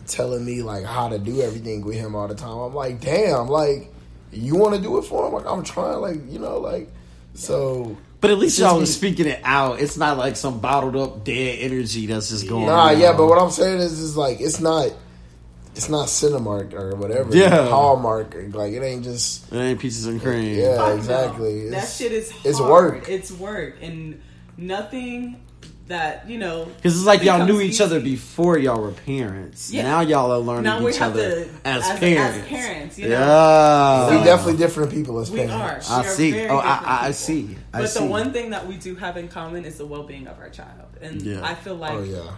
telling 0.09 0.45
me 0.45 0.63
like 0.63 0.85
how 0.85 1.09
to 1.09 1.19
do 1.21 1.41
everything 1.41 1.85
with 1.85 1.95
him 1.95 2.17
all 2.17 2.27
the 2.27 2.35
time. 2.35 2.59
I'm 2.59 2.75
like, 2.75 3.01
damn, 3.01 3.47
like 3.47 3.95
you 4.33 4.57
want 4.57 4.75
to 4.75 4.81
do 4.81 4.99
it 4.99 5.03
for 5.03 5.29
him? 5.29 5.35
Like 5.35 5.47
I'm 5.47 5.63
trying, 5.63 6.01
like 6.01 6.17
you 6.29 6.41
know, 6.41 6.59
like 6.59 6.91
so. 7.35 7.97
But 8.25 8.31
at 8.31 8.39
least 8.39 8.59
y'all 8.59 8.77
be- 8.77 8.81
was 8.81 8.95
speaking 8.95 9.27
it 9.27 9.39
out. 9.45 9.81
It's 9.81 9.99
not 9.99 10.17
like 10.17 10.35
some 10.37 10.59
bottled 10.59 10.97
up 10.97 11.25
dead 11.25 11.59
energy 11.61 12.07
that's 12.07 12.31
just 12.31 12.49
going 12.49 12.65
Nah, 12.65 12.89
on. 12.89 12.99
yeah, 12.99 13.13
but 13.13 13.27
what 13.27 13.37
I'm 13.39 13.51
saying 13.51 13.81
is, 13.81 13.99
is 13.99 14.17
like 14.17 14.41
it's 14.41 14.61
not. 14.61 14.91
It's 15.77 15.91
not 15.91 16.07
Cinemark 16.07 16.73
or 16.73 16.95
whatever. 16.97 17.37
Yeah. 17.37 17.69
Hallmark. 17.69 18.35
or, 18.35 18.49
Like 18.49 18.73
it 18.73 18.83
ain't 18.83 19.05
just. 19.05 19.53
It 19.53 19.59
ain't 19.59 19.79
pieces 19.79 20.07
and 20.07 20.23
cream. 20.23 20.57
Yeah, 20.59 20.77
Fuck 20.77 20.89
no. 20.89 20.95
exactly. 20.95 21.69
That 21.69 21.87
shit 21.87 22.13
is 22.13 22.31
hard. 22.31 22.47
it's 22.47 22.61
work. 22.61 23.09
It's 23.11 23.31
work, 23.33 23.77
and 23.83 24.23
nothing 24.57 25.44
that 25.87 26.29
you 26.29 26.39
know. 26.39 26.65
Because 26.65 26.97
it's 26.97 27.05
like 27.07 27.23
y'all 27.23 27.39
becomes 27.41 27.51
knew 27.53 27.61
each 27.61 27.81
other 27.81 28.01
before 28.01 28.59
y'all 28.59 28.81
were 28.81 28.93
parents. 28.93 29.71
Yeah. 29.73 29.83
Now 29.83 30.01
y'all 30.01 30.31
are 30.33 30.39
learning 30.39 30.65
Now 30.65 30.83
we 30.83 30.91
each 30.93 30.99
have 30.99 31.13
other 31.13 31.45
to 31.45 31.51
as, 31.65 31.85
as, 31.91 31.99
parents. 31.99 32.39
As 32.39 32.47
parents, 32.47 32.99
you 32.99 33.09
know. 33.11 33.19
Yeah. 33.19 34.19
we 34.19 34.25
definitely 34.25 34.57
different 34.57 34.91
people 34.93 35.19
as 35.19 35.31
We 35.31 35.43
are. 35.43 35.47
parents. 35.49 35.91
I 35.91 36.01
are 36.01 36.09
see. 36.09 36.31
very 36.33 36.49
Oh, 36.49 36.57
different 36.61 36.83
I, 36.89 36.99
I 37.07 37.11
see. 37.11 37.57
I 37.73 37.81
But 37.81 37.89
see. 37.91 38.01
the 38.01 38.07
one 38.07 38.33
thing 38.33 38.51
that 38.51 38.67
we 38.67 38.77
do 38.77 38.95
have 38.97 39.17
in 39.17 39.29
common 39.29 39.65
is 39.65 39.77
the 39.79 39.87
well-being 39.87 40.27
of 40.27 40.39
our 40.39 40.49
child, 40.51 40.89
and 41.03 41.21
Yeah. 41.23 41.41
I 41.45 41.55
feel 41.55 41.75
like 41.77 41.93
Oh 41.93 42.03
yeah. 42.03 42.31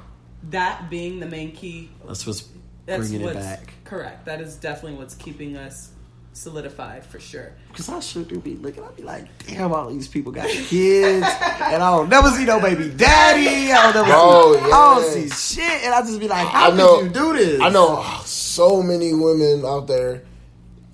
that 0.51 0.91
being 0.91 1.21
the 1.21 1.27
main 1.27 1.53
key. 1.53 1.91
That's 2.07 2.27
what's 2.27 2.49
That's 2.87 3.09
bringing 3.11 3.29
it 3.29 3.35
back. 3.35 3.73
correct. 3.85 4.25
That 4.27 4.41
is 4.41 4.57
definitely 4.57 4.99
what's 4.99 5.15
keeping 5.15 5.57
us 5.57 5.91
solidified 6.37 7.05
for 7.05 7.19
sure. 7.19 7.53
Because 7.69 7.89
I 7.89 7.99
sure 8.01 8.23
do 8.23 8.39
be 8.39 8.57
looking, 8.57 8.83
I 8.85 8.89
be 8.91 9.03
like, 9.03 9.27
damn, 9.47 9.73
all 9.73 9.89
these 9.91 10.07
people 10.09 10.33
got 10.33 10.49
kids, 10.49 11.27
and 11.61 11.83
I 11.83 11.91
don't 11.97 12.09
never 12.09 12.29
see 12.31 12.45
no 12.45 12.61
baby 12.61 12.91
daddy. 12.91 13.73
I 13.73 13.83
don't 13.93 13.95
never 13.95 14.09
Oh, 14.13 14.55
see, 14.57 14.63
I 14.63 14.71
don't 14.71 15.05
see 15.31 15.57
shit, 15.61 15.85
and 15.85 15.95
I 15.95 16.01
just 16.03 16.21
be 16.21 16.29
like, 16.29 16.47
how 16.49 16.71
I 16.71 16.77
know. 16.77 16.97
did 17.03 17.07
you 17.07 17.13
do 17.13 17.33
this? 17.37 17.61
I 17.63 17.71
know 17.71 18.03
so 18.25 18.83
many 18.83 19.15
women 19.15 19.65
out 19.65 19.87
there, 19.87 20.23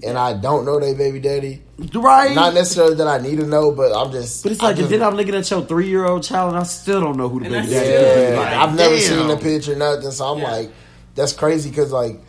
and 0.04 0.16
I 0.16 0.34
don't 0.34 0.64
know 0.64 0.78
their 0.78 0.94
baby 0.94 1.18
daddy. 1.20 1.62
right? 1.94 2.34
Not 2.34 2.54
necessarily 2.54 2.94
that 2.96 3.08
I 3.08 3.18
need 3.18 3.38
to 3.40 3.46
know, 3.46 3.72
but 3.72 3.92
I'm 3.92 4.12
just. 4.12 4.44
but 4.44 4.52
it's 4.52 4.62
like, 4.62 4.76
just, 4.76 4.92
and 4.92 5.00
then 5.02 5.08
I'm 5.08 5.16
looking 5.16 5.34
at 5.34 5.50
your 5.50 5.62
three 5.66 5.88
year 5.88 6.06
old 6.06 6.22
child, 6.22 6.50
and 6.50 6.58
I 6.60 6.62
still 6.64 7.00
don't 7.00 7.16
know 7.16 7.28
who 7.28 7.40
the 7.40 7.50
baby 7.50 7.66
that's 7.66 7.70
daddy 7.70 7.92
is. 7.94 8.30
Yeah, 8.30 8.36
Like, 8.40 8.52
I've 8.54 8.74
never 8.76 8.94
damn. 8.96 9.02
seen 9.02 9.26
the 9.28 9.36
picture, 9.36 9.74
nothing. 9.76 10.10
So 10.12 10.24
I'm 10.26 10.38
Yeah. 10.38 10.44
like, 10.50 10.70
that's 11.14 11.32
crazy 11.32 11.68
because 11.70 11.90
like 11.92 12.20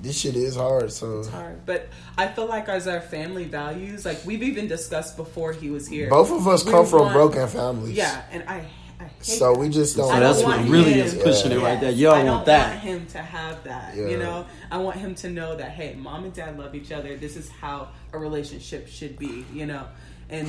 this 0.00 0.18
shit 0.18 0.36
is 0.36 0.56
hard. 0.56 0.92
So 0.92 1.20
it's 1.20 1.28
hard. 1.28 1.64
But 1.66 1.88
I 2.16 2.28
feel 2.28 2.46
like 2.46 2.68
as 2.68 2.86
our 2.86 3.00
family 3.00 3.44
values, 3.44 4.04
like 4.04 4.24
we've 4.24 4.42
even 4.42 4.68
discussed 4.68 5.16
before 5.16 5.52
he 5.52 5.70
was 5.70 5.86
here. 5.88 6.08
both 6.10 6.30
of 6.30 6.46
us 6.46 6.64
we 6.64 6.70
come 6.72 6.86
from 6.86 7.00
want- 7.00 7.14
broken 7.14 7.48
families. 7.48 7.96
Yeah, 7.96 8.22
and 8.30 8.44
I, 8.48 8.66
I 9.00 9.04
hate 9.04 9.24
So 9.24 9.56
we 9.56 9.68
just 9.68 9.96
don't. 9.96 10.12
So 10.12 10.20
that's 10.20 10.40
don't 10.40 10.50
what 10.50 10.68
really 10.68 10.94
him- 10.94 11.06
is 11.06 11.14
pushing 11.14 11.52
it 11.52 11.58
right 11.60 11.80
there. 11.80 11.90
You 11.92 12.10
I 12.10 12.16
don't 12.18 12.26
don't 12.26 12.34
want 12.36 12.46
that. 12.46 12.68
want 12.70 12.80
him 12.80 13.06
to 13.06 13.18
have 13.18 13.64
that. 13.64 13.96
Yeah. 13.96 14.08
You 14.08 14.18
know, 14.18 14.46
I 14.70 14.78
want 14.78 14.96
him 14.96 15.14
to 15.16 15.30
know 15.30 15.56
that 15.56 15.70
hey, 15.70 15.94
mom 15.94 16.24
and 16.24 16.32
dad 16.34 16.58
love 16.58 16.74
each 16.74 16.92
other. 16.92 17.16
This 17.16 17.36
is 17.36 17.48
how 17.48 17.88
a 18.12 18.18
relationship 18.18 18.88
should 18.88 19.18
be. 19.18 19.44
You 19.52 19.66
know, 19.66 19.86
and 20.30 20.48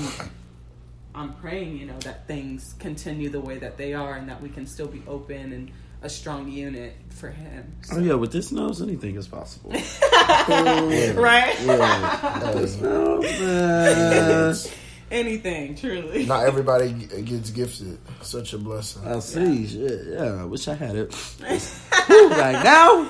I'm 1.16 1.34
praying, 1.36 1.78
you 1.78 1.86
know, 1.88 1.98
that 2.00 2.28
things 2.28 2.76
continue 2.80 3.30
the 3.30 3.40
way 3.42 3.58
that 3.58 3.78
they 3.78 3.94
are, 3.94 4.14
and 4.16 4.30
that 4.30 4.42
we 4.42 4.50
can 4.50 4.66
still 4.68 4.88
be 4.88 5.02
open 5.08 5.54
and 5.54 5.72
a 6.02 6.10
strong 6.10 6.50
unit 6.50 6.96
for 7.10 7.30
him. 7.30 7.74
So- 7.84 7.98
Oh 7.98 8.00
yeah, 8.00 8.14
with 8.14 8.32
this 8.32 8.52
nose, 8.52 8.82
anything 8.82 9.16
is 9.16 9.28
possible. 9.28 9.72
right? 9.72 11.56
Oh, 11.62 13.22
man. 13.22 14.56
Anything, 15.12 15.74
truly. 15.76 16.28
Not 16.28 16.46
everybody 16.46 16.92
gets 16.94 17.50
gifted. 17.50 17.98
Such 18.22 18.54
a 18.54 18.60
blessing. 18.60 19.08
I 19.08 19.18
see. 19.22 19.66
Shit, 19.68 20.02
yeah, 20.08 20.42
I 20.42 20.46
wish 20.46 20.68
I 20.68 20.76
had 20.76 20.96
it. 20.96 21.16
Right 21.42 22.64
now. 22.64 23.10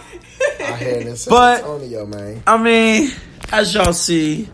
I 0.61 0.63
had 0.63 1.01
in 1.07 1.17
San 1.17 1.29
But- 1.31 1.59
Antonio, 1.59 2.05
man. 2.05 2.41
I 2.47 2.57
mean, 2.57 3.11
as 3.51 3.73
y'all 3.73 3.91
see, 3.91 4.47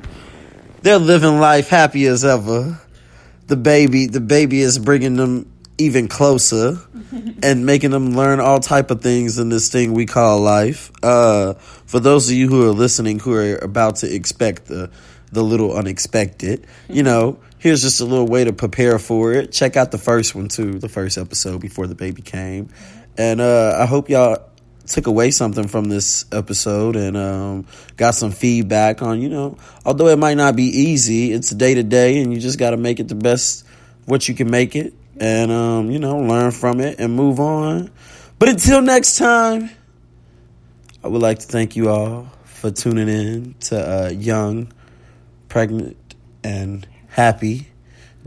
they're 0.81 0.97
living 0.97 1.39
life 1.39 1.69
happy 1.69 2.07
as 2.07 2.25
ever. 2.25 2.79
The 3.45 3.55
baby, 3.55 4.07
the 4.07 4.21
baby 4.21 4.61
is 4.61 4.79
bringing 4.79 5.15
them 5.15 5.45
even 5.77 6.07
closer 6.07 6.77
and 7.43 7.65
making 7.65 7.91
them 7.91 8.15
learn 8.15 8.39
all 8.39 8.59
type 8.59 8.91
of 8.91 9.01
things 9.01 9.37
in 9.37 9.49
this 9.49 9.69
thing 9.69 9.93
we 9.93 10.05
call 10.05 10.39
life. 10.39 10.91
Uh, 11.03 11.53
for 11.85 11.99
those 11.99 12.29
of 12.29 12.35
you 12.35 12.47
who 12.47 12.67
are 12.67 12.73
listening, 12.73 13.19
who 13.19 13.33
are 13.33 13.57
about 13.57 13.97
to 13.97 14.13
expect 14.13 14.65
the 14.65 14.89
the 15.31 15.43
little 15.43 15.75
unexpected, 15.75 16.65
you 16.87 17.03
know, 17.09 17.39
here's 17.57 17.81
just 17.81 17.99
a 17.99 18.05
little 18.05 18.27
way 18.27 18.43
to 18.43 18.53
prepare 18.53 18.99
for 18.99 19.33
it. 19.33 19.51
Check 19.51 19.75
out 19.75 19.91
the 19.91 19.97
first 19.97 20.33
one 20.35 20.47
too, 20.47 20.79
the 20.79 20.89
first 20.89 21.17
episode 21.17 21.59
before 21.61 21.87
the 21.87 21.95
baby 21.95 22.21
came, 22.21 22.69
and 23.17 23.41
uh, 23.41 23.75
I 23.77 23.85
hope 23.85 24.09
y'all 24.09 24.49
took 24.87 25.07
away 25.07 25.31
something 25.31 25.67
from 25.67 25.85
this 25.85 26.25
episode 26.31 26.95
and 26.95 27.17
um, 27.17 27.65
got 27.97 28.11
some 28.11 28.31
feedback 28.31 29.01
on, 29.01 29.19
you 29.19 29.29
know, 29.29 29.57
although 29.83 30.07
it 30.09 30.19
might 30.19 30.37
not 30.37 30.55
be 30.55 30.65
easy, 30.65 31.31
it's 31.31 31.49
day 31.49 31.73
to 31.73 31.81
day 31.81 32.21
and 32.21 32.31
you 32.31 32.39
just 32.39 32.59
got 32.59 32.69
to 32.69 32.77
make 32.77 32.99
it 32.99 33.07
the 33.07 33.15
best 33.15 33.65
what 34.05 34.27
you 34.27 34.35
can 34.35 34.49
make 34.49 34.75
it 34.75 34.93
and, 35.19 35.51
um, 35.51 35.91
you 35.91 35.99
know, 35.99 36.17
learn 36.17 36.51
from 36.51 36.79
it 36.79 36.99
and 36.99 37.15
move 37.15 37.39
on. 37.39 37.91
But 38.37 38.49
until 38.49 38.81
next 38.81 39.17
time, 39.17 39.69
I 41.03 41.07
would 41.07 41.21
like 41.21 41.39
to 41.39 41.45
thank 41.45 41.75
you 41.75 41.89
all 41.89 42.31
for 42.43 42.71
tuning 42.71 43.07
in 43.07 43.55
to 43.61 44.05
uh, 44.05 44.09
Young, 44.09 44.71
Pregnant, 45.49 45.97
and 46.43 46.87
Happy. 47.09 47.67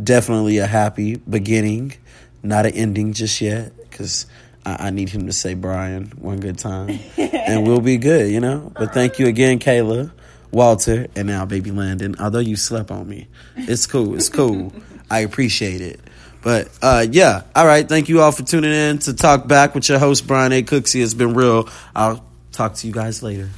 Definitely 0.02 0.58
a 0.58 0.66
happy 0.66 1.16
beginning, 1.16 1.94
not 2.42 2.66
an 2.66 2.72
ending 2.74 3.14
just 3.14 3.40
yet, 3.40 3.72
because 3.76 4.26
I, 4.64 4.86
I 4.86 4.90
need 4.90 5.08
him 5.08 5.26
to 5.26 5.32
say 5.32 5.54
Brian 5.54 6.12
one 6.18 6.38
good 6.38 6.56
time, 6.56 7.00
and 7.18 7.66
we'll 7.66 7.80
be 7.80 7.96
good, 7.96 8.30
you 8.30 8.38
know. 8.38 8.72
But 8.78 8.94
thank 8.94 9.18
you 9.18 9.26
again, 9.26 9.58
Kayla, 9.58 10.12
Walter, 10.52 11.08
and 11.16 11.26
now 11.26 11.44
baby 11.46 11.72
Landon. 11.72 12.14
Although 12.20 12.38
you 12.38 12.54
slept 12.54 12.92
on 12.92 13.08
me, 13.08 13.26
it's 13.56 13.86
cool. 13.86 14.14
It's 14.14 14.28
cool. 14.28 14.72
I 15.10 15.20
appreciate 15.20 15.80
it. 15.80 16.00
But 16.42 16.68
uh, 16.80 17.06
yeah, 17.10 17.42
all 17.54 17.66
right. 17.66 17.88
Thank 17.88 18.08
you 18.08 18.20
all 18.20 18.32
for 18.32 18.42
tuning 18.42 18.72
in 18.72 18.98
to 19.00 19.14
Talk 19.14 19.48
BAC 19.48 19.74
with 19.74 19.88
your 19.88 19.98
host 19.98 20.26
Brian 20.26 20.52
A. 20.52 20.62
Cooksey. 20.62 21.02
It's 21.02 21.14
been 21.14 21.34
real. 21.34 21.68
I'll 21.94 22.24
talk 22.52 22.74
to 22.74 22.86
you 22.86 22.92
guys 22.92 23.22
later. 23.22 23.48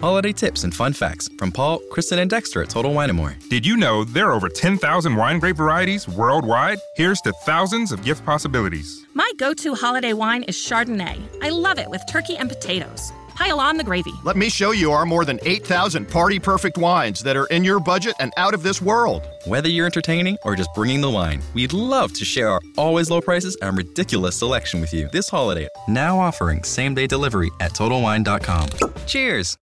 Holiday 0.00 0.32
tips 0.32 0.64
and 0.64 0.74
fun 0.74 0.94
facts 0.94 1.28
from 1.38 1.52
Paul, 1.52 1.78
Kristen, 1.90 2.18
and 2.18 2.30
Dexter 2.30 2.62
at 2.62 2.70
Total 2.70 2.92
Wine 2.92 3.14
& 3.14 3.16
More. 3.16 3.36
Did 3.50 3.66
you 3.66 3.76
know 3.76 4.02
there 4.02 4.28
are 4.28 4.32
over 4.32 4.48
10,000 4.48 5.14
wine 5.14 5.38
grape 5.38 5.56
varieties 5.56 6.08
worldwide? 6.08 6.78
Here's 6.96 7.20
to 7.22 7.32
thousands 7.44 7.92
of 7.92 8.02
gift 8.02 8.24
possibilities. 8.24 9.04
My 9.12 9.30
go 9.36 9.52
to 9.52 9.74
holiday 9.74 10.14
wine 10.14 10.44
is 10.44 10.56
Chardonnay. 10.56 11.20
I 11.42 11.50
love 11.50 11.78
it 11.78 11.90
with 11.90 12.02
turkey 12.08 12.38
and 12.38 12.48
potatoes. 12.48 13.12
Pile 13.40 13.58
on 13.58 13.78
the 13.78 13.84
gravy. 13.84 14.12
Let 14.22 14.36
me 14.36 14.50
show 14.50 14.72
you 14.72 14.92
our 14.92 15.06
more 15.06 15.24
than 15.24 15.40
8,000 15.42 16.06
party 16.06 16.38
perfect 16.38 16.76
wines 16.76 17.22
that 17.22 17.38
are 17.38 17.46
in 17.46 17.64
your 17.64 17.80
budget 17.80 18.14
and 18.20 18.34
out 18.36 18.52
of 18.52 18.62
this 18.62 18.82
world. 18.82 19.26
Whether 19.46 19.70
you're 19.70 19.86
entertaining 19.86 20.36
or 20.44 20.54
just 20.54 20.68
bringing 20.74 21.00
the 21.00 21.08
wine, 21.08 21.40
we'd 21.54 21.72
love 21.72 22.12
to 22.12 22.26
share 22.26 22.50
our 22.50 22.60
always 22.76 23.10
low 23.10 23.22
prices 23.22 23.56
and 23.62 23.74
ridiculous 23.74 24.36
selection 24.36 24.82
with 24.82 24.92
you 24.92 25.08
this 25.12 25.30
holiday. 25.30 25.66
Now 25.88 26.18
offering 26.18 26.62
same 26.62 26.94
day 26.94 27.06
delivery 27.06 27.50
at 27.58 27.72
TotalWine.com. 27.72 28.68
Cheers! 29.06 29.56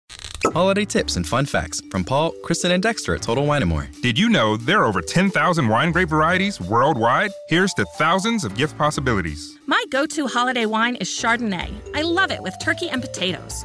Holiday 0.53 0.85
tips 0.85 1.15
and 1.15 1.27
fun 1.27 1.47
facts 1.47 1.81
from 1.93 2.03
Paul, 2.03 2.33
Kristen, 2.43 2.73
and 2.73 2.83
Dexter 2.83 3.15
at 3.15 3.23
Total 3.23 3.47
Wine 3.47 3.67
& 3.69 3.69
More. 3.69 3.89
Did 4.03 4.19
you 4.19 4.29
know 4.29 4.57
there 4.57 4.81
are 4.83 4.87
over 4.87 5.01
10,000 5.01 5.69
wine 5.69 5.93
grape 5.93 6.09
varieties 6.09 6.61
worldwide? 6.61 7.31
Here's 7.49 7.73
to 7.75 7.85
thousands 7.85 8.45
of 8.45 8.57
gift 8.57 8.77
possibilities. 8.77 9.59
My 9.67 9.85
go 9.91 10.07
to 10.07 10.27
holiday 10.27 10.67
wine 10.67 10.97
is 10.97 11.09
Chardonnay. 11.09 11.73
I 11.95 12.03
love 12.03 12.33
it 12.33 12.43
with 12.43 12.55
turkey 12.61 12.89
and 12.89 13.01
potatoes. 13.01 13.65